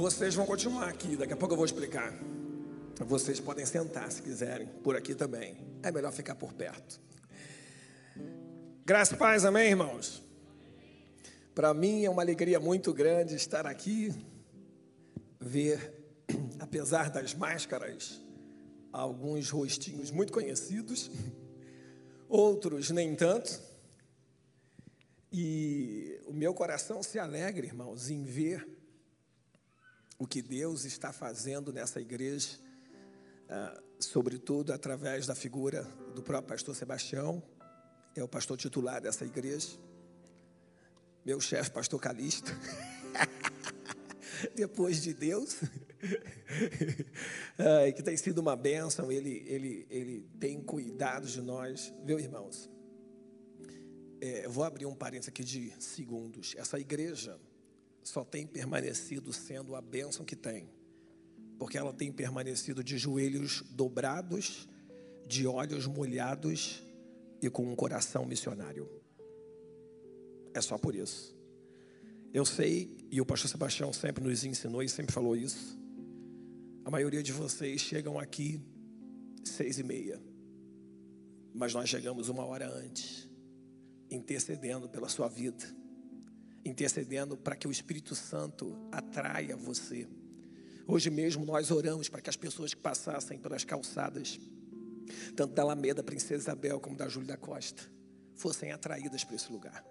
Vocês 0.00 0.34
vão 0.34 0.46
continuar 0.46 0.88
aqui, 0.88 1.14
daqui 1.14 1.34
a 1.34 1.36
pouco 1.36 1.52
eu 1.52 1.56
vou 1.58 1.66
explicar. 1.66 2.10
Vocês 3.00 3.38
podem 3.38 3.66
sentar 3.66 4.10
se 4.10 4.22
quiserem, 4.22 4.66
por 4.82 4.96
aqui 4.96 5.14
também. 5.14 5.58
É 5.82 5.92
melhor 5.92 6.10
ficar 6.10 6.34
por 6.36 6.54
perto. 6.54 6.98
Graças 8.82 9.14
e 9.14 9.18
paz, 9.18 9.44
amém, 9.44 9.68
irmãos? 9.68 10.22
Para 11.54 11.74
mim 11.74 12.02
é 12.02 12.08
uma 12.08 12.22
alegria 12.22 12.58
muito 12.58 12.94
grande 12.94 13.34
estar 13.34 13.66
aqui, 13.66 14.10
ver, 15.38 15.92
apesar 16.58 17.10
das 17.10 17.34
máscaras, 17.34 18.22
alguns 18.90 19.50
rostinhos 19.50 20.10
muito 20.10 20.32
conhecidos, 20.32 21.10
outros 22.26 22.88
nem 22.88 23.14
tanto. 23.14 23.60
E 25.30 26.18
o 26.24 26.32
meu 26.32 26.54
coração 26.54 27.02
se 27.02 27.18
alegra, 27.18 27.66
irmãos, 27.66 28.08
em 28.08 28.24
ver 28.24 28.79
o 30.20 30.26
que 30.26 30.42
Deus 30.42 30.84
está 30.84 31.14
fazendo 31.14 31.72
nessa 31.72 31.98
igreja, 31.98 32.50
ah, 33.48 33.82
sobretudo 33.98 34.70
através 34.70 35.26
da 35.26 35.34
figura 35.34 35.82
do 36.14 36.22
próprio 36.22 36.50
pastor 36.50 36.76
Sebastião, 36.76 37.42
é 38.14 38.22
o 38.22 38.28
pastor 38.28 38.58
titular 38.58 39.00
dessa 39.00 39.24
igreja, 39.24 39.78
meu 41.24 41.40
chefe, 41.40 41.70
pastor 41.70 41.98
Calixto, 41.98 42.52
depois 44.54 45.00
de 45.00 45.14
Deus, 45.14 45.56
que 47.96 48.02
tem 48.02 48.16
sido 48.18 48.40
uma 48.40 48.54
bênção, 48.54 49.10
ele, 49.10 49.42
ele, 49.46 49.86
ele 49.88 50.28
tem 50.38 50.62
cuidado 50.62 51.26
de 51.26 51.40
nós, 51.40 51.94
viu, 52.04 52.20
irmãos? 52.20 52.68
É, 54.20 54.46
vou 54.46 54.64
abrir 54.64 54.84
um 54.84 54.94
parênteses 54.94 55.30
aqui 55.30 55.42
de 55.42 55.72
segundos. 55.82 56.54
Essa 56.58 56.78
igreja 56.78 57.40
só 58.02 58.24
tem 58.24 58.46
permanecido 58.46 59.32
sendo 59.32 59.74
a 59.74 59.80
bênção 59.80 60.24
que 60.24 60.36
tem, 60.36 60.68
porque 61.58 61.78
ela 61.78 61.92
tem 61.92 62.12
permanecido 62.12 62.82
de 62.82 62.98
joelhos 62.98 63.62
dobrados, 63.70 64.68
de 65.26 65.46
olhos 65.46 65.86
molhados 65.86 66.82
e 67.42 67.48
com 67.48 67.70
um 67.70 67.76
coração 67.76 68.24
missionário. 68.24 68.88
É 70.52 70.60
só 70.60 70.76
por 70.76 70.94
isso. 70.94 71.36
Eu 72.32 72.44
sei, 72.44 73.06
e 73.10 73.20
o 73.20 73.26
pastor 73.26 73.50
Sebastião 73.50 73.92
sempre 73.92 74.22
nos 74.22 74.44
ensinou 74.44 74.82
e 74.82 74.88
sempre 74.88 75.12
falou 75.12 75.36
isso. 75.36 75.78
A 76.84 76.90
maioria 76.90 77.22
de 77.22 77.32
vocês 77.32 77.80
chegam 77.80 78.18
aqui 78.18 78.60
seis 79.44 79.78
e 79.78 79.82
meia, 79.82 80.20
mas 81.52 81.74
nós 81.74 81.88
chegamos 81.88 82.28
uma 82.28 82.44
hora 82.44 82.68
antes 82.68 83.28
intercedendo 84.10 84.88
pela 84.88 85.08
sua 85.08 85.28
vida, 85.28 85.64
intercedendo 86.64 87.36
para 87.36 87.56
que 87.56 87.66
o 87.66 87.70
Espírito 87.70 88.14
Santo 88.14 88.76
atraia 88.92 89.56
você. 89.56 90.06
Hoje 90.86 91.10
mesmo 91.10 91.44
nós 91.44 91.70
oramos 91.70 92.08
para 92.08 92.20
que 92.20 92.30
as 92.30 92.36
pessoas 92.36 92.74
que 92.74 92.80
passassem 92.80 93.38
pelas 93.38 93.64
calçadas, 93.64 94.38
tanto 95.36 95.54
da 95.54 95.62
Alameda 95.62 96.02
Princesa 96.02 96.42
Isabel 96.42 96.80
como 96.80 96.96
da 96.96 97.08
Júlia 97.08 97.28
da 97.28 97.36
Costa, 97.36 97.82
fossem 98.34 98.72
atraídas 98.72 99.24
para 99.24 99.36
esse 99.36 99.50
lugar. 99.50 99.84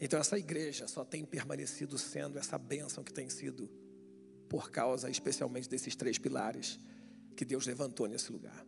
Então 0.00 0.18
essa 0.18 0.38
igreja 0.38 0.88
só 0.88 1.04
tem 1.04 1.24
permanecido 1.24 1.96
sendo 1.98 2.38
essa 2.38 2.58
bênção 2.58 3.04
que 3.04 3.12
tem 3.12 3.28
sido 3.28 3.70
por 4.48 4.70
causa 4.70 5.10
especialmente 5.10 5.68
desses 5.68 5.94
três 5.94 6.18
pilares 6.18 6.78
que 7.36 7.44
Deus 7.44 7.66
levantou 7.66 8.06
nesse 8.06 8.30
lugar. 8.32 8.64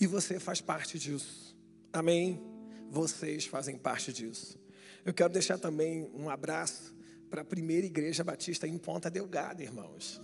E 0.00 0.06
você 0.06 0.38
faz 0.38 0.60
parte 0.60 0.98
disso. 0.98 1.56
Amém 1.92 2.58
vocês 2.90 3.46
fazem 3.46 3.76
parte 3.76 4.12
disso. 4.12 4.58
Eu 5.04 5.14
quero 5.14 5.32
deixar 5.32 5.58
também 5.58 6.10
um 6.14 6.28
abraço 6.28 6.94
para 7.30 7.42
a 7.42 7.44
primeira 7.44 7.86
igreja 7.86 8.24
batista 8.24 8.66
em 8.66 8.76
Ponta 8.78 9.10
Delgada, 9.10 9.62
irmãos. 9.62 10.20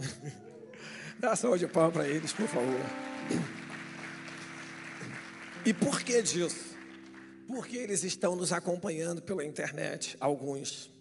Dá 1.18 1.36
salva 1.36 1.58
de 1.58 1.66
palmas 1.66 1.92
para 1.92 2.08
eles, 2.08 2.32
por 2.32 2.48
favor. 2.48 2.80
E 5.64 5.72
por 5.72 6.02
que 6.02 6.20
disso? 6.22 6.74
Porque 7.46 7.76
eles 7.76 8.02
estão 8.04 8.34
nos 8.34 8.52
acompanhando 8.52 9.22
pela 9.22 9.44
internet, 9.44 10.16
alguns. 10.20 10.92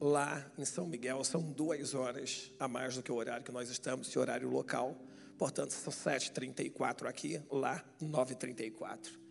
Lá 0.00 0.44
em 0.56 0.64
São 0.64 0.86
Miguel 0.86 1.24
são 1.24 1.42
duas 1.42 1.94
horas 1.94 2.52
a 2.58 2.68
mais 2.68 2.94
do 2.94 3.02
que 3.02 3.10
o 3.10 3.16
horário 3.16 3.44
que 3.44 3.52
nós 3.52 3.68
estamos, 3.68 4.08
esse 4.08 4.18
horário 4.18 4.48
local. 4.48 4.96
Portanto, 5.36 5.70
são 5.70 5.92
7h34 5.92 7.06
aqui, 7.06 7.40
lá 7.50 7.84
9h34 8.02 9.28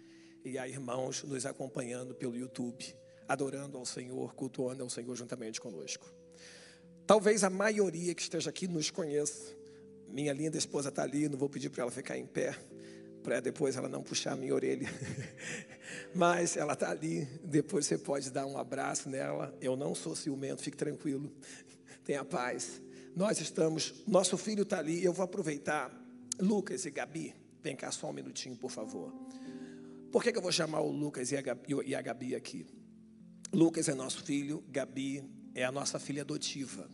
e 0.47 0.58
há 0.58 0.66
irmãos 0.66 1.24
nos 1.24 1.46
acompanhando 1.46 2.16
pelo 2.16 2.36
YouTube, 2.36 2.96
adorando 3.28 3.78
ao 3.78 3.86
Senhor, 3.86 4.34
cultuando 4.34 4.84
ao 4.84 4.90
Senhor 4.90 5.16
juntamente 5.16 5.60
conosco. 5.60 6.06
Talvez 7.06 7.44
a 7.44 7.50
maioria 7.50 8.14
que 8.14 8.22
esteja 8.22 8.50
aqui 8.50 8.68
nos 8.68 8.92
conheça. 8.92 9.56
Minha 10.10 10.34
linda 10.34 10.58
esposa 10.58 10.90
está 10.90 11.04
ali, 11.04 11.28
não 11.28 11.38
vou 11.38 11.50
pedir 11.50 11.70
para 11.70 11.84
ela 11.84 11.92
ficar 11.92 12.18
em 12.18 12.26
pé, 12.26 12.56
para 13.24 13.40
depois 13.40 13.76
ela 13.76 13.90
não 13.90 14.02
puxar 14.02 14.34
a 14.34 14.36
minha 14.36 14.54
orelha. 14.54 14.88
Mas 16.16 16.56
ela 16.56 16.74
está 16.74 16.92
ali, 16.92 17.26
depois 17.44 17.86
você 17.86 17.98
pode 17.98 18.30
dar 18.32 18.46
um 18.46 18.58
abraço 18.58 19.10
nela. 19.10 19.56
Eu 19.62 19.76
não 19.76 19.94
sou 19.94 20.16
ciumento, 20.16 20.62
fique 20.62 20.78
tranquilo, 20.78 21.32
tenha 22.04 22.24
paz. 22.24 22.82
Nós 23.16 23.40
estamos, 23.42 24.04
nosso 24.06 24.38
filho 24.38 24.64
está 24.64 24.80
ali, 24.80 25.04
eu 25.04 25.12
vou 25.12 25.26
aproveitar. 25.26 25.92
Lucas 26.40 26.86
e 26.86 26.92
Gabi, 26.92 27.34
vem 27.64 27.76
cá 27.76 27.92
só 27.92 28.09
um 28.09 28.14
minutinho, 28.14 28.56
por 28.56 28.70
favor. 28.70 29.12
Por 30.12 30.24
que, 30.24 30.32
que 30.32 30.38
eu 30.38 30.42
vou 30.42 30.52
chamar 30.52 30.82
o 30.82 30.92
Lucas 30.92 31.32
e 31.32 31.38
a, 31.38 32.02
Gabi, 32.02 32.36
aqui? 32.36 32.66
Lucas 33.52 33.88
é 33.88 33.94
nosso 33.94 34.24
filho, 34.24 34.63
Gabi 34.68 35.24
é 35.56 35.63
a 35.63 35.72
nossa 35.72 36.00
filha 36.00 36.22
adotiva. 36.22 36.90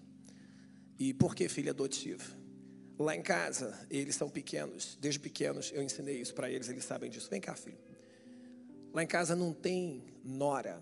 E 0.98 1.14
por 1.14 1.36
que 1.36 1.50
filha 1.50 1.72
adotiva? 1.72 2.24
Lá 2.98 3.16
em 3.16 3.22
casa, 3.22 3.86
eles 3.90 4.16
são 4.16 4.30
pequenos, 4.30 4.98
desde 5.02 5.20
pequenos 5.20 5.72
eu 5.74 5.82
ensinei 5.82 6.22
isso 6.22 6.34
para 6.34 6.50
eles, 6.50 6.70
eles 6.70 6.86
sabem 6.86 7.10
disso. 7.10 7.30
Vem 7.30 7.42
cá, 7.42 7.56
filho. 7.56 7.78
Lá 8.94 9.04
em 9.04 9.08
casa 9.08 9.36
não 9.36 9.52
tem 9.52 10.04
nora, 10.24 10.82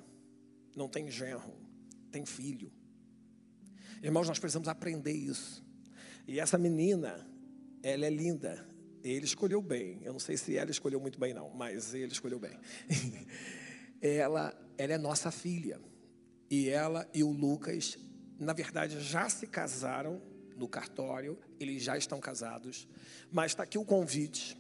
não 0.76 0.90
tem 0.90 1.10
genro, 1.10 1.54
tem 2.12 2.26
filho. 2.26 2.72
Irmãos, 4.04 4.28
nós 4.28 4.40
precisamos 4.40 4.68
aprender 4.68 5.14
isso. 5.14 5.64
E 6.28 6.40
essa 6.40 6.58
menina, 6.58 7.26
ela 7.82 8.06
é 8.06 8.10
linda, 8.10 8.68
ele 9.04 9.26
escolheu 9.26 9.62
bem. 9.62 10.02
Eu 10.04 10.12
não 10.12 10.20
sei 10.20 10.36
se 10.36 10.58
ela 10.58 10.70
escolheu 10.70 11.00
muito 11.00 11.18
bem, 11.18 11.34
não, 11.34 11.50
mas 11.50 11.94
ele 11.94 12.12
escolheu 12.12 12.40
bem. 12.40 12.58
ela, 14.02 14.54
ela 14.78 14.94
é 14.94 14.98
nossa 14.98 15.32
filha. 15.32 15.80
E 16.50 16.70
ela 16.70 17.10
e 17.14 17.24
o 17.24 17.32
Lucas, 17.32 17.98
na 18.40 18.54
verdade, 18.54 19.00
já 19.00 19.30
se 19.30 19.48
casaram 19.48 20.22
no 20.58 20.68
cartório, 20.68 21.38
eles 21.60 21.82
já 21.82 21.98
estão 21.98 22.20
casados. 22.20 22.88
Mas 23.32 23.52
está 23.52 23.64
aqui 23.64 23.78
o 23.78 23.86
convite. 23.86 24.58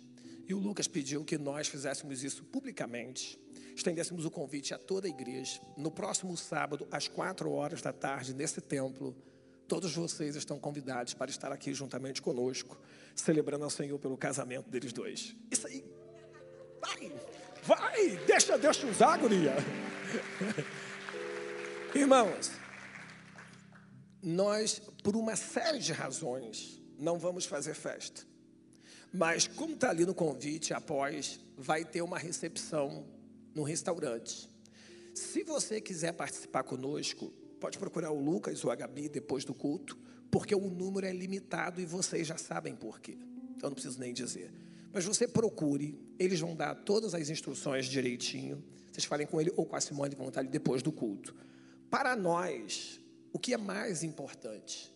E 0.47 0.53
o 0.53 0.59
Lucas 0.59 0.87
pediu 0.87 1.23
que 1.23 1.37
nós 1.37 1.67
fizéssemos 1.67 2.23
isso 2.23 2.43
publicamente, 2.43 3.39
estendêssemos 3.75 4.25
o 4.25 4.31
convite 4.31 4.73
a 4.73 4.77
toda 4.77 5.07
a 5.07 5.09
igreja. 5.09 5.61
No 5.77 5.91
próximo 5.91 6.35
sábado, 6.35 6.87
às 6.91 7.07
quatro 7.07 7.51
horas 7.51 7.81
da 7.81 7.93
tarde, 7.93 8.33
nesse 8.33 8.59
templo, 8.59 9.15
todos 9.67 9.95
vocês 9.95 10.35
estão 10.35 10.59
convidados 10.59 11.13
para 11.13 11.31
estar 11.31 11.51
aqui 11.51 11.73
juntamente 11.73 12.21
conosco 12.21 12.77
celebrando 13.15 13.63
ao 13.63 13.69
Senhor 13.69 13.97
pelo 13.99 14.17
casamento 14.17 14.69
deles 14.69 14.91
dois. 14.91 15.35
Isso 15.49 15.67
aí. 15.67 15.85
Vai, 16.81 17.11
vai, 17.63 18.17
deixa 18.25 18.57
Deus 18.57 18.77
te 18.77 18.85
usar, 18.85 19.17
guria. 19.17 19.55
Irmãos, 21.95 22.51
nós, 24.21 24.81
por 25.03 25.15
uma 25.15 25.35
série 25.35 25.79
de 25.79 25.91
razões, 25.91 26.81
não 26.97 27.17
vamos 27.17 27.45
fazer 27.45 27.73
festa. 27.73 28.25
Mas, 29.13 29.47
como 29.47 29.73
está 29.73 29.89
ali 29.89 30.05
no 30.05 30.13
convite, 30.13 30.73
após, 30.73 31.39
vai 31.57 31.83
ter 31.83 32.01
uma 32.01 32.17
recepção 32.17 33.05
no 33.53 33.63
restaurante. 33.63 34.49
Se 35.13 35.43
você 35.43 35.81
quiser 35.81 36.13
participar 36.13 36.63
conosco, 36.63 37.29
pode 37.59 37.77
procurar 37.77 38.11
o 38.11 38.23
Lucas 38.23 38.63
ou 38.63 38.71
a 38.71 38.75
Gabi 38.75 39.09
depois 39.09 39.43
do 39.43 39.53
culto 39.53 39.97
porque 40.31 40.55
o 40.55 40.69
número 40.69 41.05
é 41.05 41.11
limitado 41.11 41.81
e 41.81 41.85
vocês 41.85 42.25
já 42.25 42.37
sabem 42.37 42.73
por 42.73 43.01
quê. 43.01 43.17
Então 43.55 43.69
não 43.69 43.75
preciso 43.75 43.99
nem 43.99 44.13
dizer. 44.13 44.51
Mas 44.93 45.05
você 45.05 45.27
procure, 45.27 45.99
eles 46.19 46.39
vão 46.39 46.55
dar 46.55 46.75
todas 46.75 47.13
as 47.13 47.29
instruções 47.29 47.85
direitinho. 47.85 48.63
Vocês 48.91 49.05
falem 49.05 49.25
com 49.25 49.39
ele 49.39 49.51
ou 49.55 49.65
com 49.65 49.75
a 49.75 49.81
Simone, 49.81 50.15
vão 50.15 50.27
estar 50.27 50.41
ali 50.41 50.49
depois 50.49 50.81
do 50.81 50.91
culto. 50.91 51.35
Para 51.89 52.15
nós, 52.15 52.99
o 53.31 53.39
que 53.39 53.53
é 53.53 53.57
mais 53.57 54.03
importante 54.03 54.93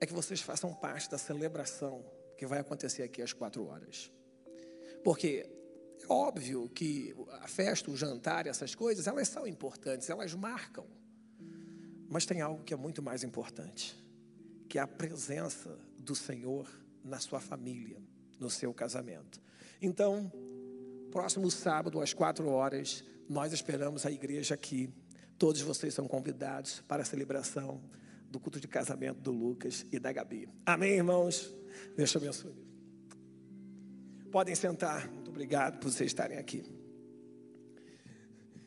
é 0.00 0.06
que 0.06 0.12
vocês 0.12 0.40
façam 0.40 0.72
parte 0.72 1.10
da 1.10 1.18
celebração 1.18 2.04
que 2.36 2.46
vai 2.46 2.60
acontecer 2.60 3.02
aqui 3.02 3.22
às 3.22 3.32
quatro 3.32 3.66
horas. 3.66 4.10
Porque 5.02 5.48
é 6.02 6.12
óbvio 6.12 6.68
que 6.68 7.14
a 7.40 7.48
festa, 7.48 7.90
o 7.90 7.96
jantar, 7.96 8.46
essas 8.46 8.74
coisas, 8.74 9.06
elas 9.06 9.28
são 9.28 9.46
importantes, 9.46 10.10
elas 10.10 10.34
marcam. 10.34 10.86
Mas 12.08 12.26
tem 12.26 12.40
algo 12.40 12.62
que 12.62 12.74
é 12.74 12.76
muito 12.76 13.02
mais 13.02 13.24
importante 13.24 14.06
que 14.68 14.78
é 14.78 14.82
a 14.82 14.86
presença 14.86 15.78
do 15.98 16.14
Senhor 16.14 16.68
na 17.04 17.18
sua 17.18 17.40
família, 17.40 18.02
no 18.38 18.50
seu 18.50 18.72
casamento. 18.72 19.40
Então, 19.80 20.30
próximo 21.10 21.50
sábado, 21.50 22.00
às 22.00 22.12
quatro 22.12 22.48
horas, 22.48 23.04
nós 23.28 23.52
esperamos 23.52 24.06
a 24.06 24.10
igreja 24.10 24.54
aqui. 24.54 24.92
Todos 25.38 25.60
vocês 25.60 25.92
são 25.92 26.06
convidados 26.06 26.80
para 26.86 27.02
a 27.02 27.04
celebração 27.04 27.82
do 28.30 28.40
culto 28.40 28.60
de 28.60 28.68
casamento 28.68 29.20
do 29.20 29.32
Lucas 29.32 29.84
e 29.92 29.98
da 29.98 30.12
Gabi. 30.12 30.48
Amém, 30.64 30.94
irmãos? 30.94 31.54
Deus 31.96 32.10
te 32.10 32.16
abençoe. 32.16 32.54
Podem 34.30 34.54
sentar. 34.54 35.10
Muito 35.10 35.30
obrigado 35.30 35.78
por 35.78 35.90
vocês 35.90 36.10
estarem 36.10 36.38
aqui. 36.38 36.64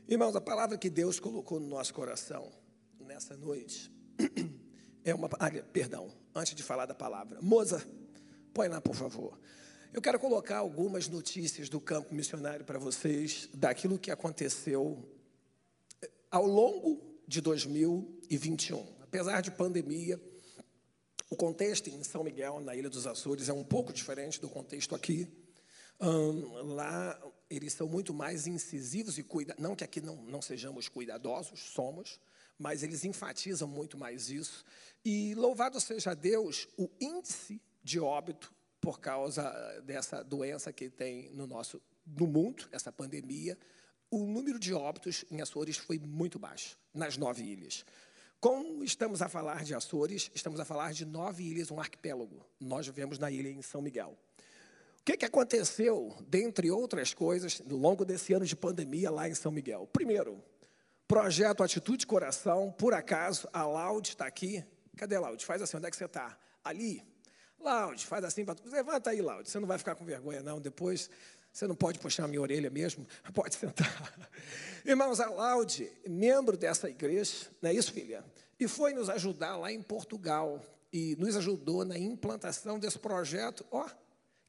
Irmãos, 0.07 0.35
a 0.35 0.41
palavra 0.41 0.77
que 0.77 0.89
Deus 0.89 1.19
colocou 1.19 1.59
no 1.59 1.67
nosso 1.67 1.93
coração 1.93 2.51
nessa 2.99 3.37
noite 3.37 3.91
é 5.03 5.13
uma. 5.13 5.29
Ah, 5.39 5.51
perdão, 5.71 6.11
antes 6.33 6.55
de 6.55 6.63
falar 6.63 6.87
da 6.87 6.95
palavra. 6.95 7.39
Moza, 7.41 7.85
põe 8.53 8.67
lá, 8.67 8.81
por 8.81 8.95
favor. 8.95 9.39
Eu 9.91 10.03
quero 10.03 10.19
colocar 10.19 10.57
algumas 10.57 11.07
notícias 11.07 11.67
do 11.67 11.81
campo 11.81 12.13
missionário 12.13 12.63
para 12.63 12.77
vocês, 12.77 13.49
daquilo 13.51 13.97
que 13.97 14.11
aconteceu 14.11 15.03
eh, 15.99 16.11
ao 16.29 16.45
longo 16.45 17.19
de 17.27 17.41
2021. 17.41 18.85
Apesar 19.01 19.41
de 19.41 19.49
pandemia, 19.49 20.21
o 21.27 21.35
contexto 21.35 21.89
em 21.89 22.03
São 22.03 22.23
Miguel, 22.23 22.59
na 22.59 22.75
Ilha 22.75 22.87
dos 22.87 23.07
Açores, 23.07 23.49
é 23.49 23.53
um 23.53 23.63
pouco 23.63 23.91
diferente 23.91 24.39
do 24.39 24.47
contexto 24.47 24.93
aqui. 24.93 25.27
Lá 25.99 27.19
eles 27.49 27.73
são 27.73 27.87
muito 27.87 28.13
mais 28.13 28.45
incisivos 28.45 29.17
e 29.17 29.23
cuida, 29.23 29.55
não 29.57 29.75
que 29.75 29.83
aqui 29.83 29.99
não, 29.99 30.17
não 30.17 30.41
sejamos 30.41 30.87
cuidadosos, 30.87 31.61
somos, 31.61 32.19
mas 32.59 32.83
eles 32.83 33.03
enfatizam 33.03 33.67
muito 33.67 33.97
mais 33.97 34.29
isso. 34.29 34.63
E 35.03 35.33
louvado 35.33 35.81
seja 35.81 36.13
Deus, 36.13 36.67
o 36.77 36.87
índice 37.01 37.59
de 37.83 37.99
óbito 37.99 38.53
por 38.81 38.99
causa 38.99 39.43
dessa 39.83 40.23
doença 40.23 40.71
que 40.71 40.89
tem 40.89 41.29
no 41.31 41.45
nosso 41.45 41.81
no 42.05 42.25
mundo, 42.25 42.67
essa 42.71 42.91
pandemia, 42.91 43.57
o 44.09 44.25
número 44.25 44.57
de 44.57 44.73
óbitos 44.73 45.23
em 45.29 45.41
Açores 45.41 45.77
foi 45.77 45.99
muito 45.99 46.39
baixo, 46.39 46.77
nas 46.93 47.17
nove 47.17 47.43
ilhas. 47.43 47.85
Como 48.39 48.83
estamos 48.83 49.21
a 49.21 49.29
falar 49.29 49.63
de 49.63 49.75
Açores, 49.75 50.31
estamos 50.33 50.59
a 50.59 50.65
falar 50.65 50.93
de 50.93 51.05
nove 51.05 51.43
ilhas, 51.43 51.69
um 51.69 51.79
arquipélago. 51.79 52.43
Nós 52.59 52.87
vivemos 52.87 53.19
na 53.19 53.29
ilha 53.29 53.49
em 53.49 53.61
São 53.61 53.81
Miguel. 53.81 54.17
O 55.01 55.03
que, 55.03 55.17
que 55.17 55.25
aconteceu, 55.25 56.15
dentre 56.27 56.71
outras 56.71 57.13
coisas, 57.13 57.59
no 57.59 57.75
longo 57.75 58.05
desse 58.05 58.33
ano 58.33 58.45
de 58.45 58.55
pandemia 58.55 59.11
lá 59.11 59.27
em 59.27 59.35
São 59.35 59.51
Miguel? 59.51 59.87
Primeiro, 59.91 60.41
projeto 61.07 61.63
Atitude 61.63 62.07
Coração, 62.07 62.71
por 62.71 62.93
acaso, 62.93 63.47
a 63.51 63.65
Laude 63.65 64.09
está 64.09 64.25
aqui. 64.25 64.63
Cadê 64.95 65.15
a 65.15 65.19
Laude? 65.19 65.45
Faz 65.45 65.61
assim, 65.61 65.77
onde 65.77 65.87
é 65.87 65.91
que 65.91 65.97
você 65.97 66.05
está? 66.05 66.37
Ali. 66.63 67.03
Laude, 67.59 68.05
faz 68.05 68.23
assim, 68.23 68.45
levanta 68.65 69.09
aí, 69.09 69.21
Laude. 69.21 69.49
Você 69.49 69.59
não 69.59 69.67
vai 69.67 69.77
ficar 69.77 69.95
com 69.95 70.05
vergonha, 70.05 70.41
não. 70.41 70.59
Depois 70.59 71.09
você 71.51 71.67
não 71.67 71.75
pode 71.75 71.99
puxar 71.99 72.25
a 72.25 72.27
minha 72.27 72.41
orelha 72.41 72.69
mesmo, 72.69 73.05
pode 73.33 73.55
sentar. 73.55 74.13
Irmãos, 74.85 75.19
a 75.19 75.29
Laude, 75.29 75.91
membro 76.07 76.55
dessa 76.55 76.89
igreja, 76.89 77.47
não 77.61 77.69
é 77.69 77.73
isso, 77.73 77.91
filha? 77.91 78.23
E 78.59 78.67
foi 78.67 78.93
nos 78.93 79.09
ajudar 79.09 79.57
lá 79.57 79.71
em 79.71 79.81
Portugal 79.81 80.63
e 80.91 81.15
nos 81.17 81.35
ajudou 81.35 81.85
na 81.85 81.97
implantação 81.97 82.79
desse 82.79 82.99
projeto, 82.99 83.65
ó, 83.71 83.87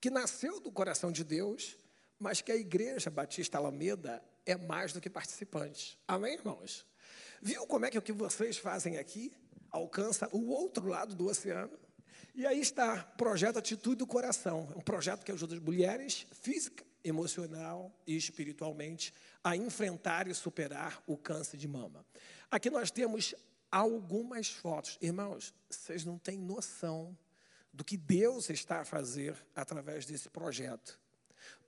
que 0.00 0.10
nasceu 0.10 0.60
do 0.60 0.70
coração 0.70 1.12
de 1.12 1.24
Deus, 1.24 1.76
mas 2.18 2.40
que 2.40 2.52
a 2.52 2.56
igreja 2.56 3.10
Batista 3.10 3.58
Alameda 3.58 4.22
é 4.46 4.56
mais 4.56 4.92
do 4.92 5.00
que 5.00 5.10
participante. 5.10 5.98
Amém, 6.06 6.34
irmãos? 6.34 6.86
Viu 7.42 7.66
como 7.66 7.86
é 7.86 7.90
que 7.90 7.98
o 7.98 8.02
que 8.02 8.12
vocês 8.12 8.58
fazem 8.58 8.98
aqui 8.98 9.32
alcança 9.70 10.28
o 10.32 10.50
outro 10.50 10.86
lado 10.86 11.14
do 11.14 11.26
oceano? 11.26 11.78
E 12.34 12.46
aí 12.46 12.60
está, 12.60 13.02
projeto 13.16 13.58
Atitude 13.58 13.96
do 13.96 14.06
Coração, 14.06 14.68
um 14.76 14.80
projeto 14.80 15.24
que 15.24 15.32
ajuda 15.32 15.54
as 15.54 15.60
mulheres 15.60 16.26
física, 16.32 16.84
emocional 17.02 17.92
e 18.06 18.16
espiritualmente 18.16 19.12
a 19.42 19.56
enfrentar 19.56 20.28
e 20.28 20.34
superar 20.34 21.02
o 21.06 21.16
câncer 21.16 21.56
de 21.56 21.66
mama. 21.66 22.04
Aqui 22.50 22.70
nós 22.70 22.90
temos 22.90 23.34
algumas 23.70 24.48
fotos. 24.48 24.98
Irmãos, 25.00 25.54
vocês 25.68 26.04
não 26.04 26.18
têm 26.18 26.38
noção 26.38 27.16
do 27.72 27.84
que 27.84 27.96
Deus 27.96 28.50
está 28.50 28.80
a 28.80 28.84
fazer 28.84 29.36
através 29.54 30.04
desse 30.04 30.28
projeto. 30.28 30.98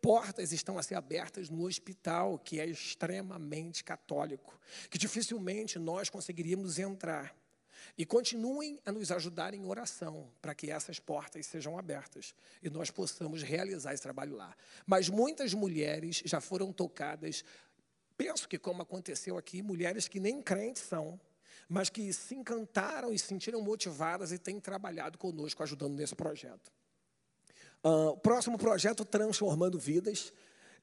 Portas 0.01 0.53
estão 0.53 0.79
a 0.79 0.83
ser 0.83 0.97
abertas 0.97 1.49
no 1.49 1.65
hospital, 1.65 2.39
que 2.39 2.61
é 2.61 2.67
extremamente 2.67 3.85
católico, 3.85 4.59
que 4.91 4.99
dificilmente 4.99 5.79
nós 5.79 6.11
conseguiríamos 6.11 6.79
entrar. 6.79 7.35
E 7.97 8.05
continuem 8.05 8.79
a 8.85 8.93
nos 8.93 9.11
ajudar 9.11 9.55
em 9.55 9.65
oração, 9.67 10.31
para 10.41 10.55
que 10.55 10.71
essas 10.71 10.99
portas 10.99 11.47
sejam 11.47 11.79
abertas 11.79 12.35
e 12.63 12.71
nós 12.71 12.91
possamos 12.91 13.43
realizar 13.43 13.93
esse 13.93 14.03
trabalho 14.03 14.37
lá. 14.37 14.55
Mas 14.87 15.09
muitas 15.09 15.55
mulheres 15.55 16.23
já 16.25 16.41
foram 16.41 16.73
tocadas, 16.73 17.45
penso 18.17 18.49
que 18.49 18.59
como 18.59 18.83
aconteceu 18.83 19.37
aqui, 19.37 19.63
mulheres 19.63 20.09
que 20.09 20.21
nem 20.21 20.41
crentes 20.41 20.83
são, 20.83 21.21
mas 21.69 21.89
que 21.89 22.13
se 22.13 22.35
encantaram 22.35 23.13
e 23.13 23.19
se 23.19 23.27
sentiram 23.27 23.61
motivadas 23.63 24.33
e 24.33 24.39
têm 24.39 24.61
trabalhado 24.61 25.19
conosco, 25.19 25.63
ajudando 25.63 25.95
nesse 25.95 26.15
projeto. 26.15 26.73
Uh, 27.85 28.17
próximo 28.19 28.57
projeto, 28.57 29.05
Transformando 29.05 29.79
Vidas, 29.79 30.33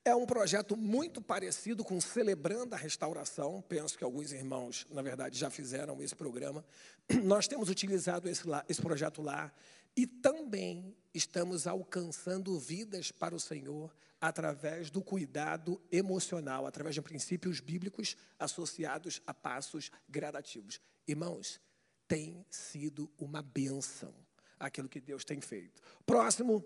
é 0.06 0.16
um 0.16 0.26
projeto 0.26 0.76
muito 0.76 1.22
parecido 1.22 1.84
com 1.84 2.00
Celebrando 2.00 2.74
a 2.74 2.78
Restauração. 2.78 3.62
Penso 3.68 3.98
que 3.98 4.04
alguns 4.04 4.32
irmãos, 4.32 4.88
na 4.90 5.02
verdade, 5.02 5.38
já 5.38 5.50
fizeram 5.50 6.02
esse 6.02 6.16
programa. 6.16 6.66
Nós 7.24 7.48
temos 7.48 7.70
utilizado 7.70 8.30
esse, 8.30 8.48
lá, 8.48 8.64
esse 8.68 8.82
projeto 8.82 9.22
lá 9.22 9.52
e 9.96 10.08
também 10.08 10.96
estamos 11.14 11.68
alcançando 11.68 12.58
vidas 12.60 13.12
para 13.12 13.36
o 13.36 13.40
Senhor 13.40 13.94
através 14.22 14.90
do 14.90 15.02
cuidado 15.02 15.82
emocional, 15.92 16.66
através 16.66 16.96
de 16.96 17.02
princípios 17.02 17.60
bíblicos 17.60 18.16
associados 18.38 19.22
a 19.26 19.34
passos 19.34 19.92
gradativos. 20.08 20.80
Irmãos, 21.08 21.60
tem 22.08 22.46
sido 22.50 23.10
uma 23.18 23.42
bênção 23.42 24.14
aquilo 24.60 24.90
que 24.90 25.00
Deus 25.00 25.24
tem 25.24 25.40
feito. 25.40 25.82
Próximo 26.06 26.66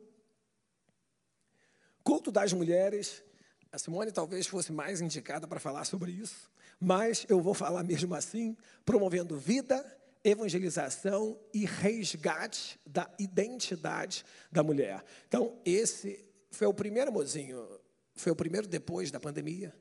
Culto 2.04 2.32
das 2.32 2.52
mulheres. 2.52 3.24
A 3.72 3.78
Simone 3.78 4.12
talvez 4.12 4.46
fosse 4.46 4.72
mais 4.72 5.02
indicada 5.02 5.48
para 5.48 5.60
falar 5.60 5.86
sobre 5.86 6.12
isso, 6.12 6.52
mas 6.80 7.26
eu 7.28 7.42
vou 7.42 7.54
falar 7.54 7.84
mesmo 7.84 8.14
assim, 8.14 8.56
promovendo 8.86 9.38
vida, 9.38 9.84
evangelização 10.24 11.40
e 11.54 11.66
resgate 11.66 12.80
da 12.86 13.10
identidade 13.18 14.24
da 14.52 14.62
mulher. 14.62 15.04
Então, 15.28 15.60
esse 15.66 16.24
foi 16.52 16.68
o 16.68 16.74
primeiro 16.74 17.12
mozinho, 17.12 17.68
foi 18.14 18.32
o 18.32 18.36
primeiro 18.36 18.68
depois 18.68 19.10
da 19.10 19.20
pandemia. 19.20 19.74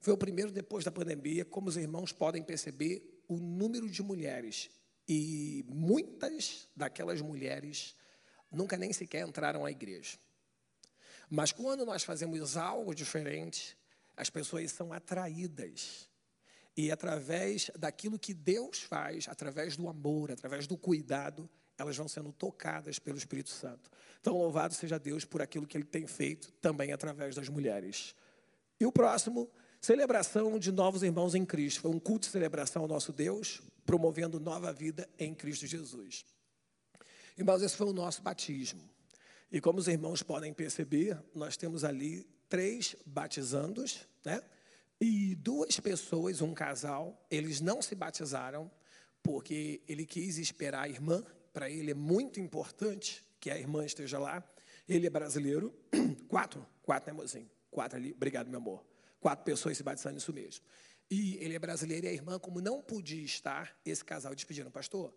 Foi 0.00 0.14
o 0.14 0.16
primeiro 0.16 0.50
depois 0.50 0.82
da 0.82 0.90
pandemia, 0.90 1.44
como 1.44 1.68
os 1.68 1.76
irmãos 1.76 2.10
podem 2.10 2.42
perceber, 2.42 3.22
o 3.28 3.36
número 3.36 3.88
de 3.88 4.02
mulheres 4.02 4.70
e 5.06 5.64
muitas 5.68 6.68
daquelas 6.74 7.20
mulheres 7.20 7.94
nunca 8.50 8.78
nem 8.78 8.92
sequer 8.92 9.26
entraram 9.26 9.64
à 9.64 9.70
igreja. 9.70 10.16
Mas 11.30 11.52
quando 11.52 11.86
nós 11.86 12.02
fazemos 12.02 12.56
algo 12.56 12.92
diferente, 12.92 13.78
as 14.16 14.28
pessoas 14.28 14.72
são 14.72 14.92
atraídas. 14.92 16.10
E 16.76 16.90
através 16.90 17.70
daquilo 17.78 18.18
que 18.18 18.34
Deus 18.34 18.80
faz, 18.80 19.28
através 19.28 19.76
do 19.76 19.88
amor, 19.88 20.32
através 20.32 20.66
do 20.66 20.76
cuidado, 20.76 21.48
elas 21.78 21.96
vão 21.96 22.08
sendo 22.08 22.32
tocadas 22.32 22.98
pelo 22.98 23.16
Espírito 23.16 23.50
Santo. 23.50 23.88
Então, 24.20 24.36
louvado 24.36 24.74
seja 24.74 24.98
Deus 24.98 25.24
por 25.24 25.40
aquilo 25.40 25.66
que 25.66 25.76
Ele 25.76 25.84
tem 25.84 26.06
feito 26.06 26.52
também 26.60 26.92
através 26.92 27.34
das 27.34 27.48
mulheres. 27.48 28.14
E 28.78 28.84
o 28.84 28.92
próximo, 28.92 29.48
celebração 29.80 30.58
de 30.58 30.72
novos 30.72 31.02
irmãos 31.02 31.34
em 31.34 31.44
Cristo. 31.44 31.82
Foi 31.82 31.90
um 31.90 31.98
culto 31.98 32.26
de 32.26 32.32
celebração 32.32 32.82
ao 32.82 32.88
nosso 32.88 33.12
Deus, 33.12 33.62
promovendo 33.86 34.40
nova 34.40 34.72
vida 34.72 35.08
em 35.18 35.34
Cristo 35.34 35.66
Jesus. 35.66 36.24
Irmãos, 37.36 37.62
esse 37.62 37.76
foi 37.76 37.86
o 37.86 37.92
nosso 37.92 38.20
batismo. 38.20 38.82
E 39.52 39.60
como 39.60 39.78
os 39.78 39.88
irmãos 39.88 40.22
podem 40.22 40.52
perceber, 40.52 41.20
nós 41.34 41.56
temos 41.56 41.82
ali 41.82 42.24
três 42.48 42.94
batizandos, 43.04 44.06
né? 44.24 44.40
E 45.00 45.34
duas 45.34 45.80
pessoas, 45.80 46.40
um 46.40 46.52
casal, 46.52 47.26
eles 47.30 47.60
não 47.60 47.80
se 47.80 47.94
batizaram 47.94 48.70
porque 49.22 49.82
ele 49.88 50.06
quis 50.06 50.38
esperar 50.38 50.82
a 50.82 50.88
irmã. 50.88 51.24
Para 51.52 51.68
ele 51.68 51.90
é 51.90 51.94
muito 51.94 52.38
importante 52.38 53.24
que 53.40 53.50
a 53.50 53.58
irmã 53.58 53.84
esteja 53.84 54.18
lá. 54.18 54.44
Ele 54.88 55.06
é 55.06 55.10
brasileiro. 55.10 55.74
Quatro, 56.28 56.64
quatro, 56.82 57.12
né, 57.12 57.16
mozinho? 57.16 57.50
Quatro 57.70 57.98
ali. 57.98 58.12
Obrigado, 58.12 58.48
meu 58.48 58.58
amor. 58.58 58.84
Quatro 59.18 59.44
pessoas 59.44 59.76
se 59.76 59.82
batizando, 59.82 60.18
isso 60.18 60.32
mesmo. 60.32 60.64
E 61.10 61.36
ele 61.38 61.54
é 61.54 61.58
brasileiro 61.58 62.06
e 62.06 62.08
a 62.08 62.12
irmã, 62.12 62.38
como 62.38 62.60
não 62.60 62.80
podia 62.80 63.24
estar, 63.24 63.76
esse 63.84 64.04
casal 64.04 64.34
despedindo, 64.34 64.70
pastor, 64.70 65.12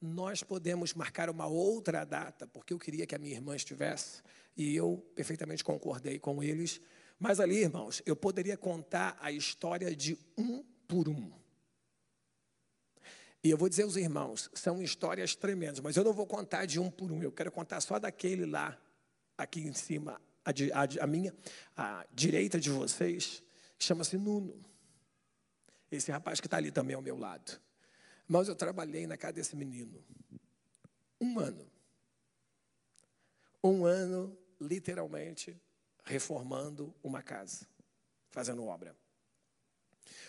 nós 0.00 0.42
podemos 0.42 0.94
marcar 0.94 1.28
uma 1.28 1.46
outra 1.46 2.04
data, 2.04 2.46
porque 2.46 2.72
eu 2.72 2.78
queria 2.78 3.06
que 3.06 3.14
a 3.14 3.18
minha 3.18 3.34
irmã 3.34 3.56
estivesse, 3.56 4.22
e 4.56 4.74
eu 4.74 5.04
perfeitamente 5.14 5.64
concordei 5.64 6.18
com 6.18 6.42
eles. 6.42 6.80
Mas 7.18 7.40
ali, 7.40 7.58
irmãos, 7.58 8.02
eu 8.06 8.14
poderia 8.14 8.56
contar 8.56 9.16
a 9.20 9.32
história 9.32 9.94
de 9.94 10.18
um 10.36 10.62
por 10.86 11.08
um. 11.08 11.32
E 13.42 13.50
eu 13.50 13.56
vou 13.56 13.68
dizer 13.68 13.84
aos 13.84 13.96
irmãos, 13.96 14.50
são 14.52 14.82
histórias 14.82 15.34
tremendas, 15.34 15.80
mas 15.80 15.96
eu 15.96 16.04
não 16.04 16.12
vou 16.12 16.26
contar 16.26 16.64
de 16.64 16.80
um 16.80 16.90
por 16.90 17.10
um, 17.10 17.22
eu 17.22 17.30
quero 17.30 17.52
contar 17.52 17.80
só 17.80 17.98
daquele 17.98 18.46
lá, 18.46 18.76
aqui 19.36 19.60
em 19.60 19.72
cima, 19.72 20.20
a, 20.44 20.50
a, 20.50 21.04
a 21.04 21.06
minha, 21.06 21.34
a 21.76 22.04
direita 22.12 22.58
de 22.58 22.70
vocês, 22.70 23.42
chama-se 23.78 24.16
Nuno. 24.16 24.64
Esse 25.90 26.10
rapaz 26.10 26.40
que 26.40 26.46
está 26.46 26.56
ali 26.56 26.70
também 26.70 26.94
ao 26.94 27.02
meu 27.02 27.16
lado. 27.16 27.60
Mas 28.28 28.46
eu 28.46 28.54
trabalhei 28.54 29.06
na 29.06 29.16
casa 29.16 29.32
desse 29.32 29.56
menino. 29.56 30.04
Um 31.18 31.38
ano. 31.38 31.66
Um 33.64 33.86
ano, 33.86 34.36
literalmente, 34.60 35.56
reformando 36.04 36.94
uma 37.02 37.22
casa, 37.22 37.66
fazendo 38.30 38.64
obra. 38.64 38.94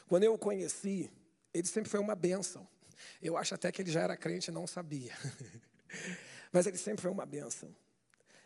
Quando 0.08 0.24
eu 0.24 0.34
o 0.34 0.38
conheci, 0.38 1.12
ele 1.54 1.68
sempre 1.68 1.90
foi 1.90 2.00
uma 2.00 2.16
bênção. 2.16 2.68
Eu 3.22 3.38
acho 3.38 3.54
até 3.54 3.72
que 3.72 3.82
ele 3.82 3.92
já 3.92 4.02
era 4.02 4.18
crente 4.18 4.50
e 4.50 4.54
não 4.54 4.66
sabia. 4.66 5.14
Mas 6.52 6.66
ele 6.66 6.78
sempre 6.78 7.02
foi 7.02 7.12
uma 7.12 7.26
bênção. 7.26 7.76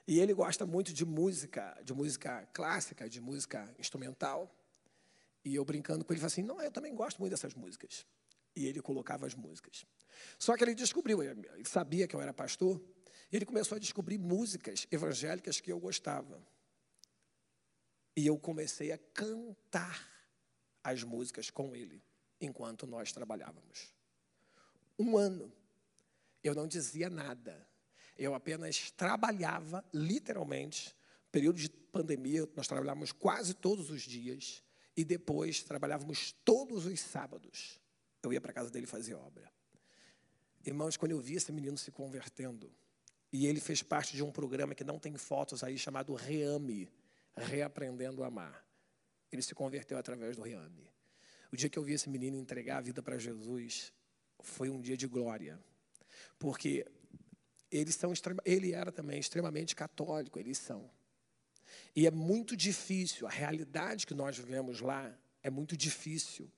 E 0.06 0.20
ele 0.20 0.34
gosta 0.34 0.66
muito 0.66 0.92
de 0.94 1.06
música, 1.06 1.80
de 1.84 1.94
música 1.94 2.46
clássica, 2.52 3.08
de 3.08 3.22
música 3.22 3.74
instrumental. 3.80 4.54
E 5.46 5.56
eu 5.56 5.64
brincando 5.64 6.04
com 6.04 6.12
ele, 6.12 6.20
falei 6.20 6.34
assim: 6.34 6.44
não, 6.44 6.62
eu 6.62 6.72
também 6.72 6.94
gosto 6.94 7.20
muito 7.20 7.32
dessas 7.32 7.54
músicas. 7.54 8.06
E 8.56 8.68
ele 8.68 8.82
colocava 8.82 9.26
as 9.26 9.34
músicas. 9.34 9.86
Só 10.38 10.56
que 10.56 10.64
ele 10.64 10.76
descobriu, 10.76 11.22
ele 11.24 11.66
sabia 11.66 12.08
que 12.08 12.16
eu 12.16 12.22
era 12.22 12.34
pastor, 12.34 12.82
e 13.32 13.36
ele 13.36 13.46
começou 13.46 13.76
a 13.76 13.80
descobrir 13.80 14.18
músicas 14.18 14.88
evangélicas 14.92 15.60
que 15.60 15.72
eu 15.72 15.80
gostava. 15.80 16.42
E 18.16 18.28
eu 18.28 18.38
comecei 18.38 18.92
a 18.92 18.98
cantar 18.98 20.08
as 20.84 21.04
músicas 21.04 21.50
com 21.50 21.76
ele, 21.76 22.04
enquanto 22.40 22.86
nós 22.86 23.12
trabalhávamos. 23.12 23.94
Um 25.00 25.18
ano, 25.18 25.52
eu 26.44 26.54
não 26.54 26.68
dizia 26.68 27.10
nada, 27.10 27.68
eu 28.18 28.36
apenas 28.36 28.92
trabalhava, 28.92 29.84
literalmente, 29.92 30.96
período 31.32 31.58
de 31.58 31.70
pandemia, 31.70 32.48
nós 32.56 32.68
trabalhávamos 32.68 33.12
quase 33.12 33.56
todos 33.56 33.90
os 33.90 34.04
dias, 34.04 34.62
e 34.96 35.04
depois 35.04 35.64
trabalhávamos 35.64 36.34
todos 36.46 36.86
os 36.86 37.00
sábados. 37.00 37.80
Eu 38.24 38.32
ia 38.32 38.42
para 38.42 38.54
casa 38.54 38.72
dele 38.72 38.88
fazer 38.88 39.14
obra. 39.14 39.52
Irmãos, 40.66 40.96
quando 40.96 41.12
eu 41.12 41.20
vi 41.20 41.36
esse 41.36 41.52
menino 41.52 41.78
se 41.78 41.92
convertendo, 41.92 42.74
e 43.32 43.46
ele 43.48 43.60
fez 43.60 43.84
parte 43.84 44.16
de 44.16 44.24
um 44.24 44.32
programa 44.32 44.74
que 44.74 44.84
não 44.84 44.98
tem 44.98 45.18
fotos 45.18 45.64
aí, 45.64 45.78
chamado 45.78 46.14
Reame, 46.14 46.90
Reaprendendo 47.36 48.24
a 48.24 48.28
Amar. 48.28 48.64
Ele 49.32 49.42
se 49.42 49.54
converteu 49.54 49.98
através 49.98 50.38
do 50.38 50.44
Reame. 50.44 50.90
O 51.52 51.58
dia 51.58 51.68
que 51.68 51.78
eu 51.78 51.84
vi 51.84 51.94
esse 51.94 52.10
menino 52.10 52.38
entregar 52.38 52.78
a 52.78 52.82
vida 52.82 53.02
para 53.02 53.18
Jesus, 53.18 53.92
foi 54.40 54.70
um 54.70 54.80
dia 54.80 54.96
de 54.96 55.08
glória. 55.08 55.60
Porque 56.40 56.86
eles 57.72 57.96
são, 57.96 58.14
ele 58.46 58.72
era 58.72 58.92
também 58.92 59.20
extremamente 59.20 59.76
católico, 59.76 60.40
eles 60.40 60.60
são. 60.60 60.90
E 61.96 62.06
é 62.06 62.12
muito 62.12 62.56
difícil, 62.56 63.28
a 63.28 63.32
realidade 63.32 64.06
que 64.06 64.14
nós 64.14 64.38
vivemos 64.38 64.80
lá 64.80 65.12
é 65.42 65.50
muito 65.50 65.76
difícil. 65.76 66.52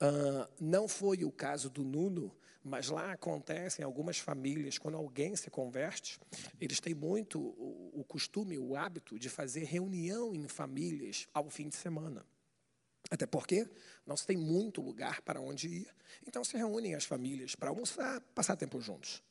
Uh, 0.00 0.46
não 0.60 0.86
foi 0.86 1.24
o 1.24 1.32
caso 1.32 1.70
do 1.70 1.82
Nuno, 1.82 2.34
mas 2.62 2.88
lá 2.88 3.12
acontece 3.12 3.80
em 3.80 3.84
algumas 3.84 4.18
famílias, 4.18 4.76
quando 4.76 4.96
alguém 4.96 5.36
se 5.36 5.48
converte, 5.50 6.18
eles 6.60 6.80
têm 6.80 6.94
muito 6.94 7.40
o, 7.40 8.00
o 8.00 8.04
costume, 8.04 8.58
o 8.58 8.74
hábito 8.74 9.18
de 9.18 9.28
fazer 9.28 9.64
reunião 9.64 10.34
em 10.34 10.48
famílias 10.48 11.28
ao 11.32 11.48
fim 11.48 11.68
de 11.68 11.76
semana. 11.76 12.26
Até 13.10 13.24
porque 13.24 13.68
não 14.04 14.16
se 14.16 14.26
tem 14.26 14.36
muito 14.36 14.80
lugar 14.80 15.22
para 15.22 15.40
onde 15.40 15.68
ir. 15.68 15.94
Então 16.26 16.42
se 16.42 16.56
reúnem 16.56 16.94
as 16.94 17.04
famílias 17.04 17.54
para 17.54 17.70
almoçar, 17.70 18.20
passar 18.34 18.56
tempo 18.56 18.80
juntos. 18.80 19.22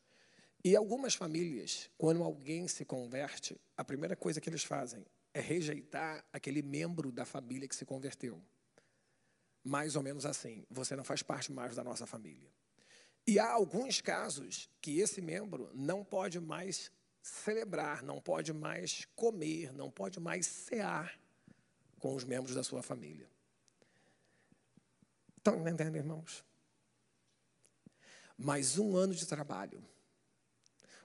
E 0.64 0.76
algumas 0.76 1.14
famílias, 1.14 1.90
quando 1.98 2.24
alguém 2.24 2.68
se 2.68 2.86
converte, 2.86 3.60
a 3.78 3.84
primeira 3.84 4.16
coisa 4.16 4.42
que 4.42 4.50
eles 4.50 4.64
fazem 4.64 5.06
é 5.34 5.42
rejeitar 5.42 6.26
aquele 6.32 6.62
membro 6.62 7.12
da 7.12 7.26
família 7.26 7.68
que 7.68 7.76
se 7.76 7.86
converteu. 7.86 8.42
Mais 9.66 9.96
ou 9.96 10.04
menos 10.04 10.28
assim, 10.28 10.64
você 10.70 10.96
não 10.96 11.04
faz 11.04 11.24
parte 11.24 11.52
mais 11.52 11.76
da 11.76 11.84
nossa 11.84 12.06
família. 12.06 12.48
E 13.26 13.40
há 13.40 13.50
alguns 13.52 14.00
casos 14.00 14.70
que 14.80 15.00
esse 15.00 15.20
membro 15.20 15.72
não 15.74 16.06
pode 16.06 16.40
mais 16.40 16.92
celebrar, 17.20 18.04
não 18.04 18.22
pode 18.22 18.54
mais 18.54 19.08
comer, 19.16 19.74
não 19.74 19.90
pode 19.90 20.20
mais 20.20 20.46
cear 20.46 21.20
com 21.98 22.14
os 22.14 22.24
membros 22.24 22.54
da 22.54 22.62
sua 22.62 22.84
família. 22.84 23.28
Estão 25.38 25.60
entendendo, 25.60 25.96
irmãos? 25.96 26.46
Mais 28.38 28.78
um 28.78 28.96
ano 28.96 29.16
de 29.16 29.26
trabalho, 29.26 29.84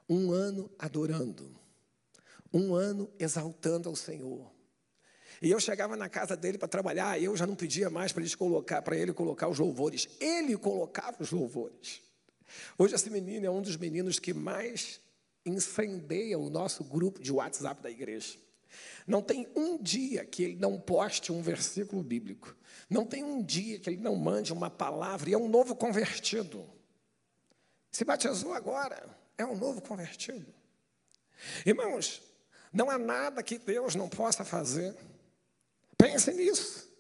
um 0.07 0.31
ano 0.31 0.71
adorando, 0.79 1.59
um 2.53 2.75
ano 2.75 3.11
exaltando 3.19 3.89
ao 3.89 3.97
Senhor. 3.97 4.60
E 5.41 5.51
eu 5.51 5.59
chegava 5.59 5.97
na 5.97 6.09
casa 6.09 6.37
dele 6.37 6.59
para 6.59 6.69
trabalhar, 6.69 7.21
eu 7.21 7.35
já 7.37 7.47
não 7.47 7.55
pedia 7.55 7.89
mais 7.89 8.13
para 8.13 8.23
ele 8.23 8.37
colocar, 8.37 8.83
para 8.83 8.97
ele 8.97 9.13
colocar 9.13 9.49
os 9.49 9.59
louvores. 9.59 10.09
Ele 10.21 10.57
colocava 10.57 11.17
os 11.23 11.31
louvores. 11.31 12.03
Hoje 12.77 12.95
esse 12.95 13.09
menino 13.09 13.47
é 13.47 13.51
um 13.51 13.63
dos 13.63 13.77
meninos 13.77 14.19
que 14.19 14.35
mais 14.35 15.01
incendeia 15.47 16.39
o 16.39 16.51
nosso 16.51 16.85
grupo 16.85 17.23
de 17.23 17.33
WhatsApp 17.33 17.83
da 17.83 17.91
igreja. 17.91 18.39
Não 19.07 19.23
tem 19.23 19.49
um 19.57 19.79
dia 19.83 20.25
que 20.25 20.43
ele 20.43 20.57
não 20.57 20.79
poste 20.79 21.33
um 21.33 21.43
versículo 21.43 22.03
bíblico. 22.03 22.55
Não 22.89 23.07
tem 23.07 23.25
um 23.25 23.43
dia 23.43 23.79
que 23.79 23.89
ele 23.89 24.01
não 24.01 24.17
mande 24.17 24.53
uma 24.53 24.69
palavra. 24.69 25.31
E 25.31 25.33
é 25.33 25.39
um 25.39 25.49
novo 25.49 25.75
convertido. 25.75 26.69
Se 27.91 28.05
batizou 28.05 28.53
agora, 28.53 29.09
é 29.39 29.45
um 29.45 29.57
novo 29.57 29.81
convertido. 29.81 30.53
Irmãos, 31.65 32.23
não 32.73 32.91
há 32.91 32.99
nada 32.99 33.43
que 33.43 33.59
Deus 33.59 33.95
não 33.95 34.09
possa 34.09 34.45
fazer. 34.45 34.95
Pense 36.01 36.33
nisso. 36.33 36.91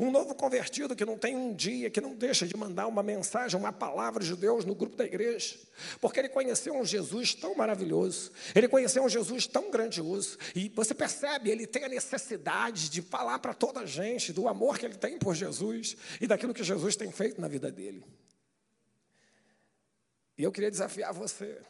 Um 0.00 0.10
novo 0.10 0.34
convertido 0.34 0.94
que 0.94 1.04
não 1.04 1.18
tem 1.18 1.36
um 1.36 1.52
dia, 1.52 1.90
que 1.90 2.00
não 2.00 2.14
deixa 2.14 2.46
de 2.46 2.56
mandar 2.56 2.86
uma 2.86 3.02
mensagem, 3.02 3.58
uma 3.58 3.72
palavra 3.72 4.24
de 4.24 4.34
Deus 4.36 4.64
no 4.64 4.74
grupo 4.74 4.96
da 4.96 5.04
igreja, 5.04 5.58
porque 6.00 6.20
ele 6.20 6.28
conheceu 6.28 6.74
um 6.74 6.84
Jesus 6.84 7.34
tão 7.34 7.54
maravilhoso, 7.54 8.30
ele 8.54 8.68
conheceu 8.68 9.04
um 9.04 9.08
Jesus 9.08 9.46
tão 9.46 9.70
grandioso, 9.70 10.38
e 10.54 10.68
você 10.70 10.94
percebe, 10.94 11.50
ele 11.50 11.66
tem 11.66 11.84
a 11.84 11.88
necessidade 11.88 12.88
de 12.88 13.02
falar 13.02 13.38
para 13.40 13.52
toda 13.52 13.80
a 13.80 13.86
gente 13.86 14.32
do 14.32 14.48
amor 14.48 14.78
que 14.78 14.86
ele 14.86 14.96
tem 14.96 15.18
por 15.18 15.34
Jesus 15.34 15.96
e 16.20 16.26
daquilo 16.26 16.54
que 16.54 16.64
Jesus 16.64 16.96
tem 16.96 17.10
feito 17.10 17.40
na 17.40 17.48
vida 17.48 17.70
dele. 17.70 18.04
E 20.38 20.42
eu 20.42 20.52
queria 20.52 20.70
desafiar 20.70 21.12
você. 21.12 21.60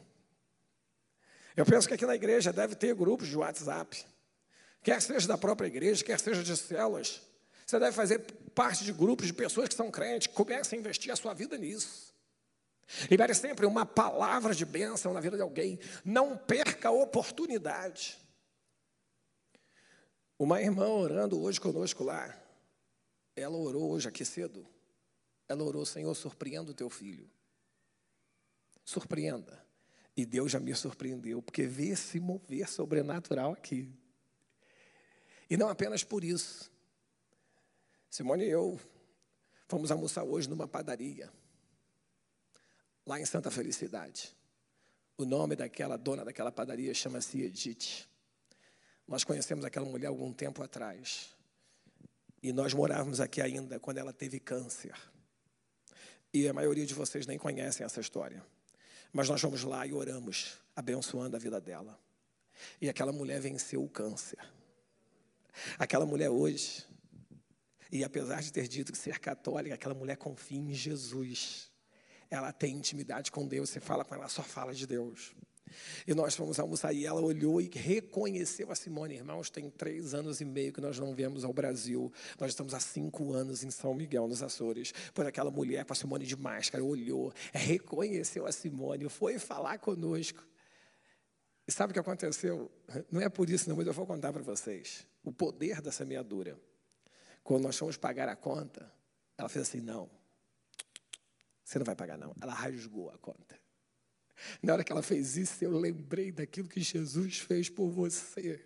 Eu 1.56 1.64
penso 1.64 1.86
que 1.88 1.94
aqui 1.94 2.06
na 2.06 2.14
igreja 2.14 2.52
deve 2.52 2.74
ter 2.74 2.94
grupos 2.94 3.28
de 3.28 3.36
WhatsApp, 3.36 4.04
quer 4.84 5.02
seja 5.02 5.26
da 5.26 5.36
própria 5.36 5.66
igreja, 5.66 6.04
quer 6.04 6.20
seja 6.20 6.44
de 6.44 6.56
células. 6.56 7.20
Você 7.66 7.78
deve 7.80 7.92
fazer 7.92 8.20
parte 8.54 8.84
de 8.84 8.92
grupos 8.92 9.26
de 9.26 9.32
pessoas 9.32 9.68
que 9.68 9.74
são 9.74 9.90
crentes, 9.90 10.28
comece 10.28 10.76
a 10.76 10.78
investir 10.78 11.10
a 11.10 11.16
sua 11.16 11.34
vida 11.34 11.58
nisso. 11.58 12.14
Libere 13.10 13.34
sempre 13.34 13.64
uma 13.64 13.86
palavra 13.86 14.54
de 14.54 14.64
bênção 14.66 15.14
na 15.14 15.20
vida 15.20 15.36
de 15.36 15.42
alguém. 15.42 15.80
Não 16.04 16.36
perca 16.36 16.88
a 16.88 16.92
oportunidade. 16.92 18.18
Uma 20.38 20.60
irmã 20.60 20.86
orando 20.86 21.40
hoje 21.40 21.58
conosco 21.58 22.04
lá, 22.04 22.38
ela 23.34 23.56
orou 23.56 23.90
hoje 23.90 24.06
aqui 24.06 24.24
cedo. 24.24 24.66
Ela 25.48 25.62
orou, 25.62 25.86
Senhor, 25.86 26.14
surpreenda 26.14 26.70
o 26.72 26.74
teu 26.74 26.90
filho. 26.90 27.30
Surpreenda. 28.84 29.64
E 30.14 30.26
Deus 30.26 30.52
já 30.52 30.60
me 30.60 30.74
surpreendeu, 30.74 31.40
porque 31.40 31.66
vê 31.66 31.96
se 31.96 32.20
mover 32.20 32.68
sobrenatural 32.68 33.52
aqui. 33.52 33.90
E 35.54 35.56
não 35.56 35.68
apenas 35.68 36.02
por 36.02 36.24
isso. 36.24 36.68
Simone 38.10 38.44
e 38.44 38.50
eu 38.50 38.76
fomos 39.68 39.92
almoçar 39.92 40.24
hoje 40.24 40.48
numa 40.48 40.66
padaria, 40.66 41.32
lá 43.06 43.20
em 43.20 43.24
Santa 43.24 43.52
Felicidade. 43.52 44.34
O 45.16 45.24
nome 45.24 45.54
daquela 45.54 45.96
dona 45.96 46.24
daquela 46.24 46.50
padaria 46.50 46.92
chama-se 46.92 47.40
Edith. 47.40 48.08
Nós 49.06 49.22
conhecemos 49.22 49.64
aquela 49.64 49.86
mulher 49.86 50.08
algum 50.08 50.32
tempo 50.32 50.60
atrás. 50.60 51.36
E 52.42 52.52
nós 52.52 52.74
morávamos 52.74 53.20
aqui 53.20 53.40
ainda 53.40 53.78
quando 53.78 53.98
ela 53.98 54.12
teve 54.12 54.40
câncer. 54.40 54.96
E 56.32 56.48
a 56.48 56.52
maioria 56.52 56.84
de 56.84 56.94
vocês 56.94 57.28
nem 57.28 57.38
conhecem 57.38 57.86
essa 57.86 58.00
história. 58.00 58.44
Mas 59.12 59.28
nós 59.28 59.40
vamos 59.40 59.62
lá 59.62 59.86
e 59.86 59.92
oramos, 59.92 60.58
abençoando 60.74 61.36
a 61.36 61.38
vida 61.38 61.60
dela. 61.60 61.96
E 62.80 62.88
aquela 62.88 63.12
mulher 63.12 63.40
venceu 63.40 63.84
o 63.84 63.88
câncer. 63.88 64.44
Aquela 65.78 66.06
mulher 66.06 66.30
hoje, 66.30 66.84
e 67.90 68.02
apesar 68.02 68.42
de 68.42 68.52
ter 68.52 68.66
dito 68.66 68.90
que 68.90 68.98
ser 68.98 69.18
católica, 69.18 69.74
aquela 69.74 69.94
mulher 69.94 70.16
confia 70.16 70.58
em 70.58 70.74
Jesus. 70.74 71.70
Ela 72.30 72.52
tem 72.52 72.76
intimidade 72.76 73.30
com 73.30 73.46
Deus, 73.46 73.70
você 73.70 73.80
fala 73.80 74.04
com 74.04 74.14
ela, 74.14 74.28
só 74.28 74.42
fala 74.42 74.74
de 74.74 74.86
Deus. 74.86 75.34
E 76.06 76.14
nós 76.14 76.34
fomos 76.34 76.58
almoçar 76.58 76.92
e 76.92 77.06
ela 77.06 77.20
olhou 77.20 77.60
e 77.60 77.70
reconheceu 77.72 78.70
a 78.70 78.74
Simone. 78.74 79.14
Irmãos, 79.14 79.50
tem 79.50 79.70
três 79.70 80.14
anos 80.14 80.40
e 80.40 80.44
meio 80.44 80.72
que 80.72 80.80
nós 80.80 80.98
não 80.98 81.14
viemos 81.14 81.44
ao 81.44 81.52
Brasil. 81.52 82.12
Nós 82.38 82.50
estamos 82.50 82.74
há 82.74 82.80
cinco 82.80 83.32
anos 83.32 83.64
em 83.64 83.70
São 83.70 83.94
Miguel, 83.94 84.28
nos 84.28 84.42
Açores. 84.42 84.92
Por 85.12 85.26
aquela 85.26 85.50
mulher 85.50 85.84
com 85.84 85.92
a 85.92 85.96
Simone 85.96 86.26
de 86.26 86.36
máscara, 86.36 86.84
olhou, 86.84 87.32
reconheceu 87.52 88.46
a 88.46 88.52
Simone, 88.52 89.08
foi 89.08 89.38
falar 89.38 89.78
conosco. 89.78 90.46
E 91.66 91.72
sabe 91.72 91.92
o 91.92 91.94
que 91.94 92.00
aconteceu? 92.00 92.70
Não 93.10 93.20
é 93.20 93.28
por 93.28 93.48
isso, 93.48 93.68
não, 93.68 93.76
mas 93.76 93.86
eu 93.86 93.92
vou 93.92 94.06
contar 94.06 94.32
para 94.32 94.42
vocês. 94.42 95.06
O 95.24 95.32
poder 95.32 95.80
da 95.80 95.90
semeadura. 95.90 96.56
Quando 97.42 97.64
nós 97.64 97.76
fomos 97.76 97.96
pagar 97.96 98.28
a 98.28 98.36
conta, 98.36 98.92
ela 99.36 99.48
fez 99.48 99.68
assim: 99.68 99.80
não. 99.80 100.08
Você 101.64 101.78
não 101.78 101.86
vai 101.86 101.96
pagar, 101.96 102.16
não. 102.16 102.34
Ela 102.40 102.52
rasgou 102.52 103.10
a 103.10 103.18
conta. 103.18 103.58
Na 104.62 104.74
hora 104.74 104.84
que 104.84 104.92
ela 104.92 105.02
fez 105.02 105.36
isso, 105.36 105.64
eu 105.64 105.70
lembrei 105.70 106.30
daquilo 106.30 106.68
que 106.68 106.80
Jesus 106.80 107.38
fez 107.38 107.68
por 107.68 107.88
você. 107.90 108.64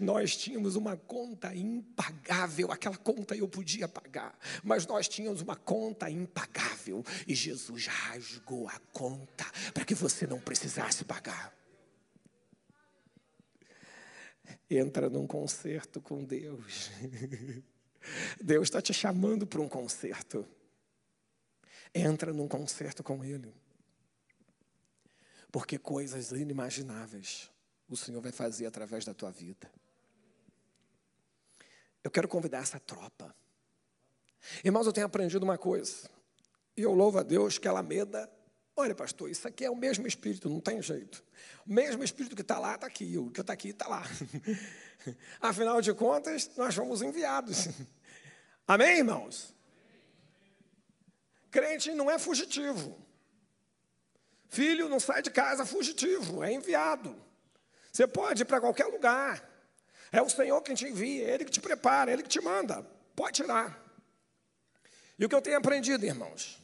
Nós 0.00 0.36
tínhamos 0.36 0.76
uma 0.76 0.96
conta 0.96 1.54
impagável, 1.54 2.70
aquela 2.70 2.96
conta 2.96 3.34
eu 3.34 3.48
podia 3.48 3.88
pagar, 3.88 4.38
mas 4.62 4.86
nós 4.86 5.08
tínhamos 5.08 5.40
uma 5.40 5.56
conta 5.56 6.08
impagável 6.08 7.02
e 7.26 7.34
Jesus 7.34 7.86
rasgou 7.86 8.68
a 8.68 8.78
conta 8.92 9.44
para 9.72 9.84
que 9.84 9.94
você 9.94 10.26
não 10.26 10.38
precisasse 10.38 11.04
pagar. 11.04 11.52
Entra 14.76 15.08
num 15.08 15.26
concerto 15.26 16.00
com 16.00 16.24
Deus. 16.24 16.90
Deus 18.40 18.64
está 18.64 18.82
te 18.82 18.92
chamando 18.92 19.46
para 19.46 19.60
um 19.60 19.68
concerto. 19.68 20.46
Entra 21.94 22.32
num 22.32 22.48
concerto 22.48 23.02
com 23.02 23.24
Ele. 23.24 23.54
Porque 25.52 25.78
coisas 25.78 26.32
inimagináveis 26.32 27.50
o 27.88 27.96
Senhor 27.96 28.20
vai 28.20 28.32
fazer 28.32 28.66
através 28.66 29.04
da 29.04 29.14
tua 29.14 29.30
vida. 29.30 29.70
Eu 32.02 32.10
quero 32.10 32.28
convidar 32.28 32.58
essa 32.58 32.80
tropa. 32.80 33.34
Irmãos, 34.64 34.86
eu 34.86 34.92
tenho 34.92 35.06
aprendido 35.06 35.42
uma 35.42 35.56
coisa. 35.56 36.10
E 36.76 36.82
eu 36.82 36.92
louvo 36.92 37.18
a 37.18 37.22
Deus 37.22 37.56
que 37.56 37.68
Alameda. 37.68 38.30
Olha, 38.76 38.94
pastor, 38.94 39.30
isso 39.30 39.46
aqui 39.46 39.64
é 39.64 39.70
o 39.70 39.76
mesmo 39.76 40.06
Espírito, 40.06 40.48
não 40.48 40.60
tem 40.60 40.82
jeito. 40.82 41.22
O 41.64 41.72
mesmo 41.72 42.02
Espírito 42.02 42.34
que 42.34 42.42
está 42.42 42.58
lá, 42.58 42.74
está 42.74 42.86
aqui. 42.86 43.16
O 43.16 43.30
que 43.30 43.40
está 43.40 43.52
aqui, 43.52 43.68
está 43.68 43.86
lá. 43.86 44.02
Afinal 45.40 45.80
de 45.80 45.94
contas, 45.94 46.50
nós 46.56 46.74
fomos 46.74 47.00
enviados. 47.00 47.68
Amém, 48.66 48.98
irmãos? 48.98 49.54
Crente 51.52 51.92
não 51.92 52.10
é 52.10 52.18
fugitivo. 52.18 52.98
Filho 54.48 54.88
não 54.88 54.98
sai 54.98 55.22
de 55.22 55.30
casa 55.30 55.64
fugitivo, 55.64 56.42
é 56.42 56.52
enviado. 56.52 57.16
Você 57.92 58.08
pode 58.08 58.42
ir 58.42 58.44
para 58.44 58.60
qualquer 58.60 58.86
lugar. 58.86 59.48
É 60.10 60.20
o 60.20 60.28
Senhor 60.28 60.60
quem 60.62 60.74
te 60.74 60.86
envia, 60.86 61.28
é 61.28 61.34
Ele 61.34 61.44
que 61.44 61.50
te 61.50 61.60
prepara, 61.60 62.10
é 62.10 62.14
Ele 62.14 62.24
que 62.24 62.28
te 62.28 62.40
manda. 62.40 62.82
Pode 63.14 63.42
tirar. 63.42 63.80
E 65.16 65.24
o 65.24 65.28
que 65.28 65.34
eu 65.34 65.42
tenho 65.42 65.58
aprendido, 65.58 66.04
irmãos? 66.04 66.63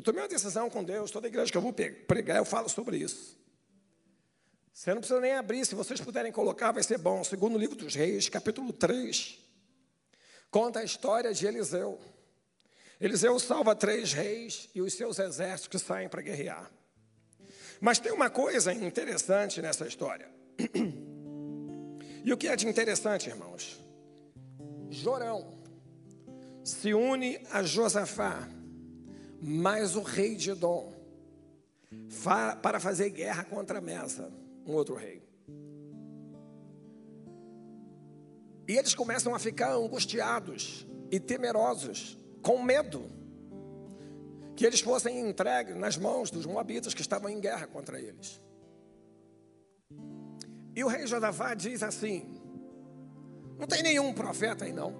Eu 0.00 0.02
tomei 0.02 0.22
uma 0.22 0.28
decisão 0.28 0.70
com 0.70 0.82
Deus, 0.82 1.10
toda 1.10 1.28
igreja 1.28 1.52
que 1.52 1.58
eu 1.58 1.60
vou 1.60 1.74
pregar, 1.74 2.38
eu 2.38 2.44
falo 2.46 2.70
sobre 2.70 2.96
isso. 2.96 3.38
Você 4.72 4.94
não 4.94 5.02
precisa 5.02 5.20
nem 5.20 5.34
abrir, 5.34 5.66
se 5.66 5.74
vocês 5.74 6.00
puderem 6.00 6.32
colocar, 6.32 6.72
vai 6.72 6.82
ser 6.82 6.96
bom. 6.96 7.22
Segundo 7.22 7.58
livro 7.58 7.76
dos 7.76 7.94
Reis, 7.94 8.26
capítulo 8.26 8.72
3, 8.72 9.38
conta 10.50 10.78
a 10.78 10.84
história 10.84 11.34
de 11.34 11.46
Eliseu. 11.46 12.00
Eliseu 12.98 13.38
salva 13.38 13.76
três 13.76 14.14
reis 14.14 14.70
e 14.74 14.80
os 14.80 14.94
seus 14.94 15.18
exércitos 15.18 15.68
que 15.68 15.78
saem 15.78 16.08
para 16.08 16.22
guerrear. 16.22 16.70
Mas 17.78 17.98
tem 17.98 18.10
uma 18.10 18.30
coisa 18.30 18.72
interessante 18.72 19.60
nessa 19.60 19.86
história. 19.86 20.30
E 22.22 22.34
o 22.34 22.36
que 22.36 22.48
é 22.48 22.54
de 22.54 22.68
interessante, 22.68 23.30
irmãos? 23.30 23.80
Jorão 24.90 25.58
se 26.62 26.92
une 26.92 27.40
a 27.50 27.62
Josafá, 27.62 28.46
mais 29.40 29.96
o 29.96 30.02
rei 30.02 30.36
de 30.36 30.50
Edom, 30.50 30.92
para 32.62 32.78
fazer 32.78 33.10
guerra 33.10 33.44
contra 33.44 33.80
Mesa, 33.80 34.30
um 34.66 34.72
outro 34.72 34.94
rei. 34.94 35.22
E 38.68 38.76
eles 38.76 38.94
começam 38.94 39.34
a 39.34 39.38
ficar 39.38 39.72
angustiados 39.72 40.86
e 41.10 41.18
temerosos, 41.18 42.18
com 42.40 42.62
medo 42.62 43.04
que 44.54 44.64
eles 44.64 44.80
fossem 44.80 45.28
entregues 45.28 45.74
nas 45.76 45.96
mãos 45.96 46.30
dos 46.30 46.46
moabitas 46.46 46.94
que 46.94 47.00
estavam 47.00 47.30
em 47.30 47.40
guerra 47.40 47.66
contra 47.66 48.00
eles. 48.00 48.40
E 50.76 50.84
o 50.84 50.88
rei 50.88 51.06
Josafá 51.06 51.54
diz 51.54 51.82
assim: 51.82 52.40
Não 53.58 53.66
tem 53.66 53.82
nenhum 53.82 54.12
profeta 54.12 54.66
aí 54.66 54.72
não. 54.72 54.94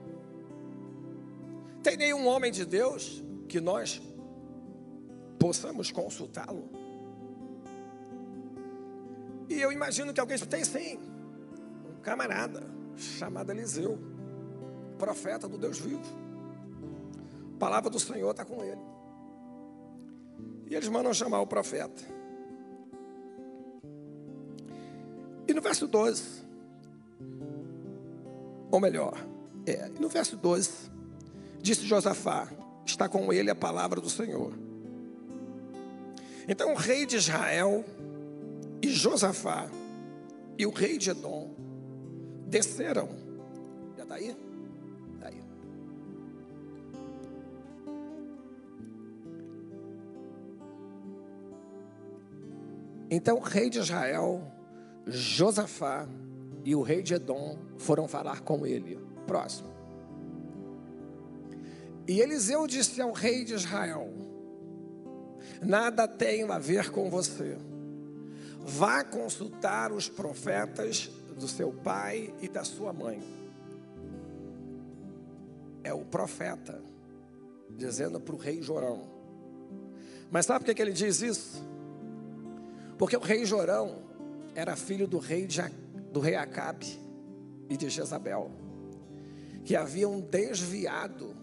Tem 1.83 1.97
nenhum 1.97 2.27
homem 2.27 2.51
de 2.51 2.65
Deus 2.65 3.23
que 3.49 3.61
nós 3.61 4.01
possamos 5.41 5.91
consultá-lo. 5.91 6.69
E 9.49 9.61
eu 9.61 9.73
imagino 9.73 10.13
que 10.13 10.21
alguém 10.21 10.39
tem 10.39 10.63
sim, 10.63 11.01
um 11.89 12.01
camarada 12.03 12.63
chamado 12.95 13.51
Eliseu, 13.51 13.99
profeta 14.99 15.49
do 15.49 15.57
Deus 15.57 15.79
vivo. 15.79 16.05
A 17.57 17.59
palavra 17.59 17.91
do 17.91 17.99
Senhor 17.99 18.31
está 18.31 18.45
com 18.45 18.63
ele. 18.63 18.81
E 20.69 20.75
eles 20.75 20.89
mandam 20.89 21.13
chamar 21.13 21.41
o 21.41 21.47
profeta. 21.47 22.03
E 25.49 25.55
no 25.55 25.61
verso 25.61 25.89
12, 25.89 26.23
ou 28.71 28.79
melhor, 28.79 29.15
é, 29.67 29.89
no 29.99 30.09
verso 30.09 30.37
12, 30.37 30.93
disse 31.61 31.85
Josafá: 31.87 32.49
está 32.87 33.09
com 33.09 33.33
ele 33.33 33.51
a 33.51 33.55
palavra 33.55 34.01
do 34.01 34.09
Senhor. 34.09 34.70
Então 36.51 36.73
o 36.73 36.77
rei 36.77 37.07
de 37.07 37.15
Israel 37.15 37.85
e 38.83 38.91
Josafá 38.91 39.71
e 40.59 40.67
o 40.67 40.71
rei 40.71 40.99
de 40.99 41.11
Edom 41.11 41.55
desceram. 42.49 43.09
Já 43.97 44.03
está 44.03 44.17
aí? 44.17 44.37
Então 53.09 53.39
o 53.39 53.41
rei 53.41 53.71
de 53.71 53.79
Israel, 53.79 54.43
Josafá 55.07 56.09
e 56.65 56.75
o 56.75 56.83
rei 56.83 57.01
de 57.01 57.15
Edom 57.15 57.59
foram 57.79 58.09
falar 58.09 58.41
com 58.41 58.67
ele. 58.67 58.99
Próximo. 59.25 59.71
E 62.09 62.21
Eliseu 62.21 62.67
disse 62.67 63.01
ao 63.01 63.13
rei 63.13 63.45
de 63.45 63.55
Israel: 63.55 64.20
Nada 65.63 66.09
tenho 66.09 66.51
a 66.53 66.59
ver 66.59 66.91
com 66.91 67.11
você. 67.11 67.57
Vá 68.61 69.03
consultar 69.03 69.93
os 69.93 70.09
profetas 70.09 71.11
do 71.39 71.49
seu 71.49 71.73
pai 71.73 72.33
e 72.41 72.49
da 72.49 72.65
sua 72.65 72.93
mãe. 72.93 73.23
É 75.83 75.93
o 75.93 76.05
profeta 76.05 76.83
dizendo 77.71 78.21
para 78.21 78.35
o 78.35 78.39
rei 78.39 78.63
Jorão. 78.63 79.09
Mas 80.31 80.47
sabe 80.47 80.65
por 80.65 80.75
que 80.75 80.83
ele 80.83 80.93
diz 80.93 81.23
isso? 81.23 81.67
Porque 82.99 83.17
o 83.17 83.21
rei 83.21 83.45
Jorão 83.45 84.03
era 84.55 84.77
filho 84.77 85.09
do 85.09 85.19
rei, 85.19 85.47
de, 85.47 85.63
do 86.13 86.21
rei 86.21 86.37
Acabe 86.37 86.99
e 87.69 87.77
de 87.77 87.89
Jezabel, 87.89 88.51
que 89.65 89.75
haviam 89.75 90.21
desviado 90.21 91.35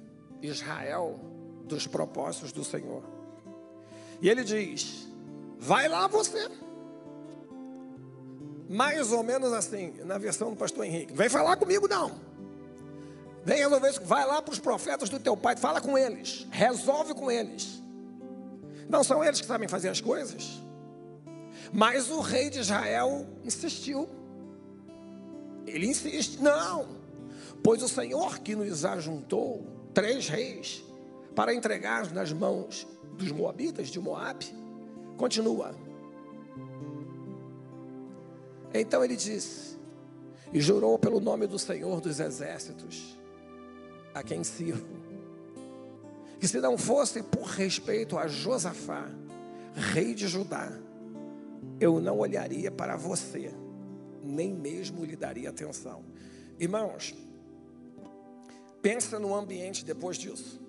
Israel 0.41 1.19
dos 1.65 1.87
propósitos 1.87 2.51
do 2.51 2.63
Senhor. 2.63 3.16
E 4.21 4.29
ele 4.29 4.43
diz: 4.43 5.07
Vai 5.57 5.87
lá 5.87 6.07
você. 6.07 6.49
Mais 8.69 9.11
ou 9.11 9.23
menos 9.23 9.53
assim, 9.53 9.93
na 10.03 10.17
versão 10.17 10.49
do 10.49 10.55
pastor 10.55 10.85
Henrique. 10.85 11.13
Vem 11.13 11.29
falar 11.29 11.55
comigo, 11.55 11.87
não. 11.87 12.19
Vem 13.45 13.59
resolver 13.59 13.89
isso. 13.89 14.03
Vai 14.03 14.25
lá 14.25 14.41
para 14.41 14.51
os 14.51 14.59
profetas 14.59 15.09
do 15.09 15.19
teu 15.19 15.37
pai, 15.37 15.55
fala 15.55 15.79
com 15.79 15.97
eles, 15.97 16.45
resolve 16.51 17.13
com 17.13 17.31
eles. 17.31 17.81
Não 18.89 19.03
são 19.03 19.23
eles 19.23 19.39
que 19.39 19.47
sabem 19.47 19.67
fazer 19.67 19.89
as 19.89 20.01
coisas? 20.01 20.61
Mas 21.71 22.09
o 22.09 22.19
rei 22.19 22.49
de 22.49 22.59
Israel 22.59 23.25
insistiu. 23.43 24.07
Ele 25.65 25.87
insiste, 25.87 26.41
não, 26.41 26.87
pois 27.61 27.83
o 27.83 27.89
Senhor 27.89 28.39
que 28.39 28.55
nos 28.55 28.85
ajuntou, 28.85 29.65
três 29.93 30.29
reis, 30.29 30.81
para 31.37 31.53
entregar 31.53 32.11
nas 32.15 32.33
mãos 32.33 32.87
dos 33.15 33.31
moabitas 33.31 33.89
de 33.89 33.99
Moabe, 33.99 34.47
continua. 35.17 35.75
Então 38.73 39.03
ele 39.03 39.15
disse, 39.15 39.77
e 40.51 40.59
jurou 40.59 40.97
pelo 40.97 41.19
nome 41.19 41.45
do 41.45 41.59
Senhor 41.59 42.01
dos 42.01 42.19
exércitos, 42.19 43.15
a 44.15 44.23
quem 44.23 44.43
sirvo, 44.43 44.87
que 46.39 46.47
se 46.47 46.59
não 46.59 46.75
fosse 46.75 47.21
por 47.21 47.43
respeito 47.43 48.17
a 48.17 48.27
Josafá, 48.27 49.07
rei 49.75 50.15
de 50.15 50.27
Judá, 50.27 50.71
eu 51.79 51.99
não 51.99 52.17
olharia 52.17 52.71
para 52.71 52.97
você, 52.97 53.53
nem 54.23 54.55
mesmo 54.55 55.05
lhe 55.05 55.15
daria 55.15 55.51
atenção. 55.51 56.03
Irmãos, 56.57 57.13
pensa 58.81 59.19
no 59.19 59.35
ambiente 59.35 59.85
depois 59.85 60.17
disso. 60.17 60.65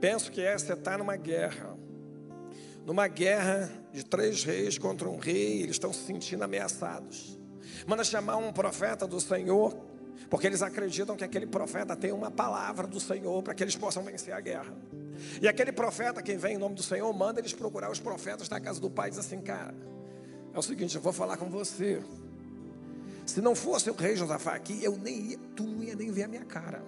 Penso 0.00 0.30
que 0.30 0.40
é, 0.40 0.56
você 0.56 0.72
está 0.72 0.96
numa 0.96 1.16
guerra, 1.16 1.76
numa 2.86 3.06
guerra 3.06 3.70
de 3.92 4.04
três 4.04 4.42
reis 4.42 4.78
contra 4.78 5.08
um 5.08 5.18
rei, 5.18 5.62
eles 5.62 5.72
estão 5.72 5.92
se 5.92 6.04
sentindo 6.04 6.42
ameaçados. 6.42 7.38
Manda 7.86 8.02
chamar 8.02 8.36
um 8.36 8.52
profeta 8.52 9.06
do 9.06 9.20
Senhor 9.20 9.74
Porque 10.30 10.46
eles 10.46 10.62
acreditam 10.62 11.16
que 11.16 11.24
aquele 11.24 11.46
profeta 11.46 11.96
tem 11.96 12.12
uma 12.12 12.30
palavra 12.30 12.86
do 12.86 13.00
Senhor 13.00 13.42
para 13.42 13.52
que 13.52 13.64
eles 13.64 13.76
possam 13.76 14.04
vencer 14.04 14.32
a 14.32 14.40
guerra. 14.40 14.72
E 15.42 15.48
aquele 15.48 15.72
profeta 15.72 16.22
que 16.22 16.36
vem 16.36 16.54
em 16.54 16.58
nome 16.58 16.76
do 16.76 16.82
Senhor 16.82 17.12
manda 17.12 17.40
eles 17.40 17.52
procurar 17.52 17.90
os 17.90 17.98
profetas 17.98 18.48
da 18.48 18.60
casa 18.60 18.80
do 18.80 18.88
pai 18.88 19.08
e 19.08 19.10
diz 19.10 19.18
assim: 19.18 19.40
Cara, 19.40 19.74
é 20.54 20.58
o 20.58 20.62
seguinte, 20.62 20.94
eu 20.94 21.02
vou 21.02 21.12
falar 21.12 21.36
com 21.36 21.50
você. 21.50 22.00
Se 23.26 23.40
não 23.40 23.56
fosse 23.56 23.90
o 23.90 23.94
rei 23.94 24.16
Josafá 24.16 24.54
aqui, 24.54 24.82
eu 24.82 24.96
nem 24.96 25.32
ia, 25.32 25.38
tu 25.56 25.64
não 25.64 25.82
ia 25.82 25.96
nem 25.96 26.12
ver 26.12 26.24
a 26.24 26.28
minha 26.28 26.44
cara. 26.44 26.82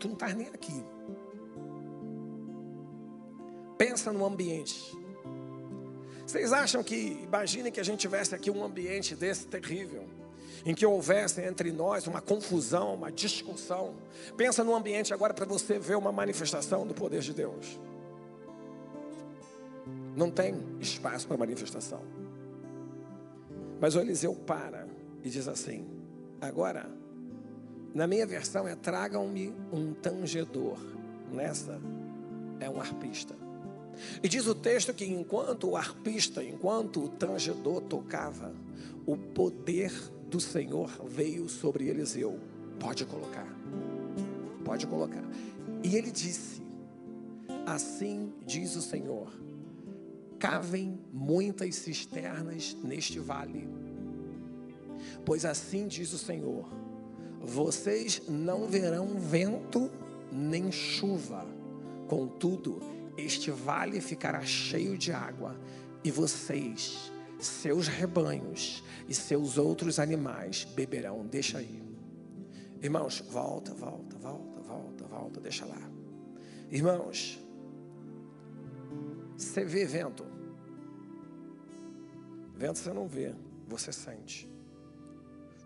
Tu 0.00 0.08
não 0.08 0.14
estás 0.14 0.34
nem 0.34 0.48
aqui. 0.48 0.84
Pensa 3.82 4.12
no 4.12 4.24
ambiente. 4.24 4.96
Vocês 6.24 6.52
acham 6.52 6.84
que, 6.84 7.18
imaginem 7.24 7.72
que 7.72 7.80
a 7.80 7.82
gente 7.82 7.98
tivesse 7.98 8.32
aqui 8.32 8.48
um 8.48 8.62
ambiente 8.62 9.16
desse 9.16 9.44
terrível, 9.48 10.08
em 10.64 10.72
que 10.72 10.86
houvesse 10.86 11.40
entre 11.40 11.72
nós 11.72 12.06
uma 12.06 12.20
confusão, 12.20 12.94
uma 12.94 13.10
discussão. 13.10 13.96
Pensa 14.36 14.62
no 14.62 14.72
ambiente 14.72 15.12
agora 15.12 15.34
para 15.34 15.44
você 15.44 15.80
ver 15.80 15.96
uma 15.96 16.12
manifestação 16.12 16.86
do 16.86 16.94
poder 16.94 17.22
de 17.22 17.34
Deus. 17.34 17.80
Não 20.14 20.30
tem 20.30 20.54
espaço 20.78 21.26
para 21.26 21.36
manifestação. 21.36 22.04
Mas 23.80 23.96
o 23.96 24.00
Eliseu 24.00 24.32
para 24.32 24.86
e 25.24 25.28
diz 25.28 25.48
assim: 25.48 25.84
agora, 26.40 26.88
na 27.92 28.06
minha 28.06 28.28
versão 28.28 28.68
é 28.68 28.76
tragam-me 28.76 29.52
um 29.72 29.92
tangedor. 29.92 30.78
Nessa 31.32 31.80
é 32.60 32.70
um 32.70 32.80
arpista. 32.80 33.42
E 34.22 34.28
diz 34.28 34.46
o 34.46 34.54
texto 34.54 34.92
que 34.92 35.04
enquanto 35.04 35.70
o 35.70 35.76
arpista, 35.76 36.42
enquanto 36.42 37.04
o 37.04 37.08
tangedor 37.08 37.80
tocava, 37.82 38.54
o 39.06 39.16
poder 39.16 39.92
do 40.28 40.40
Senhor 40.40 40.90
veio 41.06 41.48
sobre 41.48 41.88
Eliseu. 41.88 42.38
Pode 42.78 43.04
colocar. 43.04 43.46
Pode 44.64 44.86
colocar. 44.86 45.24
E 45.82 45.96
ele 45.96 46.10
disse: 46.10 46.62
Assim 47.66 48.32
diz 48.46 48.74
o 48.76 48.82
Senhor: 48.82 49.32
cavem 50.38 50.98
muitas 51.12 51.76
cisternas 51.76 52.76
neste 52.82 53.18
vale. 53.18 53.68
Pois 55.24 55.44
assim 55.44 55.86
diz 55.86 56.12
o 56.12 56.18
Senhor: 56.18 56.68
vocês 57.40 58.22
não 58.28 58.66
verão 58.66 59.18
vento 59.18 59.90
nem 60.32 60.72
chuva, 60.72 61.44
contudo, 62.08 62.80
este 63.16 63.50
vale 63.50 64.00
ficará 64.00 64.40
cheio 64.42 64.96
de 64.96 65.12
água, 65.12 65.58
e 66.04 66.10
vocês, 66.10 67.12
seus 67.38 67.86
rebanhos 67.86 68.82
e 69.08 69.14
seus 69.14 69.58
outros 69.58 69.98
animais 69.98 70.64
beberão. 70.64 71.26
Deixa 71.26 71.58
aí. 71.58 71.82
Irmãos, 72.80 73.20
volta, 73.30 73.72
volta, 73.74 74.16
volta, 74.18 74.60
volta, 74.60 75.04
volta, 75.04 75.40
deixa 75.40 75.64
lá. 75.64 75.78
Irmãos, 76.70 77.38
você 79.36 79.64
vê 79.64 79.84
vento. 79.84 80.24
Vento 82.54 82.78
você 82.78 82.92
não 82.92 83.06
vê, 83.06 83.34
você 83.68 83.92
sente. 83.92 84.50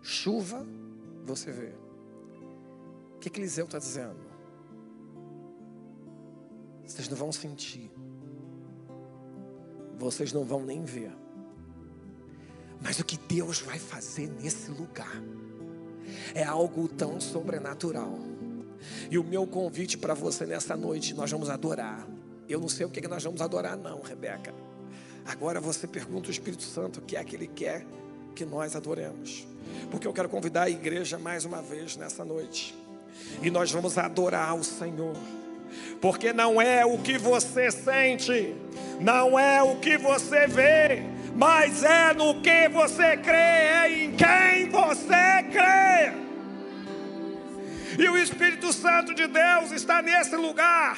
Chuva, 0.01 0.65
você 1.23 1.51
vê. 1.51 1.73
O 3.15 3.19
que, 3.19 3.29
que 3.29 3.39
Eliseu 3.39 3.65
está 3.65 3.79
dizendo? 3.79 4.26
Vocês 6.87 7.09
não 7.09 7.17
vão 7.17 7.31
sentir. 7.31 7.91
Vocês 9.97 10.31
não 10.31 10.43
vão 10.43 10.63
nem 10.63 10.83
ver. 10.83 11.11
Mas 12.81 12.99
o 12.99 13.05
que 13.05 13.17
Deus 13.17 13.59
vai 13.59 13.77
fazer 13.77 14.27
nesse 14.41 14.71
lugar 14.71 15.21
é 16.33 16.43
algo 16.43 16.87
tão 16.87 17.19
sobrenatural. 17.19 18.17
E 19.09 19.17
o 19.17 19.23
meu 19.23 19.45
convite 19.45 19.97
para 19.97 20.13
você 20.13 20.45
nessa 20.45 20.75
noite, 20.77 21.13
nós 21.13 21.29
vamos 21.29 21.49
adorar. 21.49 22.07
Eu 22.47 22.59
não 22.59 22.69
sei 22.69 22.85
o 22.85 22.89
que, 22.89 23.05
nós 23.07 23.23
vamos 23.23 23.41
adorar, 23.41 23.75
não, 23.75 24.01
Rebeca. 24.01 24.53
Agora 25.25 25.59
você 25.59 25.85
pergunta 25.85 26.27
ao 26.27 26.31
Espírito 26.31 26.63
Santo 26.63 26.99
o 26.99 27.03
que 27.03 27.17
é 27.17 27.23
que 27.23 27.35
Ele 27.35 27.47
quer 27.47 27.85
que 28.33 28.45
nós 28.45 28.75
adoremos. 28.75 29.45
Porque 29.91 30.07
eu 30.07 30.13
quero 30.13 30.29
convidar 30.29 30.63
a 30.63 30.69
igreja 30.69 31.17
mais 31.17 31.43
uma 31.43 31.61
vez 31.61 31.97
nessa 31.97 32.23
noite. 32.23 32.77
E 33.41 33.49
nós 33.49 33.71
vamos 33.71 33.97
adorar 33.97 34.55
o 34.55 34.63
Senhor. 34.63 35.15
Porque 36.01 36.33
não 36.33 36.61
é 36.61 36.85
o 36.85 36.97
que 36.97 37.17
você 37.17 37.71
sente, 37.71 38.55
não 38.99 39.37
é 39.37 39.61
o 39.63 39.75
que 39.77 39.97
você 39.97 40.47
vê, 40.47 41.03
mas 41.35 41.83
é 41.83 42.13
no 42.13 42.41
que 42.41 42.67
você 42.69 43.17
crê, 43.17 43.35
é 43.35 44.03
em 44.03 44.11
quem 44.11 44.69
você 44.69 45.43
crê. 45.51 46.27
E 47.97 48.09
o 48.09 48.17
Espírito 48.17 48.71
Santo 48.71 49.13
de 49.13 49.27
Deus 49.27 49.71
está 49.71 50.01
nesse 50.01 50.35
lugar. 50.35 50.97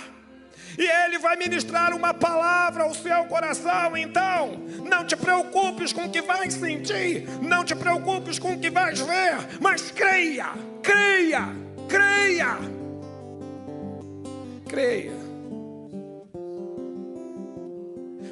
E 0.77 0.85
Ele 1.05 1.17
vai 1.17 1.35
ministrar 1.35 1.93
uma 1.93 2.13
palavra 2.13 2.83
ao 2.83 2.93
seu 2.93 3.25
coração. 3.25 3.97
Então, 3.97 4.61
não 4.89 5.05
te 5.05 5.15
preocupes 5.15 5.91
com 5.91 6.05
o 6.05 6.09
que 6.09 6.21
vais 6.21 6.53
sentir, 6.53 7.27
não 7.41 7.65
te 7.65 7.75
preocupes 7.75 8.39
com 8.39 8.53
o 8.53 8.59
que 8.59 8.69
vais 8.69 8.99
ver, 9.01 9.59
mas 9.59 9.91
creia, 9.91 10.47
creia, 10.81 11.49
creia. 11.87 12.78
Creia. 14.69 15.11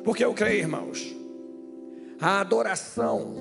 Porque 0.06 0.23
eu 0.23 0.34
creio, 0.34 0.60
irmãos. 0.60 1.15
A 2.21 2.39
adoração 2.39 3.34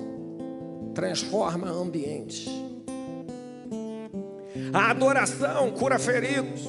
transforma 0.95 1.69
ambientes. 1.69 2.47
A 4.73 4.89
adoração 4.89 5.71
cura 5.71 5.99
feridos, 5.99 6.61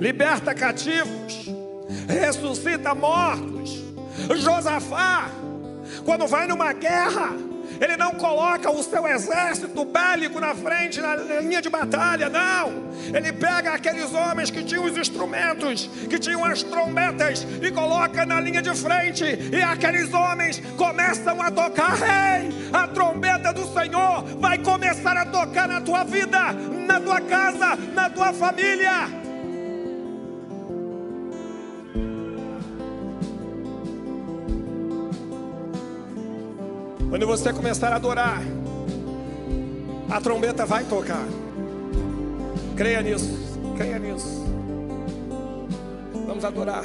liberta 0.00 0.54
cativos, 0.54 1.46
ressuscita 2.08 2.94
mortos. 2.94 3.84
Josafá, 4.34 5.30
quando 6.04 6.26
vai 6.26 6.46
numa 6.46 6.72
guerra, 6.72 7.47
ele 7.80 7.96
não 7.96 8.12
coloca 8.12 8.70
o 8.70 8.82
seu 8.82 9.06
exército 9.06 9.84
bélico 9.84 10.40
na 10.40 10.54
frente, 10.54 11.00
na 11.00 11.16
linha 11.16 11.62
de 11.62 11.68
batalha, 11.68 12.28
não. 12.28 12.88
Ele 13.14 13.32
pega 13.32 13.72
aqueles 13.72 14.12
homens 14.12 14.50
que 14.50 14.62
tinham 14.62 14.84
os 14.84 14.96
instrumentos, 14.96 15.88
que 16.08 16.18
tinham 16.18 16.44
as 16.44 16.62
trombetas, 16.62 17.46
e 17.62 17.70
coloca 17.70 18.26
na 18.26 18.40
linha 18.40 18.60
de 18.60 18.74
frente. 18.74 19.24
E 19.24 19.62
aqueles 19.62 20.12
homens 20.12 20.60
começam 20.76 21.40
a 21.40 21.50
tocar: 21.50 21.94
Rei, 21.94 22.50
a 22.72 22.86
trombeta 22.88 23.52
do 23.52 23.66
Senhor 23.72 24.24
vai 24.38 24.58
começar 24.58 25.16
a 25.16 25.26
tocar 25.26 25.68
na 25.68 25.80
tua 25.80 26.04
vida, 26.04 26.52
na 26.86 27.00
tua 27.00 27.20
casa, 27.20 27.76
na 27.94 28.10
tua 28.10 28.32
família. 28.32 29.27
Quando 37.18 37.36
você 37.36 37.52
começar 37.52 37.92
a 37.92 37.96
adorar, 37.96 38.40
a 40.08 40.20
trombeta 40.20 40.64
vai 40.64 40.84
tocar. 40.84 41.26
Creia 42.76 43.02
nisso, 43.02 43.36
creia 43.76 43.98
nisso. 43.98 44.46
Vamos 46.28 46.44
adorar. 46.44 46.84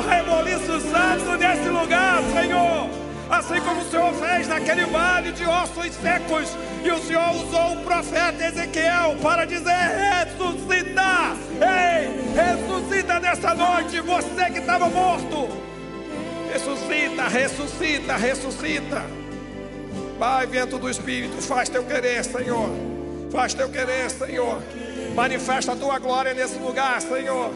Um 0.00 0.08
reboliço 0.08 0.80
santo 0.90 1.36
nesse 1.38 1.68
lugar, 1.68 2.22
Senhor. 2.32 2.88
Assim 3.30 3.60
como 3.60 3.80
o 3.80 3.84
Senhor 3.84 4.12
fez 4.14 4.48
naquele 4.48 4.84
vale 4.86 5.30
de 5.32 5.44
ossos 5.44 5.94
secos. 5.94 6.56
E 6.82 6.90
o 6.90 6.98
Senhor 6.98 7.30
usou 7.30 7.74
o 7.74 7.84
profeta 7.84 8.44
Ezequiel 8.44 9.16
para 9.22 9.44
dizer: 9.44 9.70
ressuscita. 9.70 11.36
Ei, 11.60 12.10
ressuscita 12.34 13.20
nessa 13.20 13.54
noite, 13.54 14.00
você 14.00 14.50
que 14.50 14.58
estava 14.58 14.88
morto. 14.88 15.48
Ressuscita, 16.52 17.28
ressuscita, 17.28 18.16
ressuscita. 18.16 19.02
Pai, 20.18 20.46
vento 20.46 20.78
do 20.78 20.90
Espírito, 20.90 21.40
faz 21.40 21.68
teu 21.68 21.84
querer, 21.84 22.24
Senhor. 22.24 22.68
Faz 23.30 23.54
teu 23.54 23.68
querer, 23.68 24.10
Senhor. 24.10 24.60
Manifesta 25.14 25.72
a 25.72 25.76
tua 25.76 25.98
glória 26.00 26.34
nesse 26.34 26.58
lugar, 26.58 27.00
Senhor. 27.00 27.52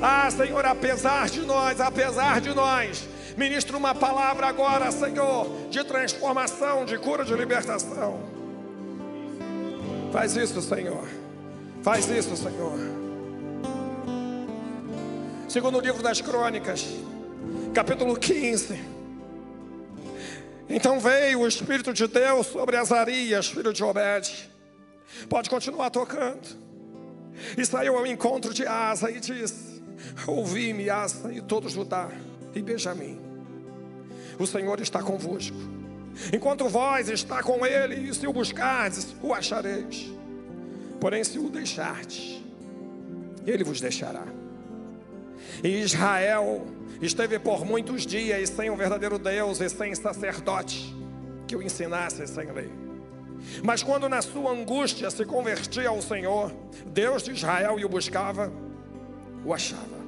Ah, 0.00 0.30
Senhor, 0.30 0.64
apesar 0.64 1.28
de 1.28 1.40
nós, 1.40 1.80
apesar 1.80 2.40
de 2.40 2.54
nós, 2.54 3.08
ministra 3.36 3.76
uma 3.76 3.94
palavra 3.94 4.46
agora, 4.46 4.90
Senhor, 4.90 5.68
de 5.70 5.82
transformação, 5.84 6.84
de 6.84 6.98
cura, 6.98 7.24
de 7.24 7.34
libertação. 7.34 8.20
Faz 10.12 10.36
isso, 10.36 10.60
Senhor. 10.62 11.08
Faz 11.82 12.08
isso, 12.08 12.36
Senhor. 12.36 12.78
Segundo 15.48 15.80
livro 15.80 16.02
das 16.02 16.20
Crônicas, 16.20 16.86
capítulo 17.74 18.16
15. 18.16 18.94
Então 20.68 20.98
veio 20.98 21.40
o 21.40 21.46
Espírito 21.46 21.92
de 21.92 22.06
Deus 22.06 22.46
sobre 22.46 22.76
Azarias, 22.76 23.48
filho 23.48 23.72
de 23.72 23.84
Obed. 23.84 24.50
Pode 25.28 25.50
continuar 25.50 25.90
tocando. 25.90 26.64
E 27.56 27.64
saiu 27.64 27.96
ao 27.96 28.06
encontro 28.06 28.54
de 28.54 28.66
Asa 28.66 29.10
e 29.10 29.20
disse: 29.20 29.73
Ouvi-me, 30.26 30.90
Asa, 30.90 31.32
e 31.32 31.40
todo 31.40 31.68
Judá 31.68 32.08
e 32.54 32.62
Benjamim. 32.62 33.18
O 34.38 34.46
Senhor 34.46 34.80
está 34.80 35.02
convosco. 35.02 35.56
Enquanto 36.32 36.68
vós 36.68 37.08
está 37.08 37.42
com 37.42 37.64
ele, 37.66 38.08
e 38.08 38.14
se 38.14 38.26
o 38.26 38.32
buscardes, 38.32 39.14
o 39.22 39.34
achareis. 39.34 40.10
Porém, 41.00 41.24
se 41.24 41.38
o 41.38 41.50
deixardes, 41.50 42.42
ele 43.46 43.64
vos 43.64 43.80
deixará. 43.80 44.24
E 45.62 45.68
Israel 45.68 46.66
esteve 47.00 47.38
por 47.38 47.64
muitos 47.64 48.06
dias 48.06 48.48
sem 48.48 48.70
o 48.70 48.76
verdadeiro 48.76 49.18
Deus 49.18 49.60
e 49.60 49.68
sem 49.68 49.94
sacerdote 49.94 50.94
que 51.46 51.56
o 51.56 51.62
ensinasse 51.62 52.26
sem 52.26 52.50
lei. 52.50 52.70
Mas 53.62 53.82
quando 53.82 54.08
na 54.08 54.22
sua 54.22 54.52
angústia 54.52 55.10
se 55.10 55.24
convertia 55.24 55.88
ao 55.88 56.00
Senhor, 56.00 56.52
Deus 56.86 57.22
de 57.22 57.32
Israel 57.32 57.78
e 57.78 57.84
o 57.84 57.88
buscava, 57.88 58.50
o 59.44 59.52
achava. 59.52 60.04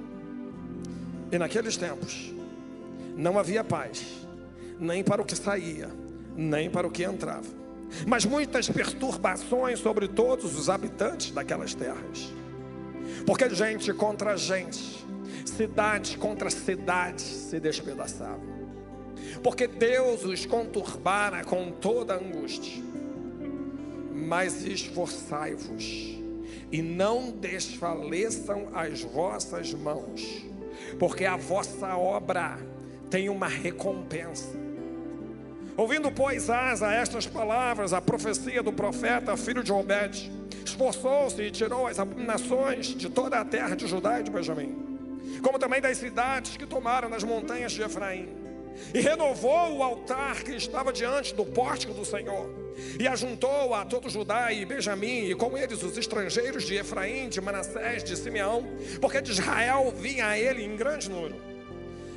E 1.31 1.39
naqueles 1.39 1.77
tempos 1.77 2.33
não 3.17 3.39
havia 3.39 3.65
paz, 3.65 4.05
nem 4.79 5.03
para 5.03 5.23
o 5.23 5.25
que 5.25 5.35
saía, 5.35 5.89
nem 6.37 6.71
para 6.71 6.87
o 6.87 6.91
que 6.91 7.03
entrava, 7.03 7.49
mas 8.07 8.25
muitas 8.25 8.69
perturbações 8.69 9.79
sobre 9.79 10.09
todos 10.09 10.57
os 10.59 10.69
habitantes 10.69 11.31
daquelas 11.31 11.75
terras. 11.75 12.33
Porque 13.27 13.49
gente 13.51 13.93
contra 13.93 14.37
gente, 14.37 15.05
cidade 15.45 16.19
contra 16.19 16.51
cidade 16.51 17.23
se 17.23 17.59
despedaçavam. 17.59 18.57
Porque 19.43 19.67
Deus 19.67 20.25
os 20.25 20.47
conturbara 20.47 21.45
com 21.45 21.71
toda 21.71 22.15
angústia. 22.15 22.83
Mas 24.13 24.65
esforçai-vos 24.65 26.16
e 26.71 26.83
não 26.83 27.31
desfaleçam 27.31 28.69
as 28.75 29.03
vossas 29.03 29.73
mãos, 29.73 30.45
porque 30.99 31.25
a 31.25 31.37
vossa 31.37 31.97
obra 31.97 32.59
tem 33.11 33.29
uma 33.29 33.49
recompensa. 33.49 34.57
Ouvindo, 35.77 36.11
pois, 36.11 36.49
Asa 36.49 36.93
estas 36.93 37.27
palavras, 37.27 37.93
a 37.93 38.01
profecia 38.01 38.63
do 38.63 38.73
profeta, 38.73 39.37
filho 39.37 39.63
de 39.63 39.73
Obed, 39.73 40.33
esforçou-se 40.65 41.41
e 41.41 41.51
tirou 41.51 41.87
as 41.87 41.99
abominações 41.99 42.87
de 42.87 43.11
toda 43.11 43.39
a 43.39 43.45
terra 43.45 43.77
de 43.77 43.87
Judá 43.87 44.21
e 44.21 44.23
de 44.23 44.31
Benjamim, 44.31 44.75
como 45.43 45.59
também 45.59 45.81
das 45.81 45.99
cidades 45.99 46.57
que 46.57 46.67
tomaram 46.67 47.09
nas 47.09 47.23
montanhas 47.23 47.73
de 47.73 47.83
Efraim, 47.83 48.46
e 48.95 49.01
renovou 49.01 49.77
o 49.77 49.83
altar 49.83 50.43
que 50.43 50.53
estava 50.53 50.93
diante 50.93 51.35
do 51.35 51.45
pórtico 51.45 51.95
do 51.95 52.05
Senhor, 52.05 52.49
e 53.01 53.09
ajuntou 53.09 53.75
a 53.75 53.85
todo 53.85 54.09
Judá 54.09 54.53
e 54.53 54.65
Benjamim, 54.65 55.31
e 55.31 55.35
com 55.35 55.57
eles 55.57 55.83
os 55.83 55.97
estrangeiros 55.97 56.65
de 56.65 56.75
Efraim, 56.75 57.29
de 57.29 57.41
Manassés, 57.41 58.05
de 58.05 58.17
Simeão, 58.17 58.67
porque 59.01 59.21
de 59.21 59.33
Israel 59.33 59.93
vinha 59.97 60.29
a 60.29 60.39
ele 60.39 60.63
em 60.65 60.77
grande 60.77 61.11
número, 61.11 61.37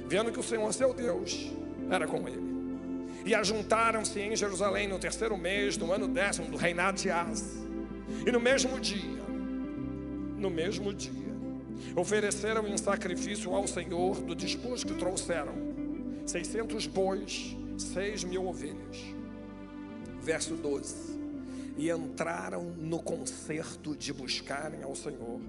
vendo 0.07 0.31
que 0.31 0.39
o 0.39 0.43
Senhor 0.43 0.73
seu 0.73 0.93
Deus 0.93 1.51
era 1.89 2.07
com 2.07 2.27
ele. 2.27 2.49
E 3.25 3.35
ajuntaram-se 3.35 4.19
em 4.19 4.35
Jerusalém 4.35 4.87
no 4.87 4.97
terceiro 4.97 5.37
mês 5.37 5.77
do 5.77 5.91
ano 5.91 6.07
décimo 6.07 6.47
do 6.47 6.57
reinado 6.57 6.99
de 6.99 7.11
Asa. 7.11 7.67
E 8.25 8.31
no 8.31 8.39
mesmo 8.39 8.79
dia, 8.79 9.23
no 10.37 10.49
mesmo 10.49 10.93
dia, 10.93 11.11
ofereceram 11.95 12.67
em 12.67 12.77
sacrifício 12.77 13.53
ao 13.53 13.67
Senhor 13.67 14.21
do 14.21 14.33
despojo 14.33 14.85
que 14.85 14.93
trouxeram 14.93 15.68
600 16.29 16.85
bois, 16.85 17.57
6 17.75 18.23
mil 18.25 18.45
ovelhas. 18.45 18.97
Verso 20.21 20.55
12. 20.55 21.19
E 21.75 21.89
entraram 21.89 22.65
no 22.77 23.01
concerto 23.01 23.95
de 23.95 24.13
buscarem 24.13 24.83
ao 24.83 24.95
Senhor, 24.95 25.41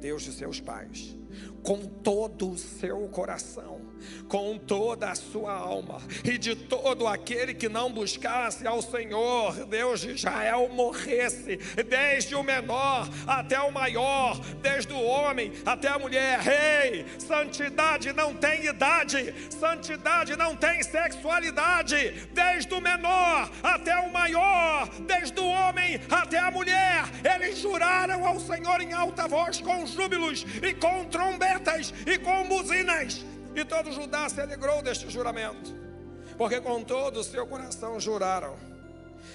Deus 0.00 0.22
de 0.22 0.32
seus 0.32 0.60
pais, 0.60 1.16
com 1.60 1.84
todo 1.84 2.52
o 2.52 2.56
seu 2.56 3.08
coração, 3.08 3.80
com 4.28 4.58
toda 4.58 5.10
a 5.10 5.14
sua 5.14 5.52
alma, 5.52 6.00
e 6.24 6.36
de 6.38 6.54
todo 6.54 7.06
aquele 7.06 7.54
que 7.54 7.68
não 7.68 7.92
buscasse 7.92 8.66
ao 8.66 8.82
Senhor, 8.82 9.66
Deus 9.66 10.00
de 10.00 10.10
Israel, 10.12 10.68
morresse, 10.68 11.56
desde 11.88 12.34
o 12.34 12.42
menor 12.42 13.08
até 13.26 13.60
o 13.60 13.72
maior, 13.72 14.38
desde 14.60 14.92
o 14.92 15.02
homem 15.02 15.52
até 15.64 15.88
a 15.88 15.98
mulher. 15.98 16.40
Rei, 16.40 17.06
santidade 17.18 18.12
não 18.12 18.34
tem 18.34 18.66
idade, 18.66 19.34
santidade 19.50 20.36
não 20.36 20.54
tem 20.54 20.82
sexualidade, 20.82 22.28
desde 22.32 22.72
o 22.74 22.80
menor 22.80 23.50
até 23.62 23.96
o 23.96 24.12
maior, 24.12 24.88
desde 25.06 25.38
o 25.40 25.46
homem 25.46 26.00
até 26.10 26.38
a 26.38 26.50
mulher. 26.50 27.04
Eles 27.24 27.58
juraram 27.58 28.26
ao 28.26 28.38
Senhor 28.38 28.80
em 28.80 28.92
alta 28.92 29.26
voz, 29.26 29.60
com 29.60 29.86
júbilos 29.86 30.44
e 30.62 30.74
com 30.74 31.04
trombetas 31.04 31.92
e 32.06 32.18
com 32.18 32.44
buzinas. 32.48 33.24
E 33.58 33.64
todo 33.64 33.90
Judá 33.90 34.28
se 34.28 34.40
alegrou 34.40 34.80
deste 34.80 35.10
juramento, 35.10 35.74
porque 36.36 36.60
com 36.60 36.80
todo 36.84 37.18
o 37.18 37.24
seu 37.24 37.44
coração 37.44 37.98
juraram, 37.98 38.54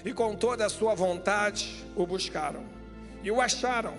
e 0.05 0.13
com 0.13 0.33
toda 0.33 0.65
a 0.65 0.69
sua 0.69 0.95
vontade 0.95 1.85
o 1.93 2.07
buscaram, 2.07 2.63
e 3.21 3.29
o 3.29 3.41
acharam, 3.41 3.95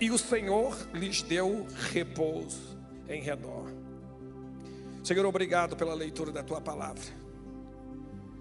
e 0.00 0.08
o 0.08 0.16
Senhor 0.16 0.76
lhes 0.92 1.20
deu 1.20 1.66
repouso 1.90 2.78
em 3.08 3.20
redor. 3.20 3.72
Senhor, 5.02 5.26
obrigado 5.26 5.74
pela 5.74 5.94
leitura 5.94 6.30
da 6.30 6.44
tua 6.44 6.60
palavra. 6.60 7.02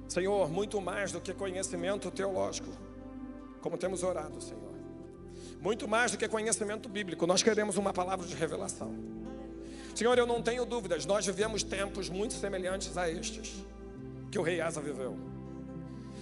Senhor, 0.08 0.48
muito 0.48 0.80
mais 0.80 1.12
do 1.12 1.20
que 1.20 1.34
conhecimento 1.34 2.12
teológico, 2.12 2.70
como 3.62 3.80
temos 3.80 4.04
orado, 4.04 4.40
Senhor. 4.40 4.74
Muito 5.60 5.88
mais 5.88 6.12
do 6.12 6.20
que 6.20 6.28
conhecimento 6.28 6.88
bíblico, 6.88 7.26
nós 7.26 7.42
queremos 7.42 7.78
uma 7.78 7.92
palavra 7.92 8.28
de 8.28 8.36
revelação. 8.36 9.23
Senhor, 9.96 10.18
eu 10.18 10.26
não 10.26 10.42
tenho 10.42 10.66
dúvidas, 10.66 11.06
nós 11.06 11.26
vivemos 11.26 11.64
tempos 11.64 12.10
muito 12.10 12.34
semelhantes 12.34 12.98
a 12.98 13.10
estes 13.10 13.54
que 14.32 14.40
o 14.40 14.42
rei 14.42 14.60
Asa 14.60 14.82
viveu. 14.82 15.18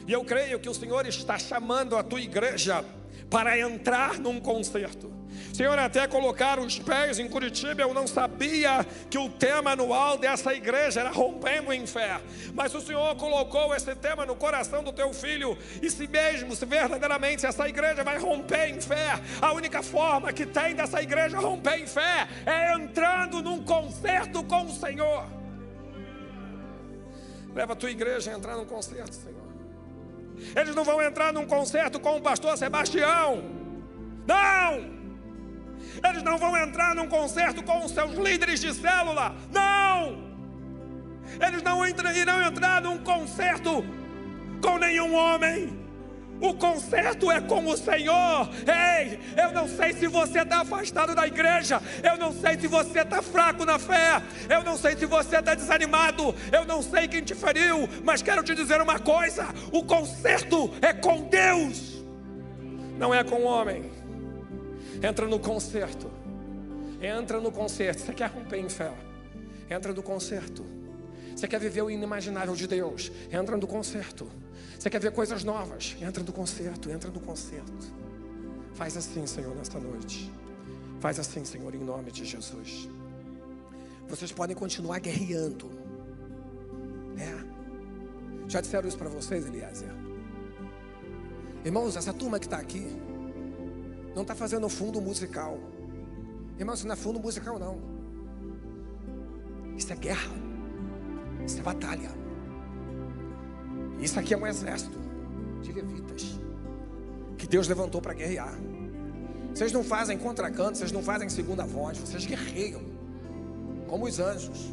E 0.07 0.12
eu 0.12 0.23
creio 0.25 0.60
que 0.60 0.69
o 0.69 0.73
Senhor 0.73 1.05
está 1.05 1.38
chamando 1.38 1.95
a 1.95 2.03
tua 2.03 2.19
igreja 2.19 2.84
para 3.29 3.57
entrar 3.57 4.19
num 4.19 4.39
concerto. 4.39 5.20
Senhor, 5.54 5.78
até 5.78 6.08
colocar 6.08 6.60
os 6.60 6.80
pés 6.80 7.20
em 7.20 7.28
Curitiba, 7.28 7.82
eu 7.82 7.94
não 7.94 8.08
sabia 8.08 8.86
que 9.10 9.17
o 9.17 9.30
tema 9.30 9.72
anual 9.72 10.17
dessa 10.17 10.54
igreja 10.54 11.02
era 11.02 11.12
rompendo 11.12 11.74
em 11.74 11.86
fé. 11.86 12.22
Mas 12.54 12.74
o 12.74 12.82
Senhor 12.82 13.15
colocou 13.15 13.76
esse 13.76 13.94
tema 13.96 14.26
no 14.26 14.36
coração 14.36 14.84
do 14.84 14.94
teu 14.94 15.13
filho. 15.13 15.58
E 15.82 15.89
se 15.89 16.08
mesmo, 16.08 16.56
se 16.56 16.65
verdadeiramente 16.65 17.46
essa 17.46 17.67
igreja 17.67 18.04
vai 18.04 18.17
romper 18.17 18.70
em 18.70 18.80
fé, 18.80 19.20
a 19.41 19.52
única 19.52 19.84
forma 19.84 20.32
que 20.32 20.46
tem 20.46 20.74
dessa 20.74 21.02
igreja 21.02 21.38
romper 21.38 21.80
em 21.82 21.88
fé 21.88 22.28
é 22.46 22.74
entrando 22.74 23.41
num 23.41 23.63
concerto 23.63 24.44
com 24.44 24.63
o 24.65 24.72
Senhor. 24.72 25.26
Leva 27.54 27.74
a 27.74 27.76
tua 27.76 27.91
igreja 27.91 28.32
a 28.32 28.34
entrar 28.34 28.56
num 28.56 28.65
concerto, 28.65 29.13
Senhor. 29.13 29.41
Eles 30.56 30.74
não 30.74 30.84
vão 30.84 31.02
entrar 31.02 31.34
num 31.34 31.46
concerto 31.46 32.00
com 32.00 32.17
o 32.17 32.22
pastor 32.22 32.58
Sebastião. 32.58 33.44
Não! 34.26 35.00
Eles 36.04 36.24
não 36.24 36.38
vão 36.38 36.56
entrar 36.58 36.96
num 36.96 37.08
concerto 37.08 37.63
com 37.63 37.86
os 37.86 37.91
seus 37.91 38.13
líderes 38.13 38.60
de 38.60 38.74
célula. 38.74 39.36
Não! 39.52 40.32
Eles 41.39 41.63
não 41.63 41.86
irão 41.86 42.41
entrar 42.41 42.82
num 42.82 42.98
concerto 42.98 43.84
com 44.62 44.78
nenhum 44.78 45.13
homem. 45.13 45.82
O 46.41 46.56
conserto 46.56 47.32
é 47.32 47.39
com 47.39 47.63
o 47.67 47.78
Senhor. 47.78 48.50
Ei, 48.65 49.20
eu 49.38 49.52
não 49.52 49.67
sei 49.67 49.94
se 49.94 50.08
você 50.08 50.41
está 50.41 50.62
afastado 50.62 51.13
da 51.13 51.28
igreja. 51.28 51.80
Eu 52.02 52.17
não 52.17 52.34
sei 52.34 52.60
se 52.60 52.65
você 52.65 53.02
está 53.02 53.22
fraco 53.22 53.63
na 53.63 53.78
fé. 53.78 54.22
Eu 54.50 54.63
não 54.63 54.76
sei 54.76 54.98
se 54.98 55.06
você 55.06 55.38
está 55.38 55.54
desanimado. 55.54 56.34
Eu 56.52 56.65
não 56.65 56.82
sei 56.82 57.08
quem 57.08 57.24
te 57.24 57.36
feriu. 57.36 57.88
Mas 58.04 58.24
quero 58.24 58.41
te 58.41 58.56
dizer 58.56 58.82
uma 58.82 58.98
coisa: 58.98 59.48
o 59.72 59.84
conserto 59.84 60.74
é 60.82 60.91
com 60.91 61.22
Deus, 61.22 62.04
não 62.98 63.13
é 63.13 63.24
com 63.24 63.36
o 63.36 63.46
homem. 63.46 64.00
Entra 65.01 65.27
no 65.27 65.39
concerto. 65.39 66.09
Entra 67.01 67.39
no 67.39 67.51
concerto. 67.51 68.01
Você 68.01 68.13
quer 68.13 68.29
romper 68.29 68.57
em 68.57 68.69
fé? 68.69 68.93
Entra 69.69 69.93
no 69.93 70.03
concerto. 70.03 70.63
Você 71.35 71.47
quer 71.47 71.59
viver 71.59 71.81
o 71.81 71.89
inimaginável 71.89 72.55
de 72.55 72.67
Deus? 72.67 73.11
Entra 73.31 73.57
no 73.57 73.65
concerto. 73.65 74.27
Você 74.77 74.89
quer 74.89 74.99
ver 74.99 75.11
coisas 75.11 75.43
novas? 75.43 75.95
Entra 76.01 76.23
no 76.23 76.31
concerto, 76.31 76.89
entra 76.89 77.09
no 77.09 77.19
concerto. 77.19 77.71
Faz 78.73 78.95
assim, 78.97 79.25
Senhor, 79.25 79.55
nesta 79.55 79.79
noite. 79.79 80.31
Faz 80.99 81.19
assim, 81.19 81.43
Senhor, 81.45 81.73
em 81.73 81.83
nome 81.83 82.11
de 82.11 82.25
Jesus. 82.25 82.87
Vocês 84.07 84.31
podem 84.31 84.55
continuar 84.55 84.99
guerreando. 84.99 85.71
É. 87.17 88.47
Já 88.47 88.61
disseram 88.61 88.87
isso 88.87 88.97
para 88.97 89.09
vocês, 89.09 89.45
Eliezer? 89.45 89.89
Irmãos, 91.63 91.95
essa 91.95 92.13
turma 92.13 92.39
que 92.39 92.45
está 92.45 92.57
aqui 92.57 92.99
não 94.15 94.24
está 94.24 94.36
fazendo 94.36 94.67
fundo 94.69 95.02
musical. 95.02 95.58
Irmãos, 96.58 96.80
isso 96.80 96.88
não 96.88 96.93
é 96.93 96.97
fundo 96.97 97.19
musical, 97.19 97.58
não. 97.58 97.80
Isso 99.76 99.91
é 99.91 99.95
guerra. 99.95 100.32
Isso 101.45 101.60
é 101.60 101.62
batalha. 101.62 102.12
Isso 104.00 104.19
aqui 104.19 104.34
é 104.34 104.38
um 104.38 104.45
exército 104.45 105.00
de 105.62 105.71
levitas 105.71 106.39
que 107.38 107.47
Deus 107.47 107.67
levantou 107.67 108.02
para 108.02 108.13
guerrear. 108.13 108.54
Vocês 109.54 109.71
não 109.71 109.84
fazem 109.84 110.17
contracanto, 110.17 110.78
vocês 110.78 110.91
não 110.91 111.04
fazem 111.04 111.28
segunda 111.30 111.65
voz, 111.65 111.97
vocês 111.97 112.26
guerreiam 112.26 112.82
como 113.88 114.06
os 114.06 114.19
anjos. 114.19 114.71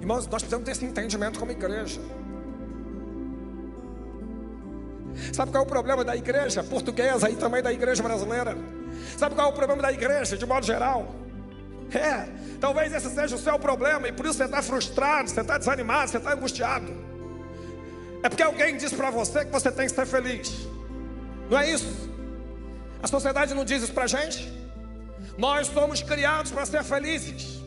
Irmãos, 0.00 0.26
nós 0.26 0.42
precisamos 0.42 0.64
ter 0.64 0.72
esse 0.72 0.84
entendimento 0.84 1.38
como 1.38 1.52
igreja. 1.52 2.00
Sabe 5.32 5.50
qual 5.50 5.62
é 5.62 5.66
o 5.66 5.68
problema 5.68 6.04
da 6.04 6.16
igreja 6.16 6.62
portuguesa 6.62 7.30
e 7.30 7.36
também 7.36 7.62
da 7.62 7.72
igreja 7.72 8.02
brasileira? 8.02 8.56
Sabe 9.16 9.34
qual 9.34 9.48
é 9.48 9.50
o 9.50 9.54
problema 9.54 9.82
da 9.82 9.92
igreja 9.92 10.36
de 10.36 10.46
modo 10.46 10.64
geral? 10.64 11.14
É, 11.92 12.28
talvez 12.60 12.92
esse 12.92 13.08
seja 13.10 13.36
o 13.36 13.38
seu 13.38 13.58
problema 13.58 14.08
e 14.08 14.12
por 14.12 14.26
isso 14.26 14.34
você 14.34 14.44
está 14.44 14.60
frustrado, 14.60 15.30
você 15.30 15.40
está 15.40 15.56
desanimado, 15.56 16.10
você 16.10 16.18
está 16.18 16.32
angustiado. 16.32 16.92
É 18.22 18.28
porque 18.28 18.42
alguém 18.42 18.76
diz 18.76 18.92
para 18.92 19.10
você 19.10 19.44
que 19.44 19.52
você 19.52 19.70
tem 19.70 19.86
que 19.86 19.94
ser 19.94 20.06
feliz. 20.06 20.66
Não 21.48 21.58
é 21.58 21.70
isso? 21.70 22.10
A 23.02 23.06
sociedade 23.06 23.54
não 23.54 23.64
diz 23.64 23.82
isso 23.82 23.92
para 23.92 24.06
gente? 24.06 24.52
Nós 25.38 25.68
somos 25.68 26.02
criados 26.02 26.50
para 26.50 26.66
ser 26.66 26.82
felizes. 26.82 27.62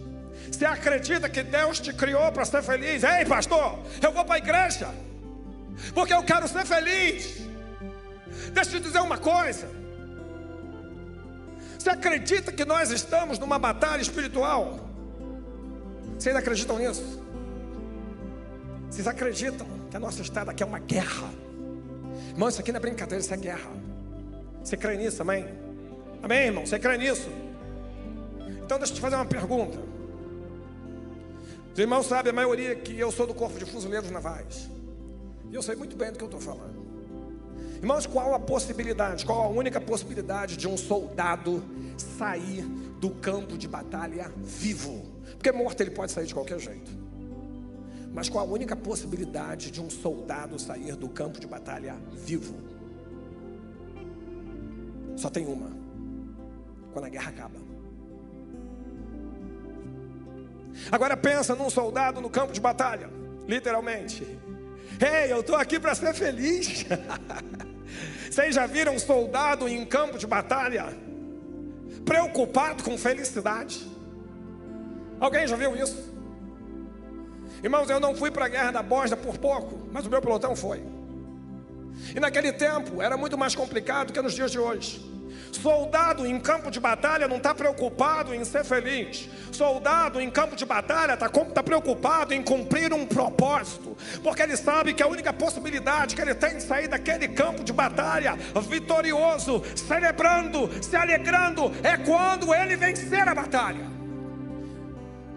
Você 0.51 0.65
acredita 0.65 1.29
que 1.29 1.43
Deus 1.43 1.79
te 1.79 1.93
criou 1.93 2.31
para 2.31 2.43
ser 2.43 2.61
feliz? 2.61 3.03
Ei, 3.03 3.25
pastor, 3.25 3.79
eu 4.01 4.11
vou 4.11 4.25
para 4.25 4.35
a 4.35 4.39
igreja 4.39 4.89
porque 5.93 6.13
eu 6.13 6.23
quero 6.23 6.47
ser 6.47 6.65
feliz. 6.65 7.48
Deixa 8.49 8.75
eu 8.75 8.79
te 8.79 8.87
dizer 8.87 8.99
uma 8.99 9.17
coisa. 9.17 9.69
Você 11.77 11.89
acredita 11.89 12.51
que 12.51 12.65
nós 12.65 12.91
estamos 12.91 13.39
numa 13.39 13.57
batalha 13.57 14.01
espiritual? 14.01 14.79
Vocês 16.17 16.35
acreditam 16.35 16.77
nisso? 16.77 17.23
Vocês 18.89 19.07
acreditam 19.07 19.65
que 19.89 19.95
a 19.95 19.99
nossa 19.99 20.21
estada 20.21 20.51
aqui 20.51 20.61
é 20.61 20.65
uma 20.65 20.79
guerra? 20.79 21.29
Irmão, 22.29 22.49
isso 22.49 22.59
aqui 22.59 22.71
não 22.71 22.77
é 22.77 22.81
brincadeira, 22.81 23.23
isso 23.23 23.33
é 23.33 23.37
guerra. 23.37 23.71
Você 24.63 24.75
crê 24.75 24.97
nisso, 24.97 25.21
amém? 25.21 25.47
Amém, 26.21 26.47
irmão? 26.47 26.65
Você 26.65 26.77
crê 26.77 26.97
nisso? 26.97 27.29
Então 28.65 28.77
deixa 28.77 28.91
eu 28.91 28.95
te 28.95 29.01
fazer 29.01 29.15
uma 29.15 29.25
pergunta. 29.25 29.79
Os 31.73 31.79
irmãos 31.79 32.05
sabem, 32.07 32.31
a 32.31 32.35
maioria, 32.35 32.75
que 32.75 32.99
eu 32.99 33.11
sou 33.11 33.25
do 33.25 33.33
Corpo 33.33 33.57
de 33.57 33.65
Fuzileiros 33.65 34.11
Navais. 34.11 34.69
E 35.49 35.55
eu 35.55 35.61
sei 35.61 35.75
muito 35.75 35.95
bem 35.95 36.11
do 36.11 36.17
que 36.17 36.23
eu 36.23 36.27
estou 36.27 36.41
falando. 36.41 36.78
Irmãos, 37.81 38.05
qual 38.05 38.33
a 38.33 38.39
possibilidade, 38.39 39.25
qual 39.25 39.41
a 39.41 39.47
única 39.47 39.79
possibilidade 39.79 40.57
de 40.57 40.67
um 40.67 40.75
soldado 40.75 41.63
sair 41.97 42.63
do 42.99 43.09
campo 43.09 43.57
de 43.57 43.69
batalha 43.69 44.29
vivo? 44.35 45.01
Porque 45.31 45.49
morto 45.53 45.79
ele 45.79 45.91
pode 45.91 46.11
sair 46.11 46.25
de 46.25 46.33
qualquer 46.33 46.59
jeito. 46.59 46.91
Mas 48.13 48.27
qual 48.27 48.45
a 48.45 48.51
única 48.51 48.75
possibilidade 48.75 49.71
de 49.71 49.81
um 49.81 49.89
soldado 49.89 50.59
sair 50.59 50.97
do 50.97 51.07
campo 51.07 51.39
de 51.39 51.47
batalha 51.47 51.95
vivo? 52.11 52.53
Só 55.15 55.29
tem 55.29 55.47
uma: 55.47 55.71
quando 56.91 57.05
a 57.05 57.09
guerra 57.09 57.29
acaba. 57.29 57.59
Agora 60.91 61.15
pensa 61.15 61.55
num 61.55 61.69
soldado 61.69 62.19
no 62.19 62.29
campo 62.29 62.51
de 62.51 62.59
batalha, 62.59 63.09
literalmente. 63.47 64.23
Ei, 64.99 65.31
eu 65.31 65.39
estou 65.39 65.55
aqui 65.55 65.79
para 65.79 65.95
ser 65.95 66.13
feliz. 66.13 66.85
Vocês 68.29 68.55
já 68.55 68.65
viram 68.65 68.95
um 68.95 68.99
soldado 68.99 69.67
em 69.67 69.85
campo 69.85 70.17
de 70.17 70.27
batalha 70.27 70.95
preocupado 72.05 72.83
com 72.83 72.97
felicidade? 72.97 73.87
Alguém 75.19 75.47
já 75.47 75.55
viu 75.55 75.75
isso? 75.75 76.09
Irmãos, 77.61 77.89
eu 77.89 77.99
não 77.99 78.15
fui 78.15 78.31
para 78.31 78.45
a 78.45 78.49
guerra 78.49 78.71
da 78.71 78.81
Bósnia 78.83 79.17
por 79.17 79.37
pouco, 79.37 79.89
mas 79.91 80.05
o 80.05 80.09
meu 80.09 80.21
pelotão 80.21 80.55
foi. 80.55 80.81
E 82.15 82.19
naquele 82.19 82.53
tempo 82.53 83.01
era 83.01 83.17
muito 83.17 83.37
mais 83.37 83.53
complicado 83.53 84.13
que 84.13 84.21
nos 84.21 84.33
dias 84.33 84.51
de 84.51 84.59
hoje. 84.59 85.05
Soldado 85.51 86.25
em 86.25 86.39
campo 86.39 86.71
de 86.71 86.79
batalha 86.79 87.27
não 87.27 87.37
está 87.37 87.53
preocupado 87.53 88.33
em 88.33 88.43
ser 88.45 88.63
feliz. 88.63 89.27
Soldado 89.51 90.21
em 90.21 90.29
campo 90.29 90.55
de 90.55 90.65
batalha 90.65 91.13
está 91.13 91.27
tá 91.27 91.63
preocupado 91.63 92.33
em 92.33 92.41
cumprir 92.41 92.93
um 92.93 93.05
propósito. 93.05 93.97
Porque 94.23 94.41
ele 94.41 94.55
sabe 94.55 94.93
que 94.93 95.03
a 95.03 95.07
única 95.07 95.33
possibilidade 95.33 96.15
que 96.15 96.21
ele 96.21 96.35
tem 96.35 96.57
de 96.57 96.63
sair 96.63 96.87
daquele 96.87 97.27
campo 97.27 97.63
de 97.63 97.73
batalha 97.73 98.37
vitorioso, 98.69 99.63
celebrando, 99.75 100.69
se 100.81 100.95
alegrando, 100.95 101.71
é 101.83 101.97
quando 101.97 102.53
ele 102.53 102.75
vencer 102.75 103.27
a 103.27 103.35
batalha. 103.35 103.98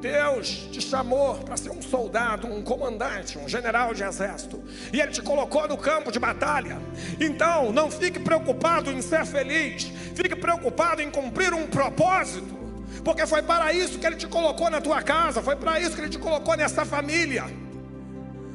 Deus 0.03 0.49
te 0.73 0.81
chamou 0.81 1.37
para 1.37 1.57
ser 1.57 1.71
um 1.71 1.81
soldado, 1.81 2.49
um 2.49 2.61
comandante, 2.61 3.39
um 3.39 3.49
general 3.49 3.95
de 3.95 4.03
exército, 4.03 4.61
e 4.93 5.01
Ele 5.01 5.13
te 5.13 5.23
colocou 5.23 5.69
no 5.69 5.79
campo 5.79 6.11
de 6.11 6.19
batalha. 6.19 6.77
Então, 7.21 7.73
não 7.73 7.89
fique 7.89 8.19
preocupado 8.19 8.91
em 8.91 9.01
ser 9.01 9.25
feliz, 9.25 9.85
fique 10.15 10.35
preocupado 10.35 11.01
em 11.01 11.09
cumprir 11.09 11.55
um 11.55 11.69
propósito, 11.69 12.53
porque 13.05 13.25
foi 13.29 13.43
para 13.43 13.73
isso 13.73 13.97
que 14.01 14.05
Ele 14.05 14.17
te 14.17 14.27
colocou 14.27 14.69
na 14.69 14.81
tua 14.81 15.01
casa, 15.03 15.41
foi 15.41 15.55
para 15.55 15.79
isso 15.79 15.95
que 15.95 16.03
Ele 16.03 16.11
te 16.11 16.19
colocou 16.19 16.57
nessa 16.57 16.85
família, 16.85 17.45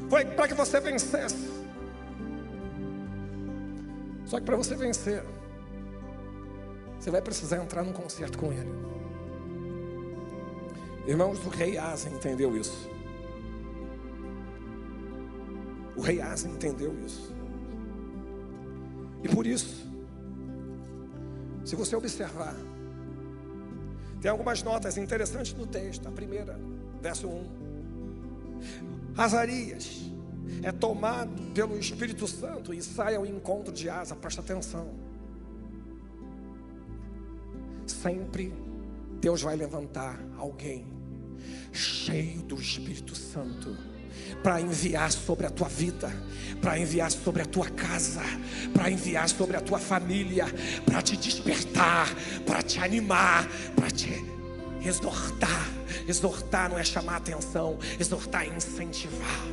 foi 0.09 0.25
para 0.25 0.49
que 0.49 0.53
você 0.53 0.81
vencesse. 0.81 1.47
Só 4.25 4.37
que 4.37 4.45
para 4.45 4.57
você 4.57 4.75
vencer, 4.75 5.23
você 6.99 7.09
vai 7.09 7.21
precisar 7.21 7.63
entrar 7.63 7.83
num 7.83 7.93
concerto 7.93 8.37
com 8.37 8.51
Ele. 8.51 8.97
Irmãos, 11.07 11.43
o 11.45 11.49
rei 11.49 11.77
Asa 11.77 12.09
entendeu 12.09 12.57
isso. 12.57 12.89
O 15.95 16.01
rei 16.01 16.19
Asa 16.19 16.49
entendeu 16.49 16.93
isso. 17.05 17.33
E 19.23 19.29
por 19.29 19.47
isso, 19.47 19.89
se 21.63 21.77
você 21.77 21.95
observar, 21.95 22.55
tem 24.19 24.29
algumas 24.29 24.61
notas 24.61 24.97
interessantes 24.97 25.53
no 25.53 25.65
texto. 25.65 26.05
A 26.09 26.11
primeira, 26.11 26.59
verso 27.01 27.29
1. 27.29 27.47
Azarias 29.15 30.11
é 30.61 30.73
tomado 30.73 31.41
pelo 31.53 31.77
Espírito 31.79 32.27
Santo 32.27 32.73
e 32.73 32.81
sai 32.81 33.15
ao 33.15 33.25
encontro 33.25 33.71
de 33.71 33.89
Asa, 33.89 34.13
presta 34.13 34.41
atenção. 34.41 34.89
Sempre 37.85 38.53
Deus 39.21 39.41
vai 39.41 39.55
levantar 39.55 40.19
alguém 40.37 40.96
cheio 41.77 42.41
do 42.41 42.55
Espírito 42.55 43.15
Santo, 43.15 43.77
para 44.41 44.59
enviar 44.59 45.11
sobre 45.11 45.45
a 45.45 45.49
tua 45.49 45.67
vida, 45.67 46.11
para 46.61 46.77
enviar 46.77 47.11
sobre 47.11 47.41
a 47.41 47.45
tua 47.45 47.69
casa, 47.69 48.23
para 48.73 48.89
enviar 48.89 49.29
sobre 49.29 49.55
a 49.55 49.61
tua 49.61 49.79
família, 49.79 50.45
para 50.85 51.01
te 51.01 51.15
despertar, 51.15 52.13
para 52.45 52.61
te 52.61 52.79
animar, 52.79 53.47
para 53.75 53.91
te 53.91 54.11
exortar. 54.83 55.67
Exortar 56.07 56.69
não 56.69 56.79
é 56.79 56.83
chamar 56.83 57.17
atenção, 57.17 57.77
exortar 57.99 58.43
é 58.45 58.55
incentivar. 58.55 59.45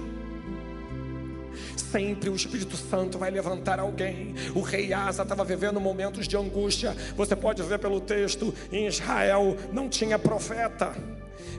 Sempre 1.76 2.28
o 2.30 2.34
Espírito 2.34 2.76
Santo 2.76 3.18
vai 3.18 3.30
levantar 3.30 3.78
alguém. 3.78 4.34
O 4.54 4.60
rei 4.60 4.92
Asa 4.92 5.22
estava 5.22 5.44
vivendo 5.44 5.80
momentos 5.80 6.26
de 6.26 6.36
angústia. 6.36 6.96
Você 7.16 7.36
pode 7.36 7.62
ver 7.62 7.78
pelo 7.78 8.00
texto: 8.00 8.54
em 8.72 8.86
Israel 8.86 9.56
não 9.72 9.88
tinha 9.88 10.18
profeta. 10.18 10.92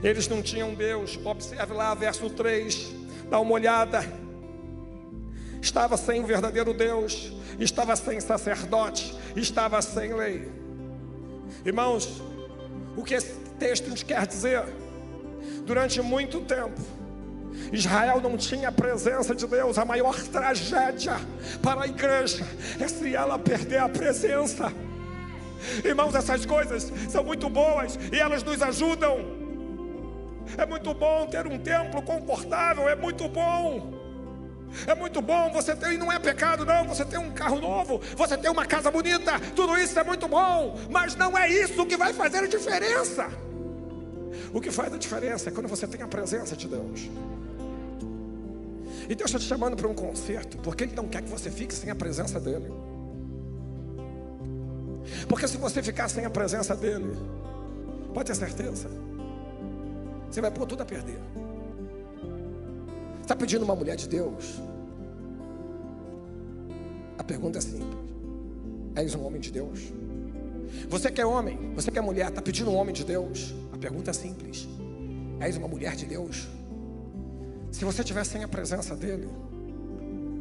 Eles 0.02 0.28
não 0.28 0.42
tinham 0.42 0.74
Deus. 0.74 1.18
Observe 1.24 1.72
lá, 1.72 1.94
verso 1.94 2.28
3. 2.30 2.94
Dá 3.30 3.40
uma 3.40 3.52
olhada. 3.52 4.04
Estava 5.60 5.96
sem 5.96 6.22
o 6.22 6.26
verdadeiro 6.26 6.72
Deus. 6.72 7.32
Estava 7.58 7.96
sem 7.96 8.20
sacerdote. 8.20 9.16
Estava 9.34 9.80
sem 9.82 10.14
lei. 10.14 10.50
Irmãos, 11.64 12.22
o 12.96 13.02
que 13.02 13.14
esse 13.14 13.34
texto 13.58 13.88
nos 13.88 14.02
quer 14.02 14.26
dizer? 14.26 14.62
Durante 15.64 16.00
muito 16.00 16.40
tempo, 16.42 16.80
Israel 17.72 18.20
não 18.20 18.36
tinha 18.36 18.68
a 18.68 18.72
presença 18.72 19.34
de 19.34 19.46
Deus. 19.46 19.78
A 19.78 19.84
maior 19.84 20.18
tragédia 20.22 21.16
para 21.62 21.82
a 21.82 21.86
igreja 21.86 22.46
é 22.80 22.86
se 22.86 23.14
ela 23.14 23.38
perder 23.38 23.78
a 23.78 23.88
presença. 23.88 24.72
Irmãos, 25.84 26.14
essas 26.14 26.44
coisas 26.46 26.92
são 27.08 27.24
muito 27.24 27.48
boas 27.48 27.98
e 28.12 28.18
elas 28.18 28.42
nos 28.42 28.62
ajudam. 28.62 29.35
É 30.56 30.66
muito 30.66 30.92
bom 30.94 31.26
ter 31.26 31.46
um 31.46 31.58
templo 31.58 32.02
confortável, 32.02 32.88
é 32.88 32.94
muito 32.94 33.28
bom. 33.28 33.94
É 34.86 34.94
muito 34.94 35.22
bom 35.22 35.50
você 35.50 35.74
ter, 35.74 35.92
e 35.92 35.98
não 35.98 36.10
é 36.12 36.18
pecado, 36.18 36.64
não. 36.64 36.86
Você 36.88 37.04
tem 37.04 37.18
um 37.18 37.30
carro 37.30 37.60
novo, 37.60 38.00
você 38.16 38.36
tem 38.36 38.50
uma 38.50 38.66
casa 38.66 38.90
bonita, 38.90 39.38
tudo 39.54 39.76
isso 39.76 39.98
é 39.98 40.04
muito 40.04 40.28
bom, 40.28 40.78
mas 40.90 41.14
não 41.14 41.36
é 41.36 41.48
isso 41.48 41.86
que 41.86 41.96
vai 41.96 42.12
fazer 42.12 42.38
a 42.38 42.46
diferença. 42.46 43.28
O 44.52 44.60
que 44.60 44.70
faz 44.70 44.92
a 44.92 44.98
diferença 44.98 45.48
é 45.48 45.52
quando 45.52 45.68
você 45.68 45.86
tem 45.86 46.02
a 46.02 46.08
presença 46.08 46.56
de 46.56 46.68
Deus. 46.68 47.08
E 49.08 49.14
Deus 49.14 49.30
está 49.30 49.38
te 49.38 49.44
chamando 49.44 49.76
para 49.76 49.86
um 49.86 49.94
concerto, 49.94 50.58
porque 50.58 50.84
Ele 50.84 50.94
não 50.94 51.06
quer 51.06 51.22
que 51.22 51.30
você 51.30 51.50
fique 51.50 51.72
sem 51.72 51.90
a 51.90 51.94
presença 51.94 52.40
dEle. 52.40 52.72
Porque 55.28 55.46
se 55.46 55.56
você 55.56 55.82
ficar 55.82 56.08
sem 56.08 56.24
a 56.24 56.30
presença 56.30 56.74
dEle, 56.74 57.16
pode 58.12 58.26
ter 58.26 58.34
certeza, 58.34 58.90
você 60.36 60.42
vai 60.42 60.50
pôr 60.50 60.66
tudo 60.66 60.82
a 60.82 60.84
perder. 60.84 61.18
Está 63.22 63.34
pedindo 63.34 63.64
uma 63.64 63.74
mulher 63.74 63.96
de 63.96 64.06
Deus? 64.06 64.60
A 67.16 67.24
pergunta 67.24 67.56
é 67.56 67.60
simples: 67.62 67.96
És 68.94 69.14
um 69.14 69.24
homem 69.24 69.40
de 69.40 69.50
Deus? 69.50 69.94
Você 70.90 71.10
que 71.10 71.22
é 71.22 71.26
homem, 71.26 71.72
você 71.74 71.90
que 71.90 71.98
é 71.98 72.02
mulher, 72.02 72.28
está 72.28 72.42
pedindo 72.42 72.70
um 72.70 72.76
homem 72.76 72.94
de 72.94 73.02
Deus? 73.02 73.54
A 73.72 73.78
pergunta 73.78 74.10
é 74.10 74.12
simples: 74.12 74.68
És 75.40 75.56
uma 75.56 75.68
mulher 75.68 75.96
de 75.96 76.04
Deus? 76.04 76.46
Se 77.72 77.86
você 77.86 78.02
estiver 78.02 78.24
sem 78.24 78.44
a 78.44 78.48
presença 78.48 78.94
dele, 78.94 79.30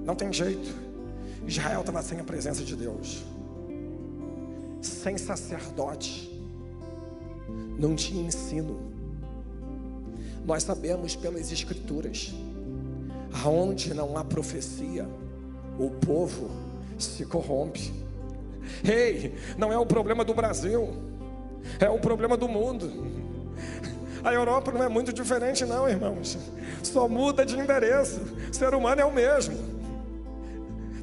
não 0.03 0.13
tem 0.13 0.31
jeito. 0.33 0.75
Israel 1.47 1.79
estava 1.79 2.01
sem 2.01 2.19
a 2.19 2.23
presença 2.25 2.65
de 2.65 2.75
Deus, 2.75 3.23
sem 4.81 5.17
sacerdote, 5.17 6.29
não 7.79 7.95
tinha 7.95 8.27
ensino. 8.27 8.94
Nós 10.45 10.63
sabemos 10.63 11.15
pelas 11.15 11.51
Escrituras, 11.51 12.33
aonde 13.43 13.93
não 13.93 14.15
há 14.15 14.23
profecia, 14.23 15.07
o 15.79 15.89
povo 15.89 16.51
se 16.99 17.25
corrompe. 17.25 17.91
Ei, 18.83 19.33
não 19.57 19.73
é 19.73 19.77
o 19.77 19.85
problema 19.85 20.23
do 20.23 20.33
Brasil, 20.33 20.93
é 21.79 21.89
o 21.89 21.99
problema 21.99 22.37
do 22.37 22.47
mundo. 22.47 23.25
A 24.23 24.33
Europa 24.33 24.71
não 24.71 24.83
é 24.83 24.89
muito 24.89 25.11
diferente, 25.11 25.65
não, 25.65 25.87
irmãos. 25.89 26.37
Só 26.81 27.07
muda 27.07 27.45
de 27.45 27.57
endereço. 27.59 28.21
O 28.51 28.53
ser 28.53 28.73
humano 28.73 29.01
é 29.01 29.05
o 29.05 29.11
mesmo. 29.11 29.75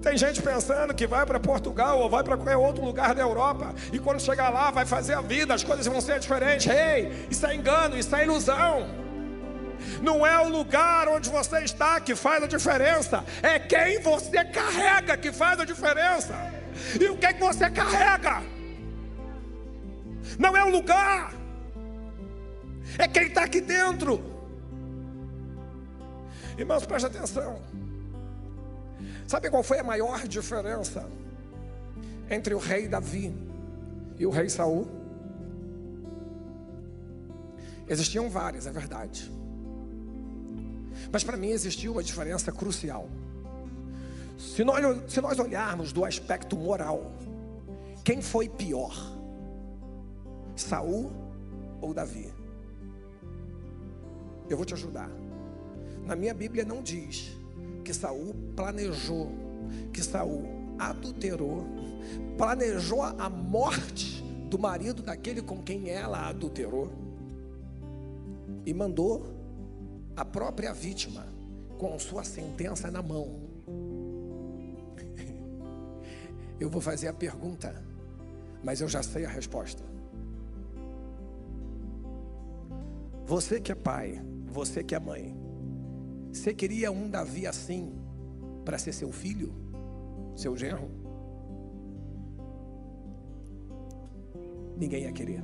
Tem 0.03 0.16
gente 0.16 0.43
pensando 0.43 0.93
que 0.93 1.07
vai 1.07 1.24
para 1.24 1.38
Portugal 1.38 2.01
ou 2.01 2.11
vai 2.11 2.24
para 2.24 2.36
qualquer 2.36 2.57
outro 2.57 2.84
lugar 2.84 3.14
da 3.14 3.22
Europa 3.22 3.72
e 3.93 4.01
quando 4.01 4.20
chegar 4.20 4.51
lá 4.51 4.72
vai 4.72 4.84
fazer 4.84 5.14
a 5.14 5.20
vida, 5.20 5.55
as 5.55 5.62
coisas 5.62 5.86
vão 5.86 6.01
ser 6.01 6.18
diferentes. 6.18 6.66
Ei, 6.66 7.26
isso 7.30 7.47
é 7.47 7.55
engano, 7.55 7.97
isso 7.97 8.14
é 8.14 8.24
ilusão. 8.24 9.01
Não 10.03 10.26
é 10.26 10.36
o 10.40 10.48
lugar 10.48 11.07
onde 11.07 11.30
você 11.30 11.61
está 11.61 12.00
que 12.00 12.16
faz 12.16 12.42
a 12.42 12.48
diferença, 12.48 13.24
é 13.40 13.59
quem 13.61 14.00
você 14.00 14.44
carrega 14.44 15.16
que 15.16 15.30
faz 15.30 15.61
a 15.61 15.64
diferença. 15.64 16.34
E 17.00 17.05
o 17.09 17.16
que 17.16 17.26
é 17.26 17.32
que 17.32 17.40
você 17.40 17.70
carrega? 17.70 18.42
Não 20.38 20.57
é 20.57 20.64
o 20.64 20.70
lugar, 20.70 21.32
é 22.98 23.07
quem 23.07 23.28
está 23.28 23.44
aqui 23.44 23.61
dentro. 23.61 24.20
Irmãos, 26.59 26.84
preste 26.84 27.07
atenção. 27.07 27.62
Sabe 29.28 29.50
qual 29.50 29.62
foi 29.62 29.78
a 29.78 29.84
maior 29.84 30.26
diferença 30.26 31.09
entre 32.28 32.55
o 32.55 32.59
rei 32.59 32.88
Davi 32.88 33.32
e 34.18 34.26
o 34.26 34.30
rei 34.30 34.48
Saul? 34.48 34.90
Existiam 37.88 38.28
várias, 38.28 38.66
é 38.66 38.72
verdade. 38.72 39.41
Mas 41.11 41.24
para 41.24 41.36
mim 41.36 41.48
existiu 41.48 41.92
uma 41.92 42.03
diferença 42.03 42.53
crucial. 42.53 43.09
Se 44.38 44.64
nós, 44.64 45.12
se 45.12 45.20
nós 45.20 45.38
olharmos 45.38 45.92
do 45.92 46.05
aspecto 46.05 46.57
moral, 46.57 47.12
quem 48.05 48.20
foi 48.20 48.48
pior? 48.48 48.94
Saul 50.57 51.12
ou 51.80 51.94
Davi? 51.94 52.32
Eu 54.48 54.57
vou 54.57 54.66
te 54.66 54.74
ajudar. 54.74 55.11
Na 56.05 56.16
minha 56.16 56.34
Bíblia 56.34 56.64
não 56.64 56.82
diz 56.82 57.32
que 57.84 57.94
Saul 57.94 58.34
planejou, 58.57 59.30
que 59.92 60.03
Saul 60.03 60.44
adulterou, 60.78 61.64
planejou 62.36 63.03
a 63.03 63.30
morte 63.30 64.22
do 64.50 64.59
marido 64.59 65.03
daquele 65.03 65.40
com 65.40 65.62
quem 65.62 65.88
ela 65.88 66.28
adulterou 66.28 66.90
e 68.66 68.74
mandou 68.74 69.26
a 70.17 70.25
própria 70.25 70.73
vítima 70.73 71.27
com 71.79 71.99
sua 71.99 72.25
sentença 72.25 72.91
na 72.91 73.03
mão. 73.03 73.41
Eu 76.61 76.71
vou 76.71 76.81
fazer 76.81 77.09
a 77.09 77.13
pergunta, 77.13 77.83
mas 78.63 78.81
eu 78.81 78.89
já 78.89 79.03
sei 79.03 79.25
a 79.25 79.29
resposta. 79.29 79.83
Você 83.27 83.61
que 83.61 83.73
é 83.73 83.75
pai, 83.75 84.23
você 84.47 84.85
que 84.85 84.95
é 84.95 85.01
mãe, 85.01 85.35
você 86.33 86.55
queria 86.55 86.93
um 86.93 87.11
Davi 87.11 87.47
assim 87.47 87.93
para 88.65 88.79
ser 88.79 88.93
seu 88.93 89.11
filho, 89.11 89.53
seu 90.37 90.57
genro? 90.57 90.89
Ninguém 94.77 95.03
ia 95.05 95.13
querer. 95.13 95.43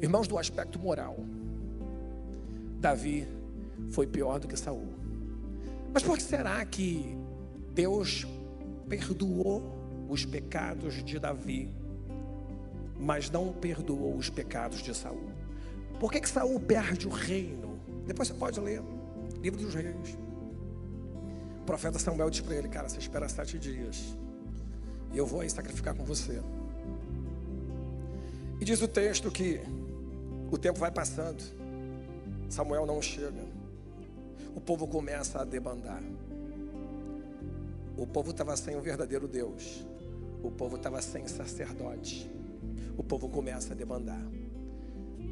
Irmãos, 0.00 0.26
do 0.26 0.36
aspecto 0.38 0.78
moral, 0.78 1.16
Davi 2.82 3.28
foi 3.90 4.06
pior 4.06 4.40
do 4.40 4.48
que 4.48 4.56
Saul. 4.56 4.88
Mas 5.94 6.02
por 6.02 6.16
que 6.16 6.22
será 6.22 6.64
que 6.64 7.16
Deus 7.72 8.26
perdoou 8.88 9.62
os 10.08 10.26
pecados 10.26 11.02
de 11.04 11.18
Davi, 11.18 11.70
mas 12.98 13.30
não 13.30 13.52
perdoou 13.52 14.16
os 14.16 14.28
pecados 14.28 14.82
de 14.82 14.94
Saul? 14.94 15.30
Por 16.00 16.10
que, 16.10 16.20
que 16.20 16.28
Saul 16.28 16.58
perde 16.58 17.06
o 17.06 17.10
reino? 17.10 17.78
Depois 18.04 18.28
você 18.28 18.34
pode 18.34 18.58
ler, 18.58 18.82
livro 19.40 19.60
dos 19.60 19.72
reis. 19.72 20.18
O 21.60 21.64
profeta 21.64 22.00
Samuel 22.00 22.30
diz 22.30 22.40
para 22.40 22.56
ele, 22.56 22.68
cara, 22.68 22.88
você 22.88 22.98
espera 22.98 23.28
sete 23.28 23.58
dias. 23.58 24.16
E 25.12 25.18
eu 25.18 25.24
vou 25.24 25.40
aí 25.40 25.48
sacrificar 25.48 25.94
com 25.94 26.04
você. 26.04 26.42
E 28.60 28.64
diz 28.64 28.82
o 28.82 28.88
texto 28.88 29.30
que 29.30 29.60
o 30.50 30.58
tempo 30.58 30.80
vai 30.80 30.90
passando. 30.90 31.61
Samuel 32.52 32.84
não 32.84 33.00
chega. 33.00 33.42
O 34.54 34.60
povo 34.60 34.86
começa 34.86 35.40
a 35.40 35.44
debandar. 35.44 36.02
O 37.96 38.06
povo 38.06 38.30
estava 38.30 38.54
sem 38.58 38.76
o 38.76 38.80
verdadeiro 38.82 39.26
Deus. 39.26 39.86
O 40.42 40.50
povo 40.50 40.76
estava 40.76 41.00
sem 41.00 41.26
sacerdote. 41.26 42.30
O 42.94 43.02
povo 43.02 43.26
começa 43.26 43.72
a 43.72 43.74
debandar. 43.74 44.22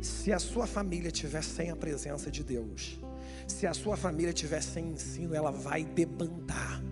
Se 0.01 0.33
a 0.33 0.39
sua 0.39 0.67
família 0.67 1.09
estiver 1.09 1.45
sem 1.45 1.71
a 1.71 1.77
presença 1.77 2.31
de 2.31 2.43
Deus, 2.43 2.99
se 3.47 3.67
a 3.67 3.75
sua 3.75 3.99
família 3.99 4.31
estiver 4.31 4.63
sem 4.63 4.89
ensino, 4.89 5.35
ela 5.35 5.51
vai 5.51 5.85
debandar. 5.85 6.83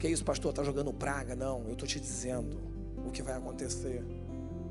Que 0.00 0.08
isso, 0.08 0.24
pastor? 0.24 0.50
Está 0.50 0.64
jogando 0.64 0.92
praga? 0.92 1.36
Não, 1.36 1.62
eu 1.66 1.74
estou 1.74 1.86
te 1.86 2.00
dizendo 2.00 2.58
o 3.06 3.12
que 3.12 3.22
vai 3.22 3.34
acontecer, 3.34 4.04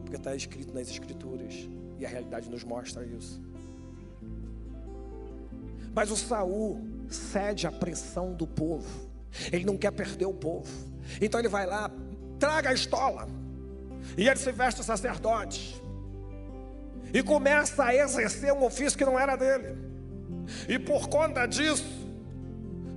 porque 0.01 0.17
está 0.17 0.36
escrito 0.36 0.74
nas 0.74 0.89
Escrituras 0.89 1.69
e 1.99 2.05
a 2.05 2.09
realidade 2.09 2.49
nos 2.49 2.63
mostra 2.63 3.05
isso. 3.05 3.41
Mas 5.93 6.09
o 6.09 6.17
Saul 6.17 6.81
cede 7.09 7.67
à 7.67 7.71
pressão 7.71 8.33
do 8.33 8.47
povo. 8.47 9.09
Ele 9.51 9.65
não 9.65 9.77
quer 9.77 9.91
perder 9.91 10.25
o 10.25 10.33
povo. 10.33 10.69
Então 11.21 11.39
ele 11.39 11.49
vai 11.49 11.65
lá, 11.65 11.91
traga 12.39 12.69
a 12.69 12.73
estola. 12.73 13.27
E 14.17 14.27
ele 14.27 14.39
se 14.39 14.51
veste 14.51 14.83
sacerdote. 14.83 15.81
E 17.13 17.21
começa 17.21 17.83
a 17.83 17.95
exercer 17.95 18.51
um 18.53 18.63
ofício 18.63 18.97
que 18.97 19.05
não 19.05 19.19
era 19.19 19.35
dele. 19.35 19.77
E 20.67 20.79
por 20.79 21.07
conta 21.07 21.45
disso, 21.45 21.85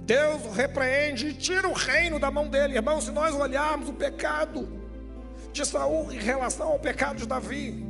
Deus 0.05 0.45
o 0.47 0.51
repreende 0.51 1.29
e 1.29 1.35
tira 1.35 1.69
o 1.69 1.73
reino 1.73 2.19
da 2.19 2.31
mão 2.31 2.49
dele. 2.49 2.75
Irmãos, 2.75 3.05
se 3.05 3.11
nós 3.11 3.35
olharmos 3.35 3.89
o 3.89 3.93
pecado 3.93 4.69
de 5.53 5.65
Saul 5.67 6.13
em 6.13 6.19
relação 6.19 6.69
ao 6.69 6.79
pecado 6.79 7.19
de 7.19 7.27
Davi, 7.27 7.86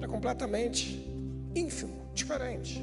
era 0.00 0.08
completamente 0.08 1.06
ínfimo, 1.54 1.92
diferente. 2.14 2.82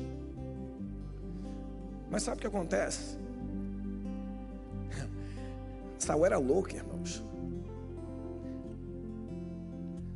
Mas 2.11 2.21
sabe 2.21 2.37
o 2.37 2.41
que 2.41 2.47
acontece? 2.47 3.17
Saul 5.97 6.27
era 6.27 6.37
louco, 6.37 6.69
irmãos. 6.69 7.23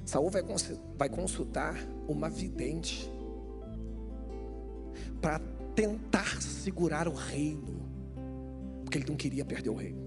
Saul 0.06 0.30
vai, 0.30 0.44
vai 0.96 1.10
consultar 1.10 1.76
uma 2.08 2.30
vidente 2.30 3.12
para 5.20 5.40
tentar 5.74 6.40
segurar 6.40 7.08
o 7.08 7.14
reino, 7.14 7.82
porque 8.84 9.00
ele 9.00 9.08
não 9.10 9.16
queria 9.16 9.44
perder 9.44 9.72
o 9.72 9.76
reino. 9.76 10.00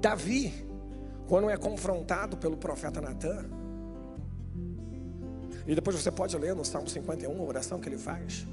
Davi, 0.00 0.52
quando 1.26 1.50
é 1.50 1.56
confrontado 1.58 2.38
pelo 2.38 2.56
profeta 2.56 3.00
Natan, 3.02 3.55
e 5.66 5.74
depois 5.74 5.96
você 5.96 6.10
pode 6.10 6.36
ler 6.36 6.54
no 6.54 6.64
Salmo 6.64 6.88
51 6.88 7.40
a 7.40 7.44
oração 7.44 7.80
que 7.80 7.88
ele 7.88 7.98
faz. 7.98 8.46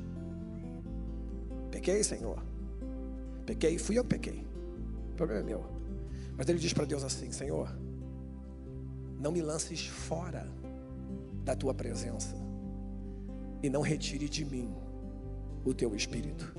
Pequei, 1.69 2.03
Senhor. 2.03 2.39
Pequei, 3.45 3.77
fui 3.77 3.97
eu 3.97 4.03
que 4.03 4.09
pequei. 4.09 4.45
O 5.11 5.15
problema 5.15 5.41
é 5.41 5.43
meu. 5.43 5.65
Mas 6.35 6.47
ele 6.49 6.57
diz 6.57 6.73
para 6.73 6.85
Deus 6.85 7.03
assim: 7.03 7.31
Senhor, 7.31 7.69
não 9.19 9.31
me 9.31 9.41
lances 9.41 9.85
fora 9.85 10.47
da 11.43 11.55
tua 11.55 11.73
presença 11.73 12.35
e 13.61 13.69
não 13.69 13.81
retire 13.81 14.27
de 14.27 14.43
mim 14.43 14.73
o 15.63 15.73
teu 15.73 15.95
espírito. 15.95 16.53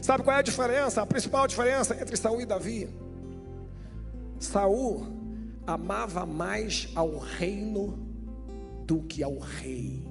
Sabe 0.00 0.22
qual 0.22 0.36
é 0.36 0.40
a 0.40 0.42
diferença? 0.42 1.02
A 1.02 1.06
principal 1.06 1.46
diferença 1.46 2.00
entre 2.00 2.16
Saul 2.16 2.40
e 2.40 2.46
Davi? 2.46 2.88
Saul 4.38 5.06
amava 5.66 6.24
mais 6.24 6.90
ao 6.94 7.18
reino 7.18 8.07
que 8.96 9.22
ao 9.22 9.38
rei. 9.38 10.02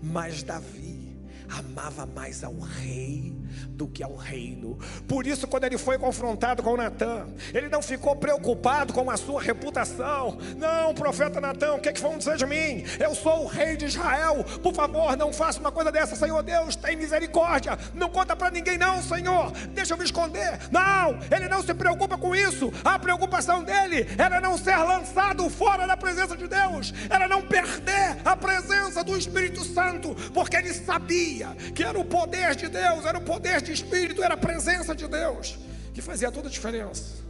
Mas 0.00 0.42
Davi 0.42 1.16
amava 1.48 2.06
mais 2.06 2.44
ao 2.44 2.58
rei 2.58 3.34
do 3.68 3.86
que 3.86 4.02
ao 4.02 4.14
reino. 4.14 4.78
Por 5.06 5.26
isso, 5.26 5.46
quando 5.46 5.64
ele 5.64 5.78
foi 5.78 5.98
confrontado 5.98 6.62
com 6.62 6.76
Natan, 6.76 7.26
ele 7.52 7.68
não 7.68 7.82
ficou 7.82 8.16
preocupado 8.16 8.92
com 8.92 9.10
a 9.10 9.16
sua 9.16 9.40
reputação. 9.40 10.38
Não, 10.56 10.94
profeta 10.94 11.40
Natan, 11.40 11.74
o 11.74 11.80
que, 11.80 11.88
é 11.88 11.92
que 11.92 12.00
vão 12.00 12.18
dizer 12.18 12.36
de 12.36 12.46
mim? 12.46 12.84
Eu 12.98 13.14
sou 13.14 13.44
o 13.44 13.46
rei 13.46 13.76
de 13.76 13.86
Israel. 13.86 14.44
Por 14.62 14.74
favor, 14.74 15.16
não 15.16 15.32
faça 15.32 15.60
uma 15.60 15.72
coisa 15.72 15.90
dessa, 15.90 16.16
Senhor 16.16 16.42
Deus, 16.42 16.76
tem 16.76 16.96
misericórdia. 16.96 17.78
Não 17.94 18.08
conta 18.08 18.34
para 18.36 18.50
ninguém, 18.50 18.78
não, 18.78 19.02
Senhor. 19.02 19.50
Deixa 19.74 19.94
eu 19.94 19.98
me 19.98 20.04
esconder. 20.04 20.58
Não, 20.70 21.18
ele 21.30 21.48
não 21.48 21.62
se 21.62 21.74
preocupa 21.74 22.16
com 22.16 22.34
isso. 22.34 22.72
A 22.84 22.98
preocupação 22.98 23.62
dele 23.62 24.06
era 24.18 24.40
não 24.40 24.56
ser 24.56 24.76
lançado 24.76 25.48
fora 25.50 25.86
da 25.86 25.96
presença 25.96 26.36
de 26.36 26.46
Deus, 26.46 26.92
era 27.10 27.28
não 27.28 27.42
perder 27.42 28.18
a 28.24 28.36
presença 28.36 29.04
do 29.04 29.16
Espírito 29.16 29.64
Santo, 29.64 30.14
porque 30.32 30.56
ele 30.56 30.72
sabia 30.72 31.48
que 31.74 31.82
era 31.82 31.98
o 31.98 32.04
poder 32.04 32.54
de 32.54 32.68
Deus, 32.68 33.04
era 33.04 33.18
o 33.18 33.22
poder 33.22 33.41
de 33.42 33.72
Espírito, 33.72 34.22
era 34.22 34.34
a 34.34 34.36
presença 34.36 34.94
de 34.94 35.06
Deus 35.06 35.58
que 35.92 36.00
fazia 36.00 36.30
toda 36.30 36.48
a 36.48 36.50
diferença. 36.50 37.22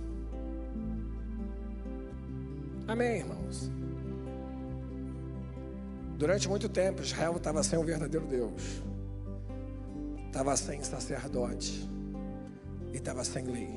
Amém, 2.87 3.19
irmãos? 3.19 3.71
Durante 6.17 6.49
muito 6.49 6.69
tempo, 6.69 7.03
Israel 7.03 7.37
estava 7.37 7.63
sem 7.63 7.79
o 7.79 7.85
verdadeiro 7.85 8.27
Deus, 8.27 8.83
estava 10.27 10.57
sem 10.57 10.83
sacerdote 10.83 11.89
e 12.93 12.97
estava 12.97 13.25
sem 13.25 13.45
lei. 13.45 13.71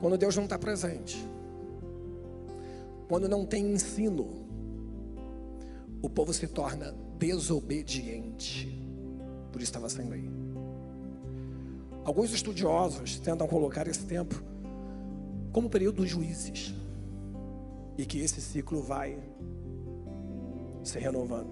Quando 0.00 0.16
Deus 0.16 0.36
não 0.36 0.44
está 0.44 0.58
presente, 0.58 1.22
quando 3.08 3.28
não 3.28 3.44
tem 3.44 3.72
ensino, 3.72 4.46
o 6.00 6.08
povo 6.08 6.32
se 6.32 6.46
torna 6.46 6.94
desobediente 7.18 8.78
por 9.52 9.62
isso 9.62 9.70
estava 9.70 9.88
sem 9.88 10.08
lei. 10.08 10.37
Alguns 12.08 12.32
estudiosos 12.32 13.18
tentam 13.18 13.46
colocar 13.46 13.86
esse 13.86 14.06
tempo 14.06 14.42
como 15.52 15.66
o 15.66 15.70
período 15.70 15.96
dos 15.96 16.08
juízes 16.08 16.74
e 17.98 18.06
que 18.06 18.20
esse 18.20 18.40
ciclo 18.40 18.80
vai 18.80 19.18
se 20.82 20.98
renovando. 20.98 21.50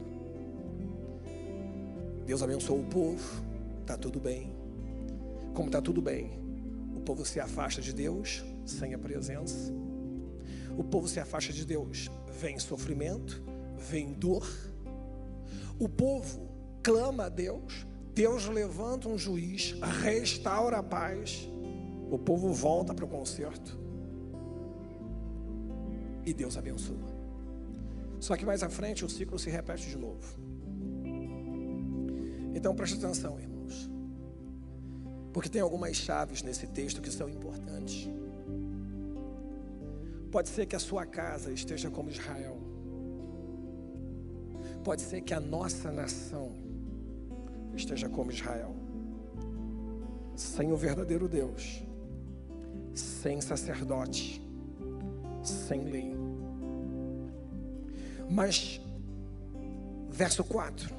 Deus 2.25 2.43
abençoou 2.43 2.81
o 2.81 2.85
povo, 2.85 3.45
está 3.83 3.99
tudo 3.99 4.19
bem. 4.19 4.51
Como 5.53 5.69
está 5.69 5.83
tudo 5.83 6.01
bem, 6.01 6.41
o 6.97 7.01
povo 7.01 7.23
se 7.27 7.39
afasta 7.39 7.83
de 7.83 7.93
Deus 7.93 8.43
sem 8.65 8.95
a 8.95 8.99
presença. 8.99 9.71
O 10.75 10.83
povo 10.83 11.07
se 11.07 11.21
afasta 11.21 11.53
de 11.53 11.67
Deus, 11.67 12.11
vem 12.41 12.59
sofrimento, 12.59 13.43
vem 13.77 14.15
dor. 14.15 14.51
O 15.79 15.87
povo 15.87 16.49
clama 16.83 17.27
a 17.27 17.29
Deus, 17.29 17.87
Deus 18.17 18.47
levanta 18.47 19.11
um 19.11 19.19
juiz, 19.19 19.77
restaura 20.03 20.79
a 20.79 20.83
paz, 20.83 21.47
o 22.11 22.19
povo 22.19 22.51
volta 22.51 22.95
para 22.95 23.05
o 23.05 23.09
concerto 23.09 23.79
e 26.25 26.33
Deus 26.33 26.57
abençoa. 26.57 27.15
Só 28.19 28.35
que 28.35 28.47
mais 28.47 28.63
à 28.63 28.71
frente 28.71 29.05
o 29.05 29.11
ciclo 29.11 29.39
se 29.39 29.51
repete 29.51 29.91
de 29.91 29.99
novo. 29.99 30.35
Então 32.55 32.75
preste 32.75 32.97
atenção, 32.97 33.39
irmãos, 33.39 33.91
porque 35.31 35.51
tem 35.51 35.61
algumas 35.61 35.95
chaves 35.95 36.43
nesse 36.43 36.67
texto 36.69 37.03
que 37.03 37.11
são 37.11 37.29
importantes. 37.29 38.09
Pode 40.33 40.49
ser 40.49 40.65
que 40.65 40.75
a 40.75 40.81
sua 40.81 41.05
casa 41.05 41.53
esteja 41.53 41.91
como 41.91 42.09
Israel. 42.09 42.57
Pode 44.83 45.03
ser 45.03 45.21
que 45.21 45.35
a 45.35 45.41
nossa 45.41 45.93
nação 45.93 46.66
esteja 47.77 48.09
como 48.09 48.31
Israel, 48.31 48.75
sem 50.35 50.73
o 50.73 50.77
verdadeiro 50.77 51.29
Deus, 51.29 51.83
sem 52.95 53.41
sacerdote, 53.41 54.43
sem 55.43 55.85
lei. 55.85 56.15
Mas, 58.29 58.81
verso 60.11 60.43
4: 60.43 60.95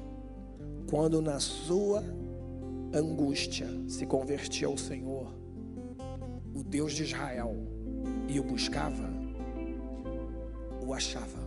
quando 0.88 1.20
na 1.20 1.38
sua 1.38 2.02
angústia 2.94 3.68
se 3.86 4.06
convertia 4.06 4.66
ao 4.66 4.78
Senhor, 4.78 5.34
o 6.54 6.62
Deus 6.62 6.92
de 6.94 7.02
Israel, 7.02 7.54
e 8.26 8.40
o 8.40 8.44
buscava, 8.44 9.08
o 10.84 10.94
achava, 10.94 11.46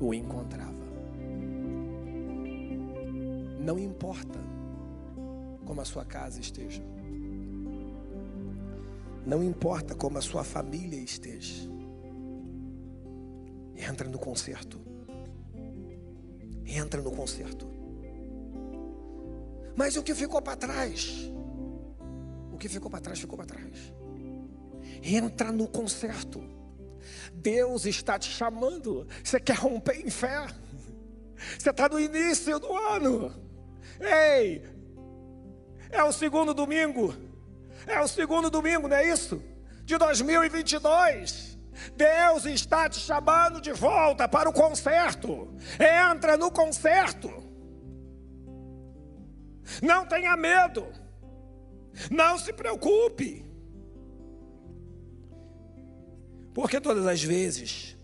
o 0.00 0.12
encontrava. 0.12 0.73
Não 3.64 3.78
importa 3.78 4.38
como 5.64 5.80
a 5.80 5.86
sua 5.86 6.04
casa 6.04 6.38
esteja. 6.38 6.82
Não 9.24 9.42
importa 9.42 9.94
como 9.94 10.18
a 10.18 10.20
sua 10.20 10.44
família 10.44 11.00
esteja. 11.00 11.66
Entra 13.74 14.06
no 14.06 14.18
concerto. 14.18 14.78
Entra 16.66 17.00
no 17.00 17.10
concerto. 17.10 17.66
Mas 19.74 19.96
o 19.96 20.02
que 20.02 20.14
ficou 20.14 20.42
para 20.42 20.56
trás? 20.56 21.32
O 22.52 22.58
que 22.58 22.68
ficou 22.68 22.90
para 22.90 23.00
trás, 23.00 23.18
ficou 23.18 23.38
para 23.38 23.46
trás. 23.46 23.94
Entra 25.02 25.50
no 25.50 25.66
concerto. 25.68 26.44
Deus 27.32 27.86
está 27.86 28.18
te 28.18 28.28
chamando. 28.28 29.08
Você 29.22 29.40
quer 29.40 29.56
romper 29.56 30.06
em 30.06 30.10
fé? 30.10 30.48
Você 31.58 31.70
está 31.70 31.88
no 31.88 31.98
início 31.98 32.58
do 32.60 32.70
ano. 32.76 33.53
Ei, 34.00 34.62
é 35.90 36.02
o 36.02 36.12
segundo 36.12 36.52
domingo. 36.52 37.14
É 37.86 38.00
o 38.00 38.08
segundo 38.08 38.50
domingo, 38.50 38.88
não 38.88 38.96
é 38.96 39.08
isso? 39.08 39.42
De 39.84 39.96
2022. 39.98 41.58
Deus 41.96 42.46
está 42.46 42.88
te 42.88 42.98
chamando 42.98 43.60
de 43.60 43.72
volta 43.72 44.28
para 44.28 44.48
o 44.48 44.52
concerto. 44.52 45.54
Entra 45.78 46.36
no 46.36 46.50
concerto. 46.50 47.30
Não 49.82 50.06
tenha 50.06 50.36
medo. 50.36 50.86
Não 52.10 52.38
se 52.38 52.52
preocupe. 52.52 53.44
Porque 56.52 56.80
todas 56.80 57.06
as 57.06 57.22
vezes 57.22 57.96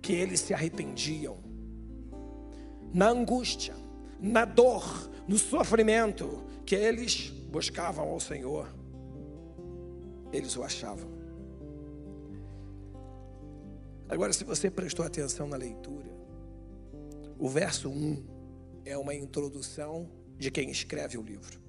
que 0.00 0.12
eles 0.12 0.40
se 0.40 0.54
arrependiam, 0.54 1.38
na 2.92 3.08
angústia, 3.08 3.74
na 4.22 4.44
dor, 4.44 5.10
no 5.26 5.36
sofrimento, 5.36 6.44
que 6.64 6.76
eles 6.76 7.28
buscavam 7.50 8.08
ao 8.08 8.20
Senhor, 8.20 8.72
eles 10.32 10.56
o 10.56 10.62
achavam. 10.62 11.10
Agora, 14.08 14.32
se 14.32 14.44
você 14.44 14.70
prestou 14.70 15.04
atenção 15.04 15.48
na 15.48 15.56
leitura, 15.56 16.10
o 17.38 17.48
verso 17.48 17.88
1 17.88 18.24
é 18.84 18.96
uma 18.96 19.14
introdução 19.14 20.08
de 20.38 20.50
quem 20.50 20.70
escreve 20.70 21.18
o 21.18 21.22
livro. 21.22 21.60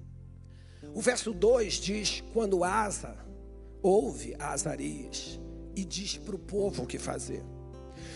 O 0.94 1.00
verso 1.00 1.32
2 1.32 1.74
diz: 1.74 2.22
Quando 2.32 2.62
Asa 2.62 3.16
ouve 3.82 4.36
Azarias 4.38 5.40
e 5.74 5.84
diz 5.84 6.16
para 6.16 6.36
o 6.36 6.38
povo 6.38 6.84
o 6.84 6.86
que 6.86 6.98
fazer. 6.98 7.42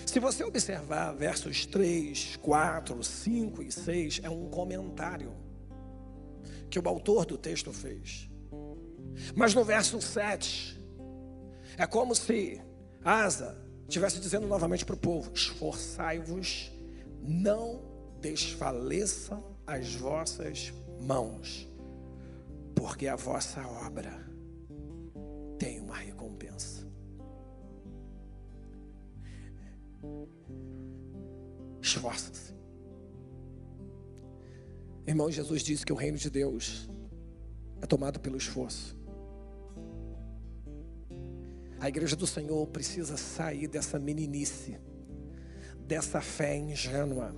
Se 0.07 0.19
você 0.21 0.45
observar 0.45 1.13
versos 1.13 1.67
3, 1.67 2.37
4, 2.37 3.03
5 3.03 3.63
e 3.63 3.73
6, 3.73 4.21
é 4.23 4.31
um 4.31 4.49
comentário 4.49 5.33
que 6.71 6.79
o 6.79 6.89
autor 6.89 7.25
do 7.27 7.37
texto 7.37 7.73
fez. 7.73 8.29
Mas 9.35 9.55
no 9.55 9.65
verso 9.65 10.01
7, 10.01 10.81
é 11.77 11.87
como 11.87 12.15
se 12.15 12.61
Asa 13.05 13.57
estivesse 13.89 14.21
dizendo 14.21 14.47
novamente 14.47 14.85
para 14.85 14.95
o 14.95 14.99
povo: 14.99 15.31
esforçai-vos, 15.33 16.71
não 17.23 17.83
desfaleçam 18.21 19.57
as 19.67 19.95
vossas 19.95 20.73
mãos, 21.01 21.69
porque 22.75 23.07
a 23.07 23.17
vossa 23.17 23.61
obra 23.67 24.27
tem 25.59 25.81
uma 25.81 25.97
recompensa. 25.97 26.78
Esforça-se. 31.81 32.55
Irmão, 35.07 35.31
Jesus 35.31 35.63
disse 35.63 35.87
que 35.87 35.93
o 35.93 35.97
reino 35.97 36.19
de 36.19 36.29
Deus 36.29 36.89
é 37.81 37.87
tomado 37.87 38.21
pelo 38.21 38.37
esforço. 38.37 38.97
A 41.81 41.89
igreja 41.89 42.17
do 42.17 42.27
Senhor 42.27 42.67
precisa 42.67 43.17
sair 43.17 43.69
dessa 43.69 43.99
meninice, 43.99 44.79
dessa 45.87 46.21
fé 46.21 46.57
ingênua, 46.57 47.35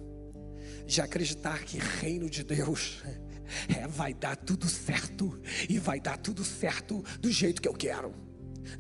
de 0.87 1.01
acreditar 1.01 1.63
que 1.63 1.79
reino 1.79 2.29
de 2.29 2.43
Deus 2.43 3.03
é 3.69 3.87
vai 3.87 4.15
dar 4.15 4.37
tudo 4.37 4.67
certo 4.69 5.39
e 5.69 5.79
vai 5.79 6.01
dar 6.01 6.17
tudo 6.17 6.45
certo 6.45 7.05
do 7.21 7.31
jeito 7.31 7.61
que 7.63 7.69
eu 7.69 7.75
quero. 7.75 8.13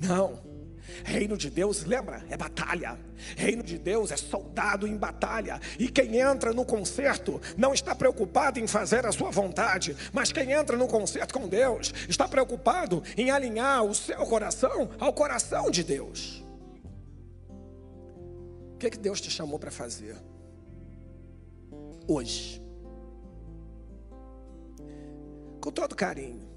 Não. 0.00 0.49
Reino 1.04 1.36
de 1.36 1.50
Deus, 1.50 1.84
lembra? 1.84 2.24
É 2.28 2.36
batalha. 2.36 2.98
Reino 3.36 3.62
de 3.62 3.78
Deus 3.78 4.10
é 4.10 4.16
soldado 4.16 4.86
em 4.86 4.96
batalha. 4.96 5.60
E 5.78 5.88
quem 5.88 6.16
entra 6.16 6.52
no 6.52 6.64
concerto 6.64 7.40
não 7.56 7.72
está 7.72 7.94
preocupado 7.94 8.58
em 8.58 8.66
fazer 8.66 9.06
a 9.06 9.12
sua 9.12 9.30
vontade, 9.30 9.96
mas 10.12 10.32
quem 10.32 10.52
entra 10.52 10.76
no 10.76 10.86
concerto 10.86 11.34
com 11.34 11.48
Deus 11.48 11.92
está 12.08 12.26
preocupado 12.28 13.02
em 13.16 13.30
alinhar 13.30 13.84
o 13.84 13.94
seu 13.94 14.24
coração 14.26 14.90
ao 14.98 15.12
coração 15.12 15.70
de 15.70 15.84
Deus. 15.84 16.44
O 18.74 18.78
que, 18.78 18.86
é 18.86 18.90
que 18.90 18.98
Deus 18.98 19.20
te 19.20 19.30
chamou 19.30 19.58
para 19.58 19.70
fazer? 19.70 20.16
Hoje. 22.08 22.62
Com 25.60 25.70
todo 25.70 25.94
carinho, 25.94 26.48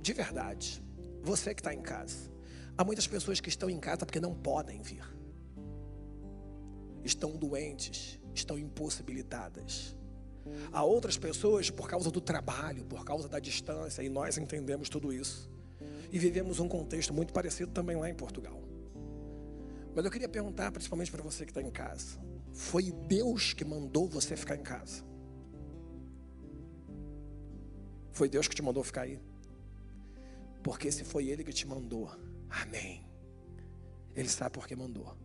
de 0.00 0.12
verdade, 0.12 0.80
você 1.20 1.52
que 1.52 1.60
está 1.60 1.74
em 1.74 1.82
casa. 1.82 2.35
Há 2.78 2.84
muitas 2.84 3.06
pessoas 3.06 3.40
que 3.40 3.48
estão 3.48 3.70
em 3.70 3.80
casa 3.80 4.04
porque 4.04 4.20
não 4.20 4.34
podem 4.34 4.82
vir. 4.82 5.04
Estão 7.02 7.36
doentes, 7.36 8.18
estão 8.34 8.58
impossibilitadas. 8.58 9.96
Há 10.70 10.84
outras 10.84 11.16
pessoas 11.16 11.70
por 11.70 11.88
causa 11.88 12.10
do 12.10 12.20
trabalho, 12.20 12.84
por 12.84 13.04
causa 13.04 13.28
da 13.28 13.38
distância, 13.38 14.02
e 14.02 14.08
nós 14.08 14.36
entendemos 14.36 14.88
tudo 14.88 15.12
isso. 15.12 15.50
E 16.12 16.18
vivemos 16.18 16.60
um 16.60 16.68
contexto 16.68 17.12
muito 17.14 17.32
parecido 17.32 17.72
também 17.72 17.96
lá 17.96 18.08
em 18.08 18.14
Portugal. 18.14 18.62
Mas 19.94 20.04
eu 20.04 20.10
queria 20.10 20.28
perguntar, 20.28 20.70
principalmente 20.70 21.10
para 21.10 21.22
você 21.22 21.44
que 21.44 21.50
está 21.50 21.62
em 21.62 21.70
casa: 21.70 22.18
foi 22.52 22.92
Deus 22.92 23.54
que 23.54 23.64
mandou 23.64 24.06
você 24.06 24.36
ficar 24.36 24.56
em 24.56 24.62
casa? 24.62 25.02
Foi 28.12 28.28
Deus 28.28 28.46
que 28.46 28.54
te 28.54 28.62
mandou 28.62 28.84
ficar 28.84 29.02
aí? 29.02 29.18
Porque 30.62 30.90
se 30.92 31.04
foi 31.04 31.28
Ele 31.28 31.44
que 31.44 31.52
te 31.52 31.66
mandou, 31.66 32.10
Amém. 32.48 33.04
Ele 34.14 34.28
sabe 34.28 34.52
por 34.52 34.66
que 34.66 34.74
mandou. 34.74 35.16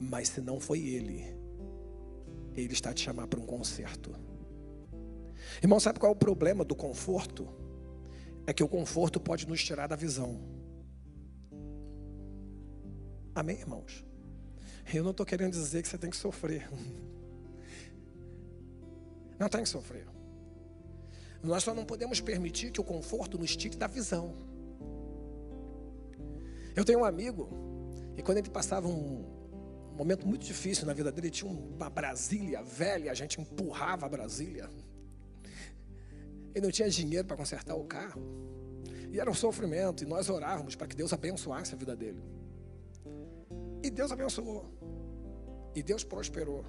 Mas 0.00 0.28
se 0.28 0.40
não 0.40 0.60
foi 0.60 0.80
ele, 0.80 1.24
ele 2.54 2.72
está 2.72 2.92
te 2.92 3.02
chamando 3.02 3.28
para 3.28 3.40
um 3.40 3.46
concerto. 3.46 4.14
Irmão, 5.62 5.80
sabe 5.80 5.98
qual 5.98 6.12
é 6.12 6.14
o 6.14 6.18
problema 6.18 6.64
do 6.64 6.74
conforto? 6.74 7.48
É 8.46 8.52
que 8.52 8.62
o 8.62 8.68
conforto 8.68 9.20
pode 9.20 9.46
nos 9.46 9.62
tirar 9.62 9.86
da 9.86 9.96
visão. 9.96 10.40
Amém, 13.34 13.58
irmãos? 13.58 14.04
Eu 14.92 15.04
não 15.04 15.10
estou 15.10 15.26
querendo 15.26 15.52
dizer 15.52 15.82
que 15.82 15.88
você 15.88 15.98
tem 15.98 16.10
que 16.10 16.16
sofrer. 16.16 16.68
Não 19.38 19.48
tem 19.48 19.62
que 19.62 19.68
sofrer. 19.68 20.06
Nós 21.42 21.62
só 21.62 21.72
não 21.72 21.84
podemos 21.84 22.20
permitir 22.20 22.72
que 22.72 22.80
o 22.80 22.84
conforto 22.84 23.38
nos 23.38 23.54
tire 23.54 23.76
da 23.76 23.86
visão. 23.86 24.34
Eu 26.78 26.84
tenho 26.84 27.00
um 27.00 27.04
amigo, 27.04 27.48
e 28.16 28.22
quando 28.22 28.38
ele 28.38 28.48
passava 28.50 28.86
um 28.86 29.24
momento 29.96 30.24
muito 30.24 30.46
difícil 30.46 30.86
na 30.86 30.92
vida 30.92 31.10
dele, 31.10 31.28
tinha 31.28 31.50
uma 31.50 31.90
Brasília 31.90 32.62
velha, 32.62 33.10
a 33.10 33.14
gente 33.14 33.40
empurrava 33.40 34.06
a 34.06 34.08
Brasília. 34.08 34.70
Ele 36.54 36.64
não 36.64 36.70
tinha 36.70 36.88
dinheiro 36.88 37.26
para 37.26 37.36
consertar 37.36 37.74
o 37.74 37.82
carro. 37.82 38.22
E 39.10 39.18
era 39.18 39.28
um 39.28 39.34
sofrimento, 39.34 40.04
e 40.04 40.06
nós 40.06 40.30
orávamos 40.30 40.76
para 40.76 40.86
que 40.86 40.94
Deus 40.94 41.12
abençoasse 41.12 41.74
a 41.74 41.76
vida 41.76 41.96
dele. 41.96 42.22
E 43.82 43.90
Deus 43.90 44.12
abençoou. 44.12 44.72
E 45.74 45.82
Deus 45.82 46.04
prosperou. 46.04 46.64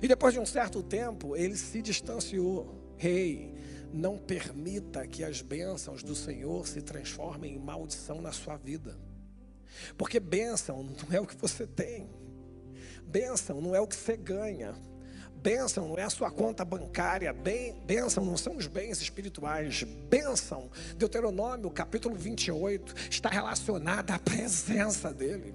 E 0.00 0.06
depois 0.06 0.34
de 0.34 0.38
um 0.38 0.46
certo 0.46 0.84
tempo, 0.84 1.34
ele 1.34 1.56
se 1.56 1.82
distanciou. 1.82 2.94
Rei, 2.96 3.12
hey, 3.12 3.51
não 3.92 4.18
permita 4.18 5.06
que 5.06 5.22
as 5.22 5.42
bênçãos 5.42 6.02
do 6.02 6.14
Senhor 6.14 6.66
se 6.66 6.80
transformem 6.80 7.54
em 7.54 7.58
maldição 7.58 8.20
na 8.20 8.32
sua 8.32 8.56
vida. 8.56 8.96
Porque 9.96 10.20
bênção 10.20 10.82
não 10.82 11.16
é 11.16 11.20
o 11.20 11.26
que 11.26 11.36
você 11.36 11.66
tem. 11.66 12.10
Bênção 13.04 13.60
não 13.60 13.74
é 13.74 13.80
o 13.80 13.86
que 13.86 13.96
você 13.96 14.16
ganha. 14.16 14.74
Bênção 15.42 15.88
não 15.88 15.98
é 15.98 16.04
a 16.04 16.10
sua 16.10 16.30
conta 16.30 16.64
bancária. 16.64 17.32
Bênção 17.32 18.24
não 18.24 18.36
são 18.36 18.56
os 18.56 18.66
bens 18.66 19.02
espirituais. 19.02 19.82
Bênção, 19.82 20.70
Deuteronômio 20.96 21.70
capítulo 21.70 22.14
28, 22.14 22.94
está 23.10 23.28
relacionada 23.28 24.14
à 24.14 24.18
presença 24.18 25.12
dEle. 25.12 25.54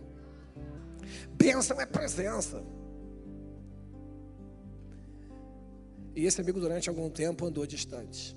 Bênção 1.31 1.79
é 1.79 1.85
presença. 1.85 2.61
E 6.18 6.26
esse 6.26 6.41
amigo, 6.41 6.59
durante 6.59 6.89
algum 6.89 7.11
tempo, 7.11 7.45
andou 7.45 7.63
distante. 7.68 8.36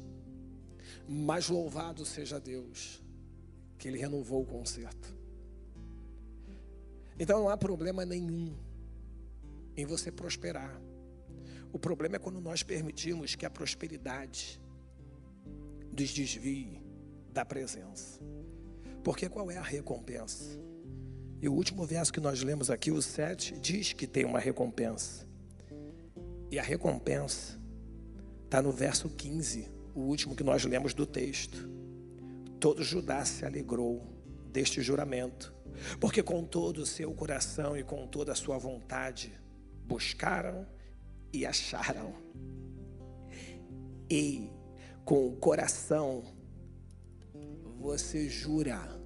Mas 1.08 1.48
louvado 1.48 2.04
seja 2.04 2.38
Deus, 2.38 3.02
que 3.78 3.88
ele 3.88 3.96
renovou 3.96 4.42
o 4.42 4.44
concerto. 4.44 5.16
Então 7.18 7.40
não 7.40 7.48
há 7.48 7.56
problema 7.56 8.04
nenhum 8.04 8.54
em 9.74 9.86
você 9.86 10.12
prosperar. 10.12 10.78
O 11.72 11.78
problema 11.78 12.16
é 12.16 12.18
quando 12.18 12.38
nós 12.38 12.62
permitimos 12.62 13.34
que 13.34 13.46
a 13.46 13.50
prosperidade 13.50 14.60
nos 15.90 16.10
desvie 16.10 16.82
da 17.32 17.46
presença. 17.46 18.20
Porque 19.02 19.26
qual 19.26 19.50
é 19.50 19.56
a 19.56 19.62
recompensa? 19.62 20.60
E 21.40 21.48
o 21.48 21.54
último 21.54 21.86
verso 21.86 22.12
que 22.12 22.20
nós 22.20 22.42
lemos 22.42 22.68
aqui, 22.68 22.90
o 22.90 23.00
7, 23.00 23.58
diz 23.58 23.94
que 23.94 24.06
tem 24.06 24.26
uma 24.26 24.38
recompensa. 24.38 25.26
E 26.50 26.58
a 26.58 26.62
recompensa 26.62 27.58
está 28.50 28.60
no 28.60 28.72
verso 28.72 29.08
15, 29.08 29.68
o 29.94 30.00
último 30.00 30.34
que 30.34 30.42
nós 30.42 30.64
lemos 30.64 30.92
do 30.92 31.06
texto. 31.06 31.70
Todo 32.58 32.82
Judá 32.82 33.24
se 33.24 33.46
alegrou 33.46 34.04
deste 34.50 34.82
juramento, 34.82 35.54
porque 36.00 36.20
com 36.20 36.44
todo 36.44 36.78
o 36.78 36.86
seu 36.86 37.14
coração 37.14 37.76
e 37.76 37.84
com 37.84 38.08
toda 38.08 38.32
a 38.32 38.34
sua 38.34 38.58
vontade 38.58 39.32
buscaram 39.86 40.66
e 41.32 41.46
acharam. 41.46 42.12
E 44.10 44.50
com 45.04 45.28
o 45.28 45.36
coração 45.36 46.24
você 47.78 48.28
jura, 48.28 49.00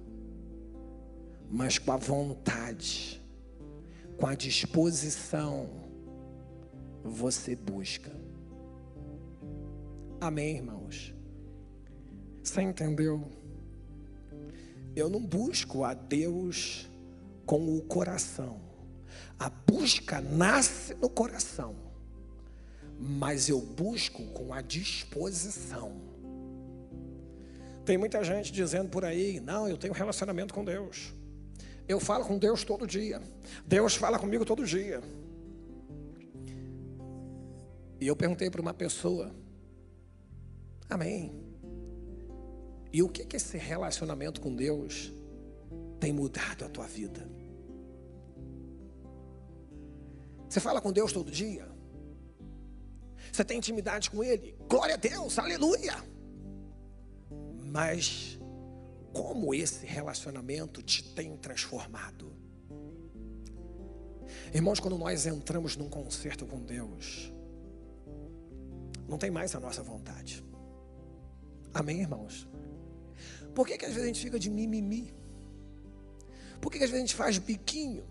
mas 1.51 1.77
com 1.77 1.91
a 1.91 1.97
vontade, 1.97 3.23
com 4.17 4.25
a 4.25 4.33
disposição, 4.33 5.69
você 7.03 7.55
busca. 7.55 8.24
Amém, 10.19 10.55
irmãos? 10.55 11.13
Você 12.43 12.61
entendeu? 12.61 13.29
Eu 14.95 15.09
não 15.09 15.19
busco 15.19 15.83
a 15.83 15.93
Deus 15.93 16.89
com 17.45 17.75
o 17.75 17.81
coração. 17.81 18.61
A 19.37 19.49
busca 19.49 20.21
nasce 20.21 20.93
no 20.95 21.09
coração, 21.09 21.75
mas 22.97 23.49
eu 23.49 23.59
busco 23.59 24.23
com 24.27 24.53
a 24.53 24.61
disposição. 24.61 26.01
Tem 27.85 27.97
muita 27.97 28.23
gente 28.23 28.51
dizendo 28.51 28.89
por 28.89 29.03
aí: 29.03 29.39
não, 29.39 29.67
eu 29.67 29.77
tenho 29.77 29.93
relacionamento 29.93 30.53
com 30.53 30.63
Deus. 30.63 31.13
Eu 31.87 31.99
falo 31.99 32.25
com 32.25 32.37
Deus 32.37 32.63
todo 32.63 32.87
dia. 32.87 33.21
Deus 33.65 33.95
fala 33.95 34.17
comigo 34.17 34.45
todo 34.45 34.65
dia. 34.65 35.01
E 37.99 38.07
eu 38.07 38.15
perguntei 38.15 38.49
para 38.49 38.61
uma 38.61 38.73
pessoa: 38.73 39.31
Amém. 40.89 41.45
E 42.91 43.01
o 43.01 43.09
que 43.09 43.25
que 43.25 43.35
esse 43.35 43.57
relacionamento 43.57 44.39
com 44.39 44.55
Deus 44.55 45.11
tem 45.99 46.13
mudado 46.13 46.63
a 46.63 46.69
tua 46.69 46.87
vida? 46.87 47.27
Você 50.47 50.59
fala 50.59 50.79
com 50.79 50.91
Deus 50.91 51.11
todo 51.11 51.29
dia? 51.29 51.67
Você 53.31 53.43
tem 53.43 53.57
intimidade 53.57 54.09
com 54.09 54.23
Ele? 54.23 54.55
Glória 54.69 54.95
a 54.95 54.97
Deus, 54.97 55.37
aleluia! 55.37 55.95
Mas 57.65 58.39
como 59.11 59.53
esse 59.53 59.85
relacionamento 59.85 60.81
te 60.81 61.03
tem 61.13 61.35
transformado? 61.35 62.31
Irmãos, 64.53 64.79
quando 64.79 64.97
nós 64.97 65.25
entramos 65.25 65.75
num 65.75 65.89
concerto 65.89 66.45
com 66.45 66.61
Deus, 66.61 67.33
não 69.07 69.17
tem 69.17 69.29
mais 69.29 69.53
a 69.53 69.59
nossa 69.59 69.83
vontade. 69.83 70.41
Amém, 71.75 71.99
irmãos? 71.99 72.47
Por 73.53 73.67
que, 73.67 73.77
que 73.77 73.85
às 73.85 73.91
vezes 73.91 74.03
a 74.05 74.07
gente 74.07 74.21
fica 74.21 74.39
de 74.39 74.49
mimimi? 74.49 75.13
Por 76.61 76.71
que, 76.71 76.77
que 76.77 76.85
às 76.85 76.89
vezes 76.89 77.03
a 77.03 77.05
gente 77.05 77.15
faz 77.15 77.37
biquinho? 77.37 78.05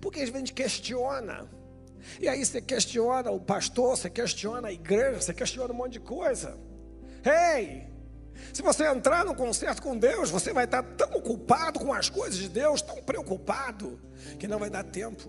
Por 0.00 0.10
que 0.10 0.20
às 0.20 0.30
vezes 0.30 0.34
a 0.34 0.38
gente 0.38 0.54
questiona? 0.54 1.46
E 2.18 2.26
aí 2.26 2.42
você 2.42 2.62
questiona 2.62 3.30
o 3.30 3.38
pastor, 3.38 3.94
você 3.94 4.08
questiona 4.08 4.68
a 4.68 4.72
igreja, 4.72 5.20
você 5.20 5.34
questiona 5.34 5.74
um 5.74 5.76
monte 5.76 5.92
de 5.92 6.00
coisa. 6.00 6.58
Ei! 7.22 7.86
Se 8.54 8.62
você 8.62 8.86
entrar 8.86 9.26
no 9.26 9.34
concerto 9.34 9.82
com 9.82 9.98
Deus, 9.98 10.30
você 10.30 10.50
vai 10.50 10.64
estar 10.64 10.82
tão 10.82 11.10
ocupado 11.10 11.78
com 11.78 11.92
as 11.92 12.08
coisas 12.08 12.38
de 12.38 12.48
Deus, 12.48 12.80
tão 12.80 13.02
preocupado, 13.02 14.00
que 14.38 14.48
não 14.48 14.58
vai 14.58 14.70
dar 14.70 14.84
tempo. 14.84 15.28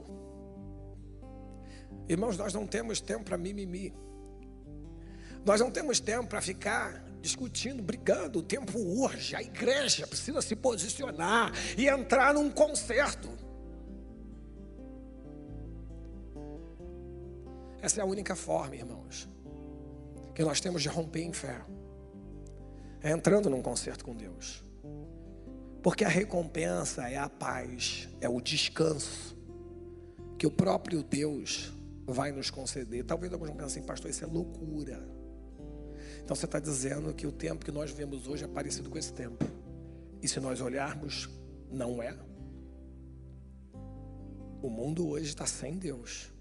Irmãos, 2.08 2.38
nós 2.38 2.54
não 2.54 2.66
temos 2.66 3.02
tempo 3.02 3.26
para 3.26 3.38
mimimi. 3.38 3.94
Nós 5.46 5.60
não 5.60 5.72
temos 5.72 6.00
tempo 6.00 6.28
para 6.28 6.42
ficar 6.42 7.04
discutindo, 7.22 7.82
brigando. 7.82 8.40
O 8.40 8.44
tempo 8.44 8.80
urge. 8.80 9.36
A 9.36 9.42
igreja 9.42 10.08
precisa 10.08 10.42
se 10.42 10.56
posicionar 10.56 11.52
e 11.78 11.88
entrar 11.88 12.34
num 12.34 12.50
concerto. 12.50 13.30
Essa 17.82 18.02
é 18.02 18.04
a 18.04 18.06
única 18.06 18.36
forma, 18.36 18.76
irmãos, 18.76 19.30
que 20.36 20.44
nós 20.44 20.60
temos 20.60 20.82
de 20.82 20.90
romper 20.90 21.22
em 21.22 21.34
fé. 21.34 21.62
É 23.02 23.12
entrando 23.12 23.50
num 23.50 23.62
concerto 23.62 24.04
com 24.04 24.14
Deus. 24.14 24.64
Porque 25.82 26.04
a 26.04 26.10
recompensa 26.10 27.10
é 27.10 27.18
a 27.18 27.30
paz, 27.30 28.10
é 28.20 28.28
o 28.28 28.42
descanso 28.42 29.38
que 30.38 30.46
o 30.46 30.52
próprio 30.52 31.02
Deus 31.02 31.72
vai 32.06 32.34
nos 32.34 32.50
conceder. 32.50 33.06
Talvez 33.06 33.32
alguns 33.32 33.52
pensem 33.52 33.84
pastor, 33.84 34.12
isso 34.12 34.26
é 34.26 34.28
loucura. 34.28 35.19
Então 36.24 36.36
você 36.36 36.46
está 36.46 36.60
dizendo 36.60 37.14
que 37.14 37.26
o 37.26 37.32
tempo 37.32 37.66
que 37.66 37.72
nós 37.72 37.92
vemos 37.92 38.28
hoje 38.28 38.44
é 38.44 38.48
parecido 38.48 38.90
com 38.90 38.98
esse 38.98 39.14
tempo. 39.14 39.46
E 40.22 40.28
se 40.28 40.40
nós 40.40 40.62
olharmos, 40.62 41.30
não 41.72 42.02
é. 42.02 42.16
O 44.62 44.70
mundo 44.70 45.08
hoje 45.08 45.28
está 45.28 45.46
sem 45.46 45.78
Deus. 45.78 46.32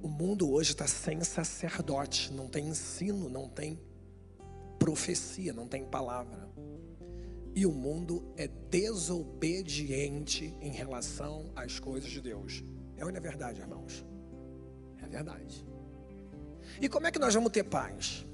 O 0.00 0.08
mundo 0.08 0.50
hoje 0.50 0.70
está 0.70 0.86
sem 0.86 1.22
sacerdote. 1.24 2.32
Não 2.32 2.48
tem 2.48 2.68
ensino, 2.68 3.28
não 3.28 3.48
tem 3.48 3.78
profecia, 4.78 5.52
não 5.52 5.66
tem 5.66 5.84
palavra. 5.84 6.48
E 7.54 7.66
o 7.66 7.72
mundo 7.72 8.32
é 8.36 8.46
desobediente 8.46 10.54
em 10.60 10.70
relação 10.70 11.50
às 11.56 11.80
coisas 11.80 12.08
de 12.08 12.20
Deus. 12.20 12.62
É 12.96 13.00
não 13.00 13.10
é 13.10 13.20
verdade, 13.20 13.60
irmãos? 13.60 14.04
É 15.02 15.08
verdade. 15.08 15.66
E 16.80 16.88
como 16.88 17.06
é 17.06 17.10
que 17.10 17.18
nós 17.18 17.34
vamos 17.34 17.50
ter 17.50 17.64
paz? 17.64 18.27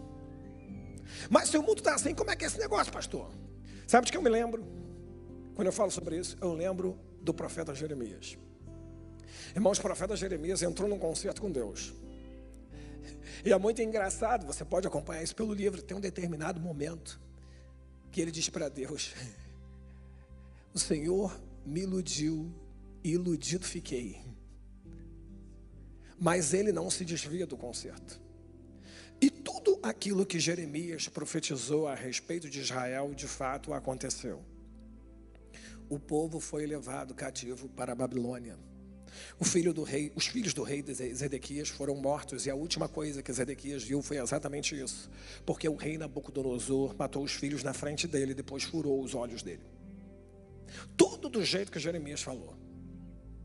Mas 1.31 1.49
se 1.49 1.57
o 1.57 1.63
mundo 1.63 1.79
está 1.79 1.95
assim, 1.95 2.15
como 2.15 2.31
é 2.31 2.37
que 2.37 2.45
é 2.45 2.47
esse 2.47 2.59
negócio, 2.59 2.93
pastor? 2.93 3.31
Sabe 3.87 4.07
de 4.07 4.13
que 4.13 4.19
eu 4.19 4.23
me 4.23 4.31
lembro? 4.31 4.65
Quando 5.55 5.67
eu 5.67 5.73
falo 5.73 5.91
sobre 5.91 6.19
isso, 6.19 6.37
eu 6.41 6.53
lembro 6.53 6.99
do 7.21 7.33
profeta 7.33 7.75
Jeremias. 7.75 8.37
Irmãos, 9.55 9.79
o 9.79 9.83
profeta 9.83 10.17
Jeremias 10.17 10.63
entrou 10.63 10.89
num 10.89 10.99
concerto 10.99 11.41
com 11.41 11.51
Deus. 11.51 11.93
E 13.45 13.53
é 13.53 13.59
muito 13.59 13.81
engraçado, 13.83 14.47
você 14.47 14.65
pode 14.65 14.87
acompanhar 14.87 15.23
isso 15.23 15.37
pelo 15.37 15.53
livro. 15.53 15.83
Tem 15.83 15.97
um 15.97 16.01
determinado 16.01 16.61
momento 16.61 17.21
que 18.11 18.21
ele 18.21 18.31
diz 18.31 18.49
para 18.49 18.69
Deus: 18.69 19.15
O 20.73 20.79
Senhor 20.79 21.39
me 21.65 21.83
iludiu 21.83 22.53
iludido 23.05 23.67
fiquei. 23.67 24.19
Mas 26.19 26.55
ele 26.55 26.73
não 26.73 26.91
se 26.91 27.05
desvia 27.05 27.47
do 27.47 27.57
concerto. 27.57 28.19
E 29.25 29.31
tudo 29.31 29.79
aquilo 29.83 30.27
que 30.27 30.39
Jeremias 30.39 31.09
profetizou 31.09 31.89
a 31.89 31.95
respeito 31.95 32.51
de 32.51 32.61
Israel, 32.61 33.15
de 33.15 33.27
fato 33.27 33.73
aconteceu. 33.73 34.45
O 35.89 35.99
povo 35.99 36.39
foi 36.39 36.67
levado 36.67 37.15
cativo 37.15 37.67
para 37.71 37.93
a 37.93 37.95
Babilônia. 37.95 38.59
Filho 39.43 39.73
rei, 39.83 40.13
os 40.15 40.27
filhos 40.27 40.53
do 40.53 40.63
rei 40.63 40.85
Zedequias 40.93 41.71
foram 41.71 41.97
mortos 41.97 42.45
e 42.45 42.51
a 42.51 42.55
última 42.55 42.87
coisa 42.87 43.23
que 43.23 43.33
Zedequias 43.33 43.83
viu 43.83 44.03
foi 44.03 44.19
exatamente 44.19 44.79
isso, 44.79 45.11
porque 45.47 45.67
o 45.67 45.75
rei 45.75 45.97
Nabucodonosor 45.97 46.95
matou 46.99 47.25
os 47.25 47.33
filhos 47.33 47.63
na 47.63 47.73
frente 47.73 48.07
dele 48.07 48.33
e 48.33 48.35
depois 48.35 48.63
furou 48.63 49.03
os 49.03 49.15
olhos 49.15 49.43
dele. 49.43 49.65
Tudo 50.99 51.31
do 51.31 51.43
jeito 51.43 51.73
que 51.73 51.79
Jeremias 51.79 52.21
falou. 52.21 52.55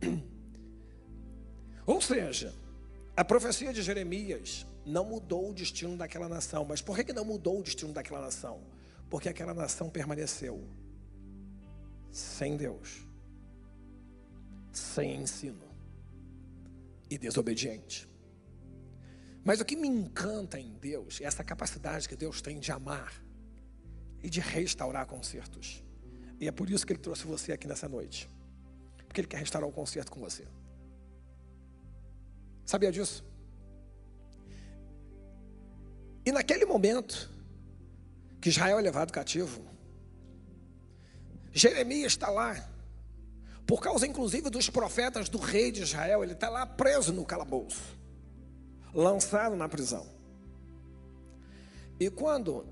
Ou 1.87 2.01
seja, 2.01 2.53
a 3.15 3.23
profecia 3.23 3.71
de 3.71 3.81
Jeremias 3.81 4.65
não 4.89 5.05
mudou 5.05 5.51
o 5.51 5.53
destino 5.53 5.95
daquela 5.95 6.27
nação. 6.27 6.65
Mas 6.65 6.81
por 6.81 6.95
que, 6.95 7.03
que 7.05 7.13
não 7.13 7.23
mudou 7.23 7.59
o 7.59 7.63
destino 7.63 7.93
daquela 7.93 8.21
nação? 8.21 8.61
Porque 9.09 9.29
aquela 9.29 9.53
nação 9.53 9.89
permaneceu 9.89 10.67
sem 12.11 12.57
Deus, 12.57 13.07
sem 14.71 15.21
ensino 15.21 15.69
e 17.09 17.17
desobediente. 17.17 18.09
Mas 19.43 19.61
o 19.61 19.65
que 19.65 19.75
me 19.75 19.87
encanta 19.87 20.59
em 20.59 20.73
Deus 20.73 21.21
é 21.21 21.23
essa 21.23 21.43
capacidade 21.43 22.09
que 22.09 22.15
Deus 22.15 22.41
tem 22.41 22.59
de 22.59 22.71
amar 22.71 23.13
e 24.21 24.29
de 24.29 24.39
restaurar 24.39 25.05
concertos. 25.05 25.83
E 26.39 26.47
é 26.47 26.51
por 26.51 26.69
isso 26.69 26.85
que 26.85 26.93
Ele 26.93 26.99
trouxe 26.99 27.25
você 27.25 27.51
aqui 27.51 27.67
nessa 27.67 27.87
noite. 27.87 28.29
Porque 29.07 29.21
Ele 29.21 29.27
quer 29.27 29.37
restaurar 29.37 29.67
o 29.67 29.71
um 29.71 29.73
concerto 29.73 30.11
com 30.11 30.19
você. 30.19 30.45
Sabia 32.65 32.91
disso? 32.91 33.28
E 36.25 36.31
naquele 36.31 36.65
momento 36.65 37.29
que 38.41 38.49
Israel 38.49 38.79
é 38.79 38.81
levado 38.81 39.11
cativo, 39.11 39.61
Jeremias 41.51 42.13
está 42.13 42.29
lá, 42.29 42.69
Por 43.69 43.81
causa, 43.81 44.07
inclusive, 44.07 44.49
dos 44.49 44.67
profetas 44.67 45.29
do 45.29 45.37
rei 45.37 45.71
de 45.71 45.83
Israel, 45.83 46.23
ele 46.23 46.33
está 46.33 46.49
lá 46.49 46.65
preso 46.65 47.13
no 47.13 47.23
calabouço, 47.23 47.95
lançado 48.91 49.55
na 49.55 49.69
prisão. 49.69 50.07
E 51.99 52.09
quando 52.09 52.65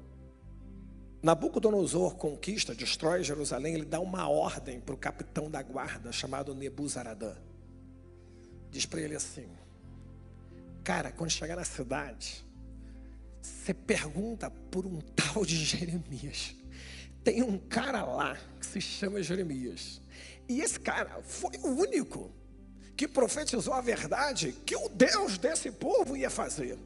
Nabucodonosor 1.22 2.16
conquista, 2.16 2.74
destrói 2.74 3.24
Jerusalém, 3.24 3.76
ele 3.76 3.86
dá 3.86 4.00
uma 4.00 4.28
ordem 4.28 4.80
para 4.80 4.96
o 4.96 4.98
capitão 4.98 5.52
da 5.52 5.62
guarda, 5.62 6.12
chamado 6.12 6.56
Nebuzaradã. 6.56 7.36
Diz 8.72 8.88
para 8.88 9.02
ele 9.02 9.16
assim: 9.16 9.48
Cara, 10.84 11.12
quando 11.12 11.30
chegar 11.30 11.58
na 11.58 11.64
cidade, 11.64 12.44
você 13.48 13.74
pergunta 13.74 14.50
por 14.50 14.86
um 14.86 15.00
tal 15.16 15.46
de 15.46 15.56
Jeremias. 15.56 16.56
Tem 17.24 17.44
um 17.44 17.58
cara 17.58 18.04
lá 18.04 18.38
que 18.60 18.66
se 18.66 18.80
chama 18.82 19.22
Jeremias. 19.22 20.02
E 20.48 20.62
esse 20.62 20.80
cara 20.80 21.22
foi 21.24 21.58
o 21.58 21.68
único 21.68 22.32
que 22.96 23.08
profetizou 23.08 23.74
a 23.74 23.82
verdade 23.82 24.56
que 24.66 24.76
o 24.76 24.90
Deus 24.90 25.38
desse 25.38 25.72
povo 25.72 26.16
ia 26.16 26.30
fazer. 26.30 26.78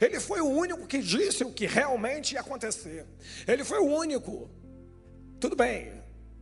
Ele 0.00 0.18
foi 0.18 0.40
o 0.40 0.48
único 0.48 0.86
que 0.86 0.98
disse 0.98 1.44
o 1.44 1.52
que 1.52 1.66
realmente 1.66 2.34
ia 2.34 2.40
acontecer. 2.40 3.06
Ele 3.46 3.64
foi 3.64 3.78
o 3.78 3.84
único. 3.84 4.48
Tudo 5.38 5.54
bem, 5.54 5.92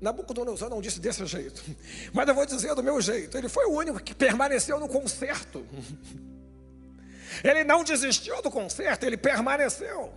Nabucodonosor 0.01 0.71
não 0.71 0.81
disse 0.81 1.01
desse 1.01 1.25
jeito, 1.27 1.63
mas 2.13 2.29
eu 2.29 2.35
vou 2.35 2.47
dizer 2.47 2.75
do 2.75 2.83
meu 2.83 3.01
jeito. 3.01 3.37
Ele 3.37 3.49
foi 3.49 3.67
o 3.67 3.73
único 3.73 4.01
que 4.01 4.15
permaneceu 4.15 4.79
no 4.79 4.89
concerto. 4.89 5.67
Ele 7.43 7.65
não 7.65 7.85
desistiu 7.85 8.41
do 8.43 8.51
concerto, 8.51 9.05
ele 9.07 9.17
permaneceu. 9.17 10.13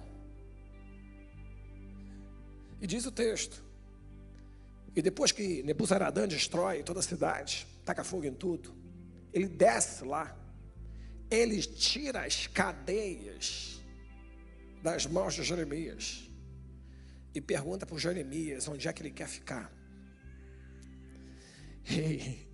E 2.80 2.88
diz 2.88 3.06
o 3.06 3.12
texto: 3.12 3.64
e 4.96 5.02
depois 5.02 5.32
que 5.32 5.64
Nebuzaradã 5.64 6.28
destrói 6.28 6.84
toda 6.84 7.00
a 7.00 7.04
cidade, 7.04 7.66
taca 7.86 8.04
fogo 8.04 8.26
em 8.26 8.34
tudo, 8.34 8.76
ele 9.32 9.48
desce 9.48 10.04
lá, 10.04 10.38
ele 11.30 11.62
tira 11.62 12.26
as 12.26 12.48
cadeias 12.48 13.82
das 14.84 15.06
mãos 15.06 15.34
de 15.34 15.44
Jeremias 15.44 16.30
e 17.34 17.40
pergunta 17.40 17.86
para 17.86 17.98
Jeremias 17.98 18.68
onde 18.68 18.88
é 18.88 18.92
que 18.92 19.02
ele 19.02 19.12
quer 19.12 19.30
ficar. 19.30 19.72
Ei, 21.86 22.48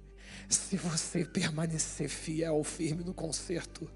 se 0.48 0.78
você 0.78 1.26
permanecer 1.26 2.08
fiel, 2.08 2.64
firme 2.64 3.04
no 3.04 3.14
concerto, 3.14 3.90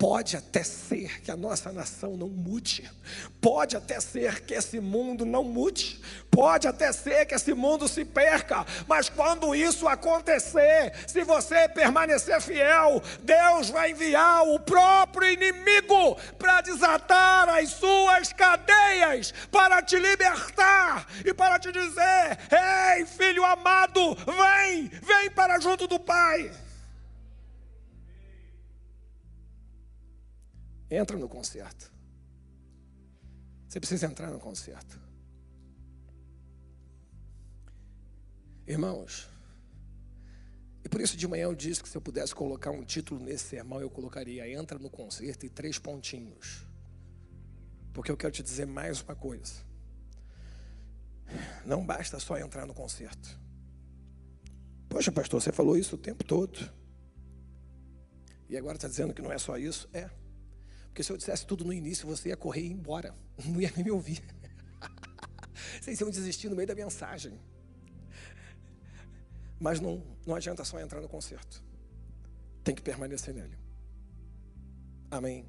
Pode 0.00 0.34
até 0.34 0.62
ser 0.62 1.20
que 1.20 1.30
a 1.30 1.36
nossa 1.36 1.70
nação 1.70 2.16
não 2.16 2.26
mude, 2.26 2.90
pode 3.38 3.76
até 3.76 4.00
ser 4.00 4.40
que 4.40 4.54
esse 4.54 4.80
mundo 4.80 5.26
não 5.26 5.44
mude, 5.44 6.00
pode 6.30 6.66
até 6.66 6.90
ser 6.90 7.26
que 7.26 7.34
esse 7.34 7.52
mundo 7.52 7.86
se 7.86 8.02
perca, 8.02 8.64
mas 8.88 9.10
quando 9.10 9.54
isso 9.54 9.86
acontecer, 9.86 10.94
se 11.06 11.22
você 11.22 11.68
permanecer 11.68 12.40
fiel, 12.40 13.02
Deus 13.20 13.68
vai 13.68 13.90
enviar 13.90 14.42
o 14.44 14.58
próprio 14.58 15.30
inimigo 15.30 16.16
para 16.38 16.62
desatar 16.62 17.50
as 17.50 17.68
suas 17.68 18.32
cadeias, 18.32 19.34
para 19.52 19.82
te 19.82 19.98
libertar 19.98 21.06
e 21.26 21.34
para 21.34 21.58
te 21.58 21.70
dizer: 21.70 22.38
Ei, 22.96 23.04
filho 23.04 23.44
amado, 23.44 24.14
vem, 24.14 24.88
vem 24.88 25.30
para 25.30 25.60
junto 25.60 25.86
do 25.86 26.00
Pai. 26.00 26.50
Entra 30.90 31.16
no 31.16 31.28
concerto. 31.28 31.92
Você 33.68 33.78
precisa 33.78 34.06
entrar 34.06 34.30
no 34.30 34.40
concerto. 34.40 35.00
Irmãos, 38.66 39.30
e 40.84 40.88
por 40.88 41.00
isso 41.00 41.16
de 41.16 41.28
manhã 41.28 41.44
eu 41.44 41.54
disse 41.54 41.82
que 41.82 41.88
se 41.88 41.96
eu 41.96 42.00
pudesse 42.00 42.34
colocar 42.34 42.70
um 42.70 42.84
título 42.84 43.22
nesse 43.22 43.44
sermão, 43.44 43.80
eu 43.80 43.90
colocaria 43.90 44.48
Entra 44.48 44.78
no 44.78 44.90
concerto 44.90 45.46
e 45.46 45.48
três 45.48 45.78
pontinhos. 45.78 46.66
Porque 47.92 48.10
eu 48.10 48.16
quero 48.16 48.32
te 48.32 48.42
dizer 48.42 48.66
mais 48.66 49.00
uma 49.00 49.14
coisa. 49.14 49.54
Não 51.64 51.84
basta 51.84 52.18
só 52.18 52.36
entrar 52.38 52.66
no 52.66 52.74
concerto. 52.74 53.38
Poxa, 54.88 55.12
pastor, 55.12 55.40
você 55.40 55.52
falou 55.52 55.76
isso 55.76 55.94
o 55.94 55.98
tempo 55.98 56.24
todo. 56.24 56.58
E 58.48 58.56
agora 58.56 58.76
está 58.76 58.88
dizendo 58.88 59.14
que 59.14 59.22
não 59.22 59.30
é 59.30 59.38
só 59.38 59.56
isso? 59.56 59.88
É. 59.92 60.10
Porque 60.90 61.04
se 61.04 61.12
eu 61.12 61.16
dissesse 61.16 61.46
tudo 61.46 61.64
no 61.64 61.72
início, 61.72 62.06
você 62.06 62.30
ia 62.30 62.36
correr 62.36 62.62
e 62.62 62.66
ir 62.66 62.72
embora. 62.72 63.14
Não 63.46 63.60
ia 63.60 63.72
nem 63.74 63.84
me 63.84 63.90
ouvir. 63.92 64.22
Vocês 65.80 66.00
iam 66.00 66.10
desistir 66.10 66.48
no 66.48 66.56
meio 66.56 66.66
da 66.66 66.74
mensagem. 66.74 67.40
Mas 69.58 69.78
não, 69.78 70.02
não 70.26 70.34
adianta 70.34 70.64
só 70.64 70.80
entrar 70.80 71.02
no 71.02 71.08
concerto. 71.08 71.62
Tem 72.64 72.74
que 72.74 72.80
permanecer 72.80 73.34
nele. 73.34 73.58
Amém. 75.10 75.46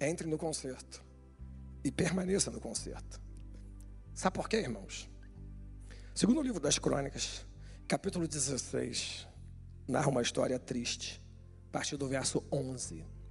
Entre 0.00 0.26
no 0.26 0.36
concerto 0.36 1.04
e 1.84 1.92
permaneça 1.92 2.50
no 2.50 2.60
concerto. 2.60 3.20
Sabe 4.12 4.34
por 4.34 4.48
quê, 4.48 4.56
irmãos? 4.56 5.08
Segundo 6.12 6.40
o 6.40 6.42
livro 6.42 6.60
das 6.60 6.80
Crônicas, 6.80 7.46
capítulo 7.86 8.26
16, 8.26 9.28
narra 9.86 10.08
uma 10.08 10.20
história 10.20 10.58
triste, 10.58 11.24
a 11.68 11.72
partir 11.72 11.96
do 11.96 12.08
verso 12.08 12.44
11. 12.50 13.21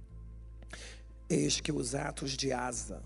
Eis 1.34 1.62
que 1.62 1.72
os 1.72 1.94
atos 1.94 2.32
de 2.32 2.52
Asa, 2.52 3.02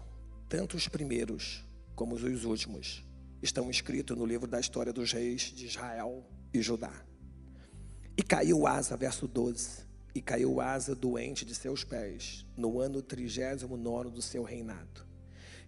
tanto 0.48 0.76
os 0.76 0.88
primeiros 0.88 1.64
como 1.94 2.16
os 2.16 2.44
últimos, 2.44 3.06
estão 3.40 3.70
escritos 3.70 4.18
no 4.18 4.26
livro 4.26 4.48
da 4.48 4.58
história 4.58 4.92
dos 4.92 5.12
reis 5.12 5.42
de 5.42 5.64
Israel 5.64 6.28
e 6.52 6.60
Judá. 6.60 6.92
E 8.16 8.24
caiu 8.24 8.66
Asa, 8.66 8.96
verso 8.96 9.28
12, 9.28 9.86
e 10.12 10.20
caiu 10.20 10.60
Asa 10.60 10.92
doente 10.92 11.44
de 11.44 11.54
seus 11.54 11.84
pés, 11.84 12.44
no 12.56 12.80
ano 12.80 13.00
trigésimo 13.00 13.76
nono 13.76 14.10
do 14.10 14.20
seu 14.20 14.42
reinado. 14.42 15.06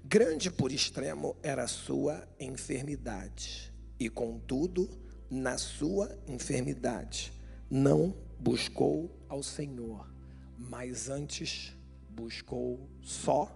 Grande 0.04 0.50
por 0.50 0.72
extremo 0.72 1.36
era 1.44 1.62
a 1.62 1.68
sua 1.68 2.28
enfermidade, 2.40 3.72
e 4.00 4.10
contudo, 4.10 4.90
na 5.30 5.58
sua 5.58 6.18
enfermidade, 6.26 7.32
não 7.70 8.16
buscou 8.36 9.16
ao 9.28 9.44
Senhor, 9.44 10.12
mas 10.58 11.08
antes 11.08 11.77
buscou 12.18 12.90
só 13.00 13.48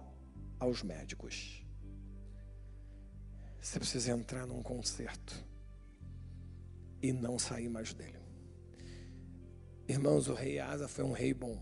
aos 0.57 0.81
médicos. 0.83 1.65
Você 3.59 3.77
precisa 3.77 4.11
entrar 4.11 4.47
num 4.47 4.63
concerto 4.63 5.45
e 7.01 7.11
não 7.11 7.37
sair 7.37 7.67
mais 7.67 7.93
dele. 7.93 8.23
Irmãos, 9.85 10.29
o 10.29 10.33
rei 10.33 10.59
Asa 10.59 10.87
foi 10.87 11.03
um 11.03 11.11
rei 11.11 11.33
bom. 11.33 11.61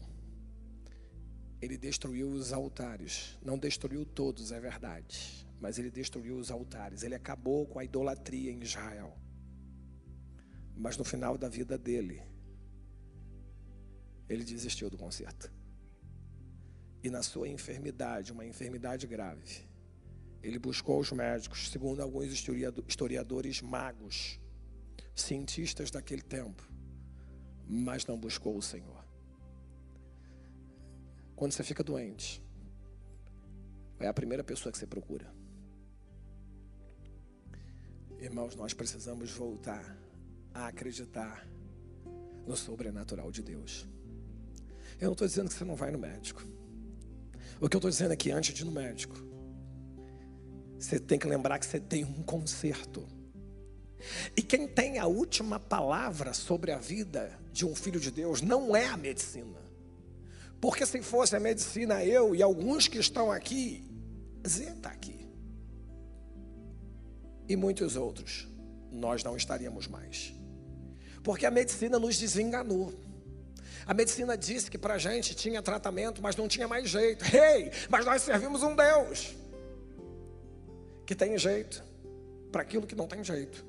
Ele 1.60 1.76
destruiu 1.76 2.30
os 2.30 2.54
altares. 2.54 3.36
Não 3.42 3.58
destruiu 3.58 4.06
todos, 4.06 4.52
é 4.52 4.60
verdade. 4.60 5.48
Mas 5.60 5.80
ele 5.80 5.90
destruiu 5.90 6.38
os 6.38 6.52
altares. 6.52 7.02
Ele 7.02 7.16
acabou 7.16 7.66
com 7.66 7.80
a 7.80 7.84
idolatria 7.84 8.52
em 8.52 8.62
Israel. 8.62 9.18
Mas 10.76 10.98
no 10.98 11.04
final 11.04 11.36
da 11.36 11.50
vida 11.50 11.80
dele, 11.80 12.22
ele 14.30 14.44
desistiu 14.44 14.88
do 14.88 14.98
concerto 14.98 15.61
e 17.04 17.10
na 17.10 17.24
sua 17.24 17.48
enfermidade, 17.48 18.32
uma 18.32 18.46
enfermidade 18.46 19.08
grave, 19.08 19.66
ele 20.44 20.58
buscou 20.58 21.00
os 21.00 21.12
médicos, 21.12 21.70
segundo 21.70 22.02
alguns 22.02 22.26
historiadores 22.88 23.62
magos, 23.62 24.40
cientistas 25.16 25.92
daquele 25.92 26.22
tempo, 26.22 26.68
mas 27.68 28.06
não 28.06 28.18
buscou 28.18 28.58
o 28.58 28.62
Senhor. 28.62 29.06
Quando 31.36 31.52
você 31.52 31.64
fica 31.64 31.84
doente, 31.84 32.44
é 34.00 34.08
a 34.08 34.14
primeira 34.14 34.44
pessoa 34.44 34.72
que 34.72 34.78
você 34.78 34.88
procura. 34.88 35.32
Irmãos, 38.20 38.56
nós 38.56 38.74
precisamos 38.74 39.32
voltar 39.32 39.98
a 40.54 40.68
acreditar 40.68 41.48
no 42.46 42.56
sobrenatural 42.56 43.32
de 43.32 43.42
Deus. 43.42 43.88
Eu 45.00 45.06
não 45.06 45.14
estou 45.14 45.28
dizendo 45.28 45.50
que 45.50 45.56
você 45.56 45.66
não 45.66 45.76
vai 45.76 45.92
no 45.92 45.98
médico. 45.98 46.44
O 47.62 47.70
que 47.70 47.76
eu 47.76 47.78
estou 47.78 47.92
dizendo 47.92 48.12
aqui, 48.12 48.32
antes 48.32 48.56
de 48.56 48.64
ir 48.64 48.66
no 48.66 48.72
médico, 48.72 49.16
você 50.80 51.00
tem 51.00 51.20
que 51.20 51.28
lembrar 51.28 51.60
que 51.60 51.66
você 51.68 51.80
tem 51.80 52.04
um 52.04 52.24
conserto. 52.24 53.08
E 54.36 54.42
quem 54.42 54.68
tem 54.68 54.98
a 54.98 55.06
última 55.06 55.60
palavra 55.60 56.34
sobre 56.34 56.72
a 56.72 56.80
vida 56.80 57.40
de 57.54 57.64
um 57.64 57.76
filho 57.76 58.00
de 58.00 58.10
Deus 58.10 58.42
não 58.42 58.76
é 58.76 58.88
a 58.88 58.98
medicina. 58.98 59.60
Porque 60.60 60.88
se 60.88 61.04
fosse 61.04 61.36
a 61.36 61.40
medicina, 61.40 62.04
eu 62.04 62.36
e 62.36 62.42
alguns 62.42 62.88
que 62.88 62.98
estão 62.98 63.32
aqui, 63.32 63.84
Zé 64.48 64.72
está 64.72 64.90
aqui. 64.90 65.30
E 67.48 67.56
muitos 67.56 67.96
outros, 67.96 68.48
nós 68.92 69.24
não 69.24 69.38
estaríamos 69.38 69.88
mais. 69.88 70.34
Porque 71.24 71.46
a 71.46 71.52
medicina 71.52 72.00
nos 72.00 72.18
desenganou. 72.18 72.92
A 73.86 73.94
medicina 73.94 74.38
disse 74.38 74.70
que 74.70 74.78
para 74.78 74.96
a 74.96 74.98
gente 74.98 75.36
tinha 75.36 75.62
tratamento, 75.62 76.22
mas 76.22 76.36
não 76.36 76.48
tinha 76.48 76.68
mais 76.68 76.90
jeito. 76.90 77.26
Ei, 77.36 77.64
hey, 77.64 77.72
mas 77.90 78.06
nós 78.06 78.22
servimos 78.22 78.64
um 78.64 78.76
Deus 78.76 79.36
que 81.06 81.16
tem 81.16 81.38
jeito 81.38 81.84
para 82.52 82.62
aquilo 82.62 82.86
que 82.88 82.96
não 82.96 83.08
tem 83.08 83.24
jeito. 83.24 83.66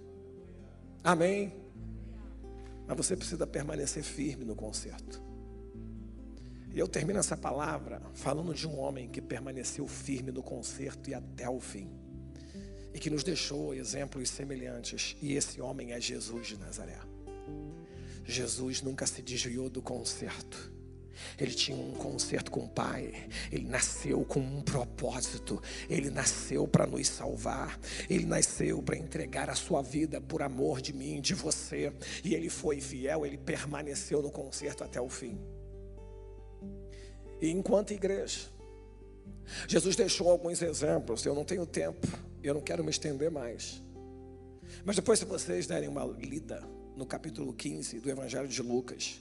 Amém. 1.02 1.52
Mas 2.86 2.96
você 2.96 3.16
precisa 3.16 3.46
permanecer 3.46 4.02
firme 4.02 4.44
no 4.44 4.54
conserto. 4.54 5.20
E 6.72 6.78
eu 6.78 6.88
termino 6.88 7.18
essa 7.18 7.36
palavra 7.36 8.00
falando 8.14 8.54
de 8.54 8.66
um 8.66 8.78
homem 8.78 9.08
que 9.08 9.20
permaneceu 9.20 9.86
firme 9.86 10.32
no 10.32 10.42
conserto 10.42 11.10
e 11.10 11.14
até 11.14 11.48
o 11.48 11.60
fim. 11.60 11.90
E 12.94 12.98
que 12.98 13.10
nos 13.10 13.22
deixou 13.22 13.74
exemplos 13.74 14.30
semelhantes. 14.30 15.16
E 15.20 15.34
esse 15.34 15.60
homem 15.60 15.92
é 15.92 16.00
Jesus 16.00 16.46
de 16.46 16.56
Nazaré. 16.58 16.98
Jesus 18.24 18.82
nunca 18.82 19.06
se 19.06 19.22
desviou 19.22 19.68
do 19.68 19.82
conserto. 19.82 20.72
Ele 21.38 21.52
tinha 21.52 21.76
um 21.76 21.92
concerto 21.92 22.50
com 22.50 22.60
o 22.60 22.68
Pai. 22.68 23.28
Ele 23.50 23.66
nasceu 23.66 24.24
com 24.24 24.40
um 24.40 24.62
propósito. 24.62 25.62
Ele 25.88 26.10
nasceu 26.10 26.66
para 26.66 26.86
nos 26.86 27.08
salvar. 27.08 27.78
Ele 28.08 28.24
nasceu 28.24 28.82
para 28.82 28.96
entregar 28.96 29.50
a 29.50 29.54
sua 29.54 29.82
vida 29.82 30.20
por 30.20 30.42
amor 30.42 30.80
de 30.80 30.92
mim, 30.92 31.20
de 31.20 31.34
você. 31.34 31.92
E 32.24 32.34
ele 32.34 32.48
foi 32.48 32.80
fiel. 32.80 33.24
Ele 33.26 33.38
permaneceu 33.38 34.22
no 34.22 34.30
concerto 34.30 34.84
até 34.84 35.00
o 35.00 35.08
fim. 35.08 35.38
E 37.40 37.50
enquanto 37.50 37.92
igreja, 37.92 38.40
Jesus 39.66 39.96
deixou 39.96 40.30
alguns 40.30 40.62
exemplos. 40.62 41.24
Eu 41.24 41.34
não 41.34 41.44
tenho 41.44 41.66
tempo, 41.66 42.06
eu 42.42 42.54
não 42.54 42.60
quero 42.60 42.84
me 42.84 42.90
estender 42.90 43.30
mais. 43.30 43.82
Mas 44.84 44.96
depois, 44.96 45.18
se 45.18 45.24
vocês 45.24 45.66
derem 45.66 45.88
uma 45.88 46.04
lida 46.04 46.62
no 47.02 47.06
capítulo 47.06 47.52
15 47.52 47.98
do 47.98 48.08
Evangelho 48.08 48.46
de 48.46 48.62
Lucas, 48.62 49.20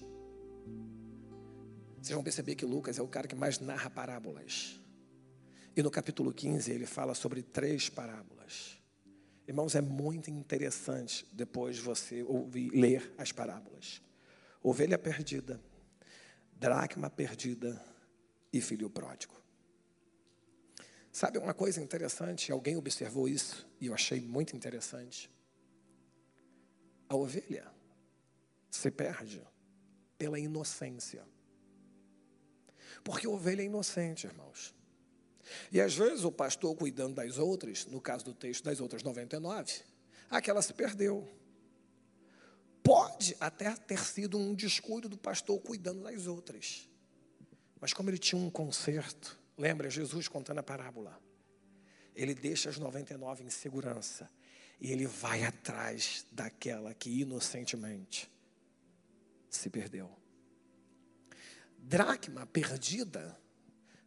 vocês 1.99 2.13
vão 2.13 2.23
perceber 2.23 2.53
que 2.53 2.63
Lucas 2.63 2.99
é 2.99 3.01
o 3.01 3.07
cara 3.07 3.27
que 3.27 3.33
mais 3.33 3.57
narra 3.57 3.89
parábolas. 3.89 4.79
E 5.75 5.81
no 5.81 5.89
capítulo 5.89 6.31
15 6.31 6.71
ele 6.71 6.85
fala 6.85 7.15
sobre 7.15 7.41
três 7.41 7.89
parábolas. 7.89 8.77
Irmãos, 9.47 9.73
é 9.73 9.81
muito 9.81 10.29
interessante 10.29 11.25
depois 11.33 11.79
você 11.79 12.21
ouvir, 12.21 12.69
ler 12.69 13.15
as 13.17 13.31
parábolas. 13.31 13.99
Ovelha 14.61 14.99
perdida, 14.99 15.59
dracma 16.59 17.09
perdida, 17.09 17.83
e 18.53 18.61
filho 18.61 18.91
pródigo. 18.91 19.33
Sabe 21.11 21.39
uma 21.39 21.55
coisa 21.55 21.81
interessante? 21.81 22.51
Alguém 22.51 22.77
observou 22.77 23.27
isso 23.27 23.67
e 23.79 23.87
eu 23.87 23.93
achei 23.95 24.21
muito 24.21 24.55
interessante. 24.55 25.31
A 27.11 27.15
ovelha 27.17 27.69
se 28.69 28.89
perde 28.89 29.45
pela 30.17 30.39
inocência. 30.39 31.27
Porque 33.03 33.27
a 33.27 33.29
ovelha 33.29 33.61
é 33.61 33.65
inocente, 33.65 34.27
irmãos. 34.27 34.73
E 35.73 35.81
às 35.81 35.93
vezes 35.93 36.23
o 36.23 36.31
pastor 36.31 36.73
cuidando 36.73 37.15
das 37.15 37.37
outras, 37.37 37.85
no 37.85 37.99
caso 37.99 38.23
do 38.23 38.33
texto 38.33 38.63
das 38.63 38.79
outras 38.79 39.03
99, 39.03 39.81
aquela 40.29 40.61
se 40.61 40.73
perdeu. 40.73 41.27
Pode 42.81 43.35
até 43.41 43.75
ter 43.75 43.99
sido 43.99 44.37
um 44.37 44.55
descuido 44.55 45.09
do 45.09 45.17
pastor 45.17 45.59
cuidando 45.59 46.03
das 46.03 46.27
outras. 46.27 46.87
Mas 47.81 47.91
como 47.91 48.09
ele 48.09 48.19
tinha 48.19 48.41
um 48.41 48.49
conserto, 48.49 49.37
lembra 49.57 49.89
Jesus 49.89 50.29
contando 50.29 50.59
a 50.59 50.63
parábola? 50.63 51.21
Ele 52.15 52.33
deixa 52.33 52.69
as 52.69 52.77
99 52.77 53.43
em 53.43 53.49
segurança 53.49 54.29
e 54.81 54.91
ele 54.91 55.05
vai 55.05 55.43
atrás 55.43 56.25
daquela 56.31 56.91
que 56.95 57.21
inocentemente 57.21 58.29
se 59.47 59.69
perdeu. 59.69 60.09
Dracma 61.77 62.47
perdida, 62.47 63.39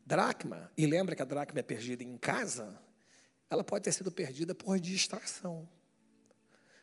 dracma, 0.04 0.72
e 0.76 0.84
lembra 0.84 1.14
que 1.14 1.22
a 1.22 1.24
dracma 1.24 1.60
é 1.60 1.62
perdida 1.62 2.02
em 2.02 2.18
casa, 2.18 2.82
ela 3.48 3.62
pode 3.62 3.84
ter 3.84 3.92
sido 3.92 4.10
perdida 4.10 4.52
por 4.52 4.80
distração. 4.80 5.68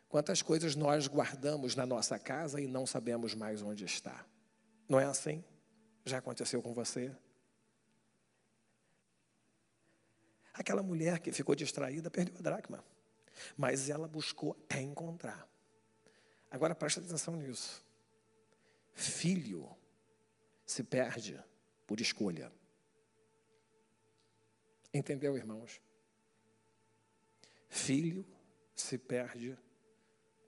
Quantas 0.08 0.42
coisas 0.42 0.74
nós 0.76 1.08
guardamos 1.08 1.76
na 1.76 1.86
nossa 1.86 2.18
casa 2.18 2.62
e 2.62 2.68
não 2.68 2.86
sabemos 2.86 3.34
mais 3.34 3.62
onde 3.62 3.84
está? 3.84 4.26
Não 4.88 5.00
é 5.00 5.06
assim? 5.06 5.44
Já 6.06 6.20
aconteceu 6.20 6.62
com 6.62 6.74
você? 6.74 7.14
Aquela 10.54 10.84
mulher 10.84 11.20
que 11.20 11.32
ficou 11.32 11.56
distraída 11.56 12.10
perdeu 12.10 12.36
a 12.38 12.42
dracma, 12.42 12.84
mas 13.58 13.90
ela 13.90 14.08
buscou 14.08 14.52
até 14.52 14.82
encontrar. 14.82 15.48
Agora 16.50 16.76
presta 16.76 17.00
atenção 17.00 17.36
nisso. 17.36 17.86
Filho 18.94 19.70
se 20.66 20.84
perde 20.84 21.42
por 21.88 22.00
escolha. 22.00 22.52
Entendeu, 24.94 25.38
irmãos? 25.38 25.82
Filho 27.70 28.26
se 28.76 28.98
perde 28.98 29.58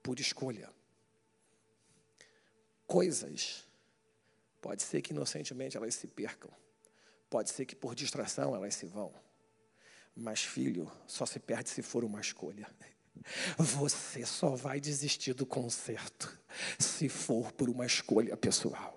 por 0.02 0.20
escolha. 0.20 0.70
Coisas 2.86 3.66
Pode 4.64 4.82
ser 4.82 5.02
que 5.02 5.12
inocentemente 5.12 5.76
elas 5.76 5.94
se 5.94 6.08
percam. 6.08 6.50
Pode 7.30 7.50
ser 7.50 7.66
que 7.66 7.76
por 7.76 7.94
distração 7.94 8.56
elas 8.56 8.74
se 8.76 8.86
vão. 8.86 9.14
Mas, 10.16 10.44
filho, 10.44 10.92
só 11.08 11.26
se 11.26 11.40
perde 11.40 11.70
se 11.70 11.82
for 11.82 12.04
uma 12.04 12.22
escolha. 12.22 12.68
Você 13.58 14.26
só 14.26 14.56
vai 14.56 14.80
desistir 14.80 15.34
do 15.34 15.46
concerto 15.46 16.38
se 16.78 17.08
for 17.10 17.52
por 17.52 17.70
uma 17.70 17.86
escolha 17.86 18.36
pessoal. 18.36 18.93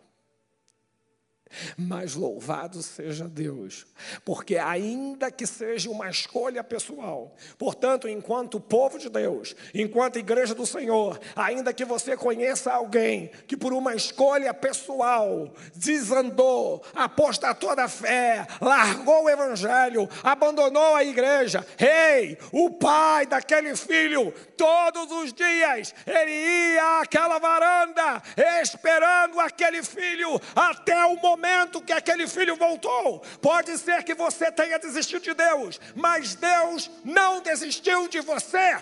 Mas 1.77 2.15
louvado 2.15 2.83
seja 2.83 3.29
Deus, 3.29 3.87
porque 4.25 4.57
ainda 4.57 5.31
que 5.31 5.47
seja 5.47 5.89
uma 5.91 6.11
escolha 6.11 6.63
pessoal, 6.63 7.35
portanto, 7.57 8.09
enquanto 8.09 8.59
povo 8.59 8.99
de 8.99 9.09
Deus, 9.09 9.55
enquanto 9.73 10.19
igreja 10.19 10.55
do 10.55 10.67
Senhor, 10.67 11.21
ainda 11.35 11.73
que 11.73 11.85
você 11.85 12.17
conheça 12.17 12.73
alguém 12.73 13.31
que 13.47 13.57
por 13.57 13.73
uma 13.73 13.95
escolha 13.95 14.53
pessoal 14.53 15.53
desandou, 15.75 16.83
apostatou 16.95 17.77
da 17.77 17.89
fé, 17.89 18.47
largou 18.61 19.25
o 19.25 19.31
evangelho, 19.31 20.09
abandonou 20.23 20.97
a 20.97 21.05
igreja, 21.05 21.65
ei, 21.79 22.37
o 22.53 22.71
pai 22.71 23.27
daquele 23.27 23.77
filho, 23.77 24.33
todos 24.57 25.11
os 25.13 25.33
dias, 25.33 25.95
ele 26.07 26.33
ia 26.33 27.01
àquela 27.01 27.39
varanda, 27.39 28.23
esperando 28.61 29.39
aquele 29.39 29.83
filho 29.83 30.41
até 30.55 31.05
o 31.07 31.17
momento 31.17 31.36
momento 31.37 31.83
que 31.83 31.93
aquele 31.93 32.27
filho 32.27 32.57
voltou. 32.57 33.21
Pode 33.41 33.77
ser 33.79 34.03
que 34.03 34.15
você 34.15 34.51
tenha 34.51 34.79
desistido 34.79 35.23
de 35.23 35.35
Deus, 35.35 35.79
mas 35.95 36.35
Deus 36.35 36.91
não 37.05 37.41
desistiu 37.41 38.09
de 38.09 38.21
você. 38.21 38.79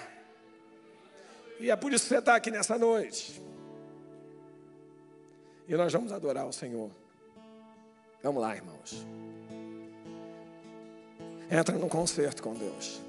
E 1.61 1.71
é 1.71 1.77
por 1.77 1.93
isso 1.93 2.05
que 2.05 2.09
você 2.11 2.19
está 2.19 2.37
aqui 2.37 2.51
nessa 2.51 2.79
noite. 2.79 3.43
E 5.69 5.75
nós 5.75 5.93
vamos 5.93 6.13
adorar 6.13 6.47
o 6.47 6.53
Senhor. 6.53 6.91
Vamos 8.23 8.41
lá, 8.41 8.55
irmãos. 8.55 9.05
Entra 11.51 11.77
num 11.77 11.89
concerto 11.89 12.43
com 12.43 12.55
Deus. 12.55 13.01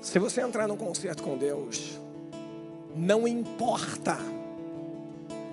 Se 0.00 0.18
você 0.18 0.40
entrar 0.40 0.66
num 0.66 0.76
concerto 0.76 1.22
com 1.22 1.36
Deus, 1.36 1.98
não 2.94 3.26
importa. 3.26 4.16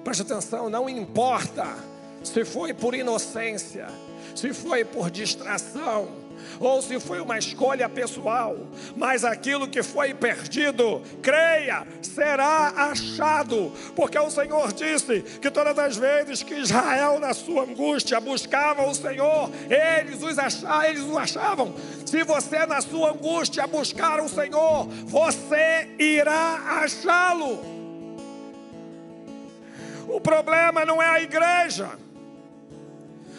Preste 0.04 0.22
atenção, 0.22 0.70
não 0.70 0.88
importa 0.88 1.66
se 2.28 2.44
foi 2.44 2.74
por 2.74 2.96
inocência, 2.96 3.88
se 4.36 4.54
foi 4.54 4.84
por 4.84 5.10
distração, 5.10 6.26
ou 6.60 6.82
se 6.82 7.00
foi 7.00 7.20
uma 7.20 7.38
escolha 7.38 7.88
pessoal, 7.90 8.56
mas 8.96 9.24
aquilo 9.24 9.68
que 9.68 9.84
foi 9.84 10.14
perdido, 10.14 11.02
creia, 11.22 11.86
será 12.02 12.74
achado, 12.76 13.72
porque 13.96 14.18
o 14.18 14.30
Senhor 14.30 14.72
disse 14.74 15.22
que 15.42 15.52
todas 15.52 15.78
as 15.78 15.98
vezes 15.98 16.44
que 16.44 16.56
Israel, 16.56 17.20
na 17.20 17.34
sua 17.34 17.64
angústia, 17.64 18.20
buscava 18.20 18.88
o 18.88 18.94
Senhor, 18.94 19.50
eles 19.70 20.22
os 20.22 20.38
achavam, 20.38 20.84
eles 20.84 21.04
o 21.04 21.18
achavam. 21.18 21.76
Se 22.06 22.24
você, 22.24 22.66
na 22.66 22.82
sua 22.82 23.12
angústia, 23.12 23.68
buscar 23.68 24.20
o 24.20 24.30
Senhor, 24.30 24.88
você 25.06 25.90
irá 26.00 26.82
achá-lo. 26.84 27.76
O 30.08 30.22
problema 30.22 30.86
não 30.86 31.02
é 31.02 31.08
a 31.08 31.22
igreja. 31.22 32.05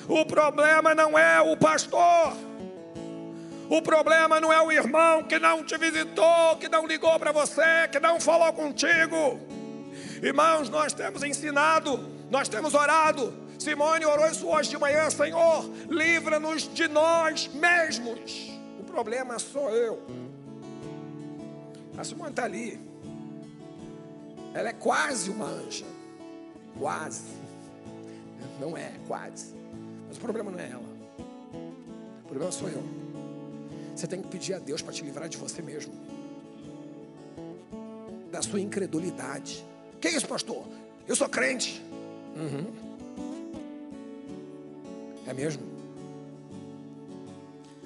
O 0.08 0.24
problema 0.24 0.94
não 0.94 1.18
é 1.18 1.40
o 1.40 1.56
pastor. 1.56 2.36
O 3.68 3.82
problema 3.82 4.40
não 4.40 4.52
é 4.52 4.62
o 4.62 4.70
irmão 4.70 5.24
que 5.24 5.38
não 5.38 5.64
te 5.64 5.76
visitou, 5.76 6.56
que 6.60 6.68
não 6.68 6.86
ligou 6.86 7.18
para 7.18 7.32
você, 7.32 7.88
que 7.90 7.98
não 7.98 8.20
falou 8.20 8.52
contigo. 8.52 9.40
Irmãos, 10.22 10.68
nós 10.68 10.92
temos 10.92 11.24
ensinado, 11.24 11.98
nós 12.30 12.48
temos 12.48 12.74
orado. 12.74 13.34
Simone 13.58 14.06
orou 14.06 14.28
isso 14.28 14.46
hoje 14.46 14.70
de 14.70 14.78
manhã, 14.78 15.10
Senhor, 15.10 15.68
livra-nos 15.88 16.72
de 16.72 16.86
nós 16.86 17.48
mesmos. 17.48 18.52
O 18.78 18.84
problema 18.84 19.38
sou 19.40 19.70
eu. 19.70 20.06
A 21.98 22.04
Simone 22.04 22.30
está 22.30 22.44
ali. 22.44 22.78
Ela 24.54 24.68
é 24.68 24.72
quase 24.72 25.30
uma 25.30 25.46
anja. 25.46 25.86
Quase. 26.78 27.24
Não 28.60 28.76
é, 28.76 28.92
quase. 29.08 29.54
Mas 30.16 30.18
o 30.18 30.20
problema 30.20 30.50
não 30.50 30.58
é 30.58 30.70
ela. 30.70 30.82
O 32.24 32.28
problema 32.28 32.50
sou 32.50 32.68
eu. 32.70 32.82
Você 33.94 34.06
tem 34.06 34.22
que 34.22 34.28
pedir 34.28 34.54
a 34.54 34.58
Deus 34.58 34.80
para 34.80 34.92
te 34.92 35.04
livrar 35.04 35.28
de 35.28 35.36
você 35.36 35.60
mesmo. 35.60 35.92
Da 38.32 38.40
sua 38.40 38.58
incredulidade. 38.60 39.62
Que 40.00 40.08
é 40.08 40.12
isso, 40.12 40.26
pastor? 40.26 40.66
Eu 41.06 41.14
sou 41.14 41.28
crente. 41.28 41.82
Uhum. 42.34 42.72
É 45.26 45.34
mesmo? 45.34 45.62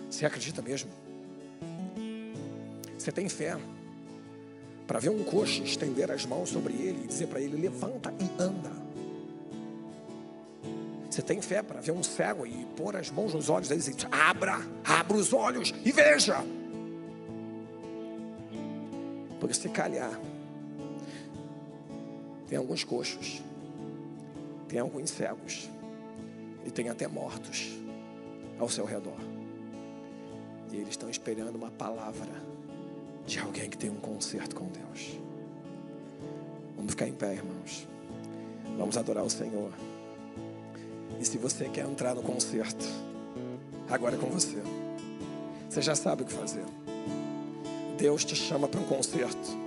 Você 0.09 0.25
acredita 0.25 0.63
mesmo? 0.63 0.91
Você 2.97 3.11
tem 3.11 3.29
fé 3.29 3.59
para 4.87 5.01
ver 5.01 5.09
um 5.09 5.25
coxo 5.25 5.65
estender 5.65 6.11
as 6.13 6.25
mãos 6.27 6.51
sobre 6.51 6.75
ele 6.75 7.03
e 7.05 7.07
dizer 7.09 7.27
para 7.27 7.41
ele: 7.41 7.57
levanta 7.57 8.15
e 8.21 8.41
anda. 8.41 8.80
Você 11.11 11.23
tem 11.23 11.43
fé 11.43 11.61
para 11.61 11.81
ver 11.81 11.91
um 11.91 12.05
cego 12.05 12.47
e 12.47 12.65
pôr 12.77 12.95
as 12.95 13.11
mãos 13.11 13.35
nos 13.35 13.49
olhos 13.51 13.69
dele 13.69 13.81
e 13.81 13.93
dizer: 13.93 14.09
abra, 14.13 14.61
abra 14.85 15.17
os 15.17 15.33
olhos 15.33 15.75
e 15.85 15.91
veja. 15.91 16.37
Porque 19.41 19.55
se 19.55 19.69
calhar, 19.71 20.21
tem 22.47 22.57
alguns 22.57 22.85
coxos, 22.85 23.43
tem 24.69 24.79
alguns 24.79 25.11
cegos 25.11 25.69
e 26.65 26.71
tem 26.71 26.89
até 26.89 27.09
mortos 27.09 27.77
ao 28.59 28.69
seu 28.69 28.85
redor. 28.85 29.19
E 30.71 30.77
eles 30.77 30.91
estão 30.91 31.11
esperando 31.11 31.57
uma 31.57 31.73
palavra 31.73 32.31
de 33.27 33.41
alguém 33.41 33.69
que 33.69 33.77
tem 33.77 33.91
um 33.91 33.97
concerto 33.97 34.55
com 34.55 34.67
Deus. 34.67 35.19
Vamos 36.77 36.93
ficar 36.93 37.09
em 37.09 37.15
pé, 37.15 37.35
irmãos. 37.35 37.89
Vamos 38.79 38.97
adorar 38.97 39.25
o 39.25 39.31
Senhor. 39.31 39.73
E 41.21 41.25
se 41.25 41.37
você 41.37 41.69
quer 41.69 41.85
entrar 41.85 42.15
no 42.15 42.23
concerto, 42.23 42.87
agora 43.91 44.17
é 44.17 44.19
com 44.19 44.29
você. 44.29 44.57
Você 45.69 45.83
já 45.83 45.95
sabe 45.95 46.23
o 46.23 46.25
que 46.25 46.33
fazer. 46.33 46.65
Deus 47.99 48.25
te 48.25 48.35
chama 48.35 48.67
para 48.67 48.81
um 48.81 48.85
concerto. 48.85 49.61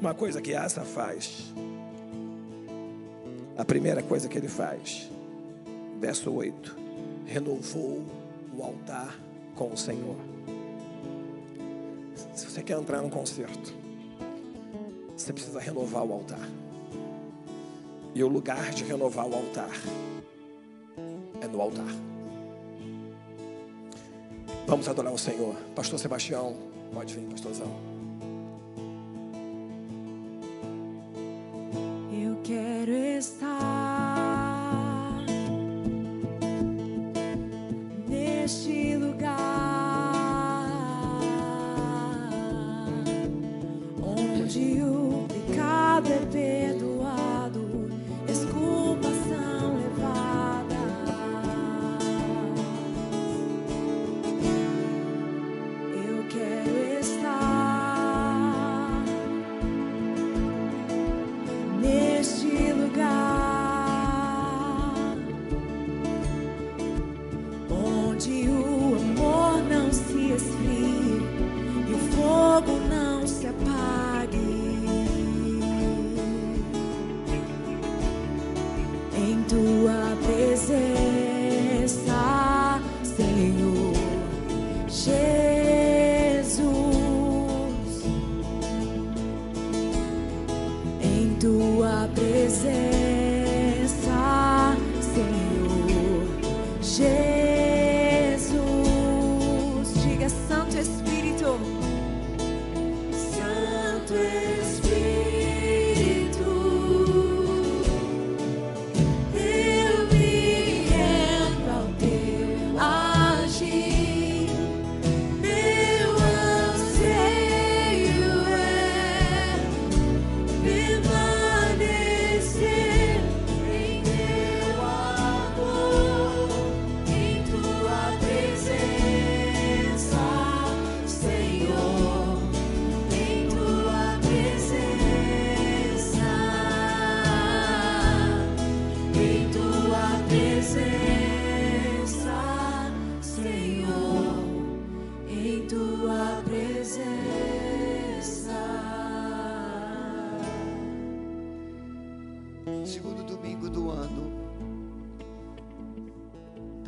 Uma 0.00 0.14
coisa 0.14 0.40
que 0.40 0.54
Asa 0.54 0.80
faz. 0.80 1.52
A 3.58 3.64
primeira 3.64 4.02
coisa 4.02 4.26
que 4.26 4.38
ele 4.38 4.48
faz, 4.48 5.10
verso 6.00 6.32
8: 6.32 6.74
renovou 7.26 8.02
o 8.56 8.62
altar 8.62 9.20
com 9.54 9.70
o 9.70 9.76
Senhor. 9.76 10.16
Se 12.34 12.46
você 12.46 12.62
quer 12.62 12.78
entrar 12.78 13.02
num 13.02 13.10
concerto, 13.10 13.74
você 15.14 15.30
precisa 15.30 15.60
renovar 15.60 16.04
o 16.04 16.14
altar. 16.14 16.48
E 18.14 18.24
o 18.24 18.28
lugar 18.28 18.70
de 18.70 18.84
renovar 18.84 19.26
o 19.26 19.34
altar 19.34 19.70
é 21.40 21.46
no 21.46 21.60
altar. 21.60 21.86
Vamos 24.66 24.88
adorar 24.88 25.12
o 25.12 25.18
Senhor. 25.18 25.54
Pastor 25.74 25.98
Sebastião, 25.98 26.54
pode 26.92 27.14
vir, 27.14 27.24
pastorzão. 27.28 27.89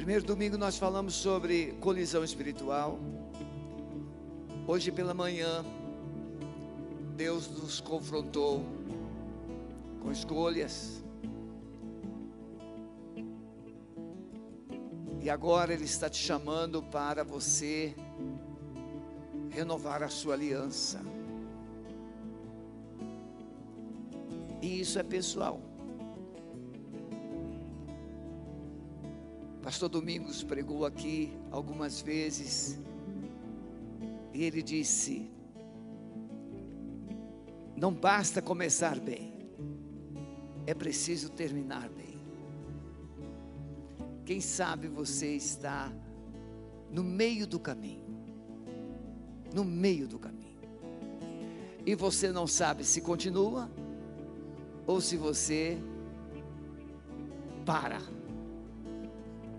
Primeiro 0.02 0.24
domingo 0.24 0.58
nós 0.58 0.76
falamos 0.76 1.14
sobre 1.14 1.76
colisão 1.80 2.24
espiritual. 2.24 2.98
Hoje 4.66 4.90
pela 4.90 5.14
manhã, 5.14 5.64
Deus 7.14 7.48
nos 7.48 7.80
confrontou 7.80 8.64
com 10.02 10.10
escolhas. 10.10 11.04
E 15.20 15.30
agora 15.30 15.72
Ele 15.72 15.84
está 15.84 16.10
te 16.10 16.18
chamando 16.18 16.82
para 16.82 17.22
você 17.22 17.94
renovar 19.50 20.02
a 20.02 20.08
sua 20.08 20.34
aliança. 20.34 21.00
E 24.60 24.80
isso 24.80 24.98
é 24.98 25.04
pessoal. 25.04 25.71
Pastor 29.82 30.00
Domingos 30.00 30.44
pregou 30.44 30.86
aqui 30.86 31.36
algumas 31.50 32.00
vezes 32.00 32.78
e 34.32 34.44
ele 34.44 34.62
disse: 34.62 35.28
Não 37.76 37.92
basta 37.92 38.40
começar 38.40 39.00
bem, 39.00 39.32
é 40.68 40.72
preciso 40.72 41.30
terminar 41.30 41.88
bem. 41.88 42.16
Quem 44.24 44.40
sabe 44.40 44.86
você 44.86 45.34
está 45.34 45.92
no 46.88 47.02
meio 47.02 47.44
do 47.44 47.58
caminho, 47.58 48.06
no 49.52 49.64
meio 49.64 50.06
do 50.06 50.16
caminho, 50.16 50.60
e 51.84 51.96
você 51.96 52.30
não 52.30 52.46
sabe 52.46 52.84
se 52.84 53.00
continua 53.00 53.68
ou 54.86 55.00
se 55.00 55.16
você 55.16 55.76
para. 57.66 58.21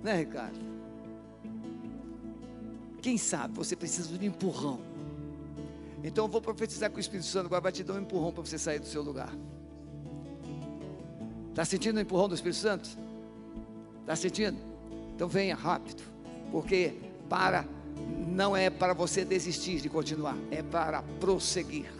Né, 0.03 0.17
Ricardo? 0.17 0.59
Quem 3.01 3.17
sabe 3.17 3.55
você 3.55 3.75
precisa 3.75 4.17
de 4.17 4.25
um 4.25 4.29
empurrão. 4.29 4.79
Então 6.03 6.25
eu 6.25 6.29
vou 6.29 6.41
profetizar 6.41 6.91
que 6.91 6.97
o 6.97 6.99
Espírito 6.99 7.25
Santo 7.25 7.45
agora 7.45 7.61
vai 7.61 7.71
te 7.71 7.83
dar 7.83 7.93
um 7.93 8.01
empurrão 8.01 8.31
para 8.31 8.43
você 8.43 8.57
sair 8.57 8.79
do 8.79 8.85
seu 8.85 9.01
lugar. 9.01 9.33
Está 11.49 11.63
sentindo 11.63 11.97
o 11.97 11.99
empurrão 12.01 12.27
do 12.27 12.35
Espírito 12.35 12.59
Santo? 12.59 12.89
Está 14.01 14.15
sentindo? 14.15 14.57
Então 15.15 15.27
venha 15.27 15.55
rápido, 15.55 16.03
porque 16.51 16.93
para 17.29 17.65
não 18.27 18.55
é 18.55 18.69
para 18.69 18.93
você 18.93 19.23
desistir 19.23 19.79
de 19.79 19.87
continuar, 19.87 20.35
é 20.51 20.61
para 20.61 21.01
prosseguir. 21.21 21.91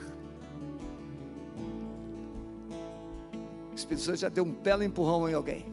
Espírito 3.73 4.03
Santo 4.03 4.17
já 4.17 4.30
deu 4.30 4.43
um 4.43 4.51
belo 4.51 4.84
empurrão 4.84 5.30
em 5.30 5.34
alguém. 5.34 5.65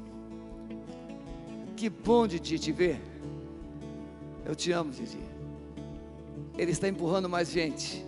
Que 1.80 1.88
bom 1.88 2.26
de 2.26 2.38
te 2.38 2.72
ver. 2.72 3.00
Eu 4.44 4.54
te 4.54 4.70
amo, 4.70 4.92
Didi. 4.92 5.16
Ele 6.58 6.72
está 6.72 6.86
empurrando 6.86 7.26
mais 7.26 7.50
gente. 7.50 8.04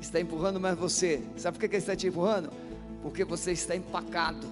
Está 0.00 0.20
empurrando 0.20 0.60
mais 0.60 0.78
você. 0.78 1.20
Sabe 1.36 1.58
por 1.58 1.68
que 1.68 1.74
ele 1.74 1.82
está 1.82 1.96
te 1.96 2.06
empurrando? 2.06 2.52
Porque 3.02 3.24
você 3.24 3.50
está 3.50 3.74
empacado. 3.74 4.46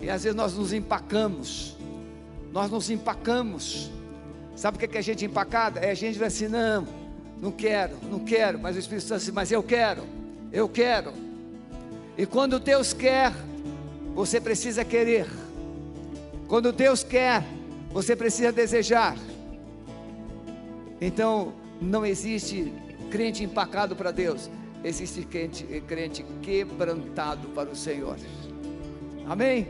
E 0.00 0.08
às 0.08 0.22
vezes 0.22 0.34
nós 0.34 0.54
nos 0.54 0.72
empacamos. 0.72 1.76
Nós 2.50 2.70
nos 2.70 2.88
empacamos. 2.88 3.90
Sabe 4.56 4.78
o 4.78 4.88
que 4.88 4.96
é 4.96 4.98
a 4.98 5.02
gente 5.02 5.26
empacada? 5.26 5.80
É 5.80 5.90
a 5.90 5.94
gente 5.94 6.18
vai 6.18 6.28
assim, 6.28 6.48
não, 6.48 6.88
não 7.42 7.52
quero, 7.52 7.94
não 8.10 8.20
quero. 8.20 8.58
Mas 8.58 8.74
o 8.74 8.78
Espírito 8.78 9.06
Santo 9.06 9.20
diz, 9.20 9.30
mas 9.32 9.52
eu 9.52 9.62
quero, 9.62 10.02
eu 10.50 10.66
quero. 10.66 11.12
E 12.16 12.24
quando 12.24 12.58
Deus 12.58 12.94
quer, 12.94 13.34
você 14.14 14.40
precisa 14.40 14.82
querer. 14.82 15.26
Quando 16.48 16.72
Deus 16.72 17.04
quer, 17.04 17.44
você 17.92 18.16
precisa 18.16 18.50
desejar. 18.50 19.16
Então, 20.98 21.52
não 21.80 22.06
existe 22.06 22.72
crente 23.10 23.44
empacado 23.44 23.94
para 23.94 24.10
Deus, 24.10 24.50
existe 24.82 25.22
crente, 25.24 25.64
crente 25.86 26.24
quebrantado 26.40 27.48
para 27.48 27.68
o 27.68 27.76
Senhor. 27.76 28.16
Amém? 29.26 29.68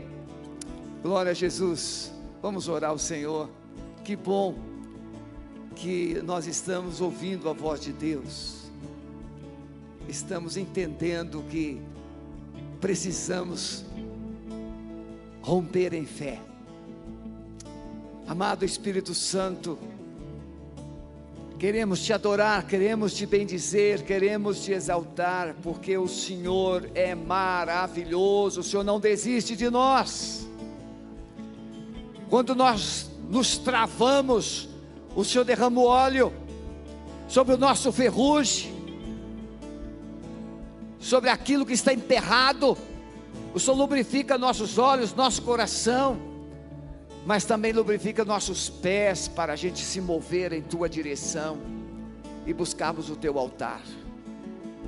Glória 1.03 1.31
a 1.31 1.35
Jesus. 1.35 2.13
Vamos 2.41 2.69
orar 2.69 2.91
ao 2.91 2.97
Senhor. 2.97 3.49
Que 4.03 4.15
bom 4.15 4.55
que 5.75 6.21
nós 6.23 6.47
estamos 6.47 7.01
ouvindo 7.01 7.49
a 7.49 7.53
voz 7.53 7.81
de 7.81 7.91
Deus. 7.91 8.71
Estamos 10.07 10.55
entendendo 10.55 11.43
que 11.49 11.81
precisamos 12.79 13.85
romper 15.41 15.93
em 15.93 16.05
fé. 16.05 16.39
Amado 18.29 18.63
Espírito 18.63 19.15
Santo, 19.15 19.75
queremos 21.57 21.99
te 21.99 22.13
adorar, 22.13 22.67
queremos 22.67 23.15
te 23.15 23.25
bendizer, 23.25 24.03
queremos 24.03 24.63
te 24.63 24.71
exaltar, 24.71 25.55
porque 25.63 25.97
o 25.97 26.07
Senhor 26.07 26.91
é 26.93 27.15
maravilhoso, 27.15 28.59
o 28.59 28.63
Senhor 28.63 28.83
não 28.83 28.99
desiste 28.99 29.55
de 29.55 29.67
nós. 29.71 30.47
Quando 32.29 32.53
nós 32.53 33.09
nos 33.27 33.57
travamos, 33.57 34.69
o 35.15 35.25
Senhor 35.25 35.43
derrama 35.43 35.81
o 35.81 35.85
óleo 35.85 36.31
sobre 37.27 37.55
o 37.55 37.57
nosso 37.57 37.91
ferrugem, 37.91 38.71
sobre 40.99 41.31
aquilo 41.31 41.65
que 41.65 41.73
está 41.73 41.91
emperrado. 41.91 42.77
O 43.55 43.59
Senhor 43.59 43.75
lubrifica 43.75 44.37
nossos 44.37 44.77
olhos, 44.77 45.15
nosso 45.15 45.41
coração, 45.41 46.28
mas 47.29 47.45
também 47.45 47.71
lubrifica 47.71 48.25
nossos 48.25 48.69
pés 48.71 49.27
para 49.27 49.53
a 49.53 49.55
gente 49.55 49.85
se 49.85 50.01
mover 50.01 50.51
em 50.51 50.63
tua 50.63 50.89
direção 50.89 51.59
e 52.43 52.51
buscarmos 52.51 53.11
o 53.11 53.15
teu 53.15 53.37
altar. 53.37 53.83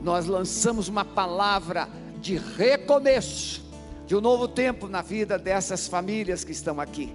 Nós 0.01 0.25
lançamos 0.25 0.87
uma 0.87 1.05
palavra 1.05 1.87
de 2.19 2.37
recomeço, 2.37 3.63
de 4.07 4.15
um 4.15 4.21
novo 4.21 4.47
tempo 4.47 4.87
na 4.87 5.03
vida 5.03 5.37
dessas 5.37 5.87
famílias 5.87 6.43
que 6.43 6.51
estão 6.51 6.81
aqui, 6.81 7.13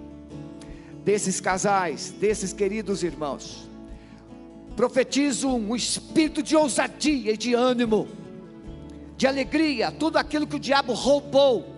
desses 1.05 1.41
casais, 1.41 2.15
desses 2.21 2.53
queridos 2.53 3.03
irmãos. 3.03 3.69
Profetizo 4.77 5.49
um 5.49 5.75
espírito 5.75 6.41
de 6.41 6.55
ousadia 6.55 7.33
e 7.33 7.37
de 7.37 7.53
ânimo 7.53 8.07
de 9.17 9.27
alegria, 9.27 9.91
tudo 9.91 10.19
aquilo 10.19 10.47
que 10.47 10.55
o 10.55 10.61
diabo 10.61 10.93
roubou, 10.93 11.76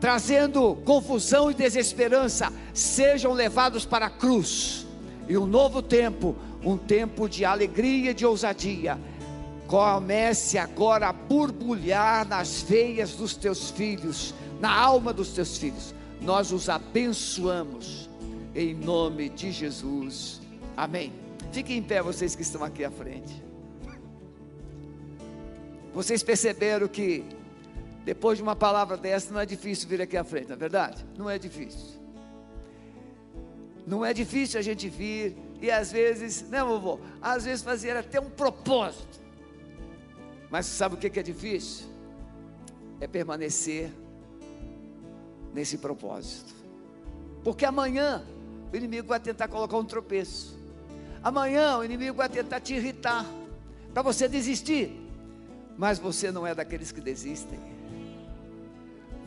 trazendo 0.00 0.76
confusão 0.84 1.50
e 1.50 1.54
desesperança, 1.54 2.52
sejam 2.72 3.32
levados 3.32 3.84
para 3.84 4.06
a 4.06 4.10
cruz, 4.10 4.86
e 5.28 5.36
um 5.36 5.46
novo 5.46 5.82
tempo, 5.82 6.36
um 6.64 6.76
tempo 6.76 7.28
de 7.28 7.44
alegria 7.44 8.12
e 8.12 8.14
de 8.14 8.24
ousadia, 8.24 8.98
comece 9.66 10.56
agora 10.56 11.08
a 11.08 11.12
borbulhar 11.12 12.26
nas 12.26 12.62
veias 12.62 13.12
dos 13.12 13.36
teus 13.36 13.70
filhos, 13.70 14.34
na 14.60 14.72
alma 14.72 15.12
dos 15.12 15.30
teus 15.30 15.58
filhos, 15.58 15.94
nós 16.20 16.52
os 16.52 16.68
abençoamos, 16.68 18.08
em 18.54 18.74
nome 18.74 19.28
de 19.28 19.52
Jesus, 19.52 20.40
amém. 20.76 21.12
Fiquem 21.52 21.78
em 21.78 21.82
pé, 21.82 22.02
vocês 22.02 22.34
que 22.34 22.42
estão 22.42 22.62
aqui 22.62 22.84
à 22.84 22.90
frente. 22.90 23.42
Vocês 25.94 26.22
perceberam 26.22 26.86
que 26.86 27.24
depois 28.08 28.38
de 28.38 28.42
uma 28.42 28.56
palavra 28.56 28.96
dessa 28.96 29.30
não 29.34 29.38
é 29.38 29.44
difícil 29.44 29.86
vir 29.86 30.00
aqui 30.00 30.16
à 30.16 30.24
frente, 30.24 30.46
não 30.46 30.54
é 30.54 30.58
verdade? 30.58 31.04
Não 31.14 31.28
é 31.28 31.38
difícil. 31.38 32.00
Não 33.86 34.02
é 34.02 34.14
difícil 34.14 34.58
a 34.58 34.62
gente 34.62 34.88
vir 34.88 35.36
e 35.60 35.70
às 35.70 35.92
vezes, 35.92 36.40
né, 36.48 36.64
vovô? 36.64 36.98
Às 37.20 37.44
vezes 37.44 37.62
fazer 37.62 37.94
até 37.98 38.18
um 38.18 38.30
propósito. 38.30 39.20
Mas 40.48 40.64
sabe 40.64 40.94
o 40.94 40.96
que 40.96 41.20
é 41.20 41.22
difícil? 41.22 41.86
É 42.98 43.06
permanecer 43.06 43.92
nesse 45.52 45.76
propósito. 45.76 46.54
Porque 47.44 47.66
amanhã 47.66 48.24
o 48.72 48.76
inimigo 48.76 49.06
vai 49.06 49.20
tentar 49.20 49.48
colocar 49.48 49.76
um 49.76 49.84
tropeço. 49.84 50.58
Amanhã 51.22 51.76
o 51.76 51.84
inimigo 51.84 52.16
vai 52.16 52.30
tentar 52.30 52.60
te 52.60 52.72
irritar, 52.72 53.26
para 53.92 54.00
você 54.00 54.26
desistir. 54.26 54.98
Mas 55.76 55.98
você 55.98 56.32
não 56.32 56.46
é 56.46 56.54
daqueles 56.54 56.90
que 56.90 57.02
desistem. 57.02 57.76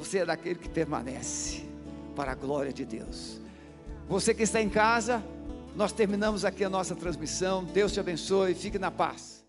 Você 0.02 0.18
é 0.18 0.26
daquele 0.26 0.56
que 0.56 0.68
permanece 0.68 1.64
para 2.16 2.32
a 2.32 2.36
glória 2.36 2.74
de 2.74 2.84
Deus. 2.84 3.40
Você 4.10 4.34
que 4.34 4.42
está 4.42 4.60
em 4.60 4.68
casa, 4.68 5.24
nós 5.76 5.92
terminamos 5.92 6.44
aqui 6.44 6.64
a 6.64 6.70
nossa 6.72 6.96
transmissão. 6.96 7.64
Deus 7.64 7.92
te 7.92 8.00
abençoe. 8.00 8.56
Fique 8.56 8.80
na 8.80 8.90
paz. 8.90 9.41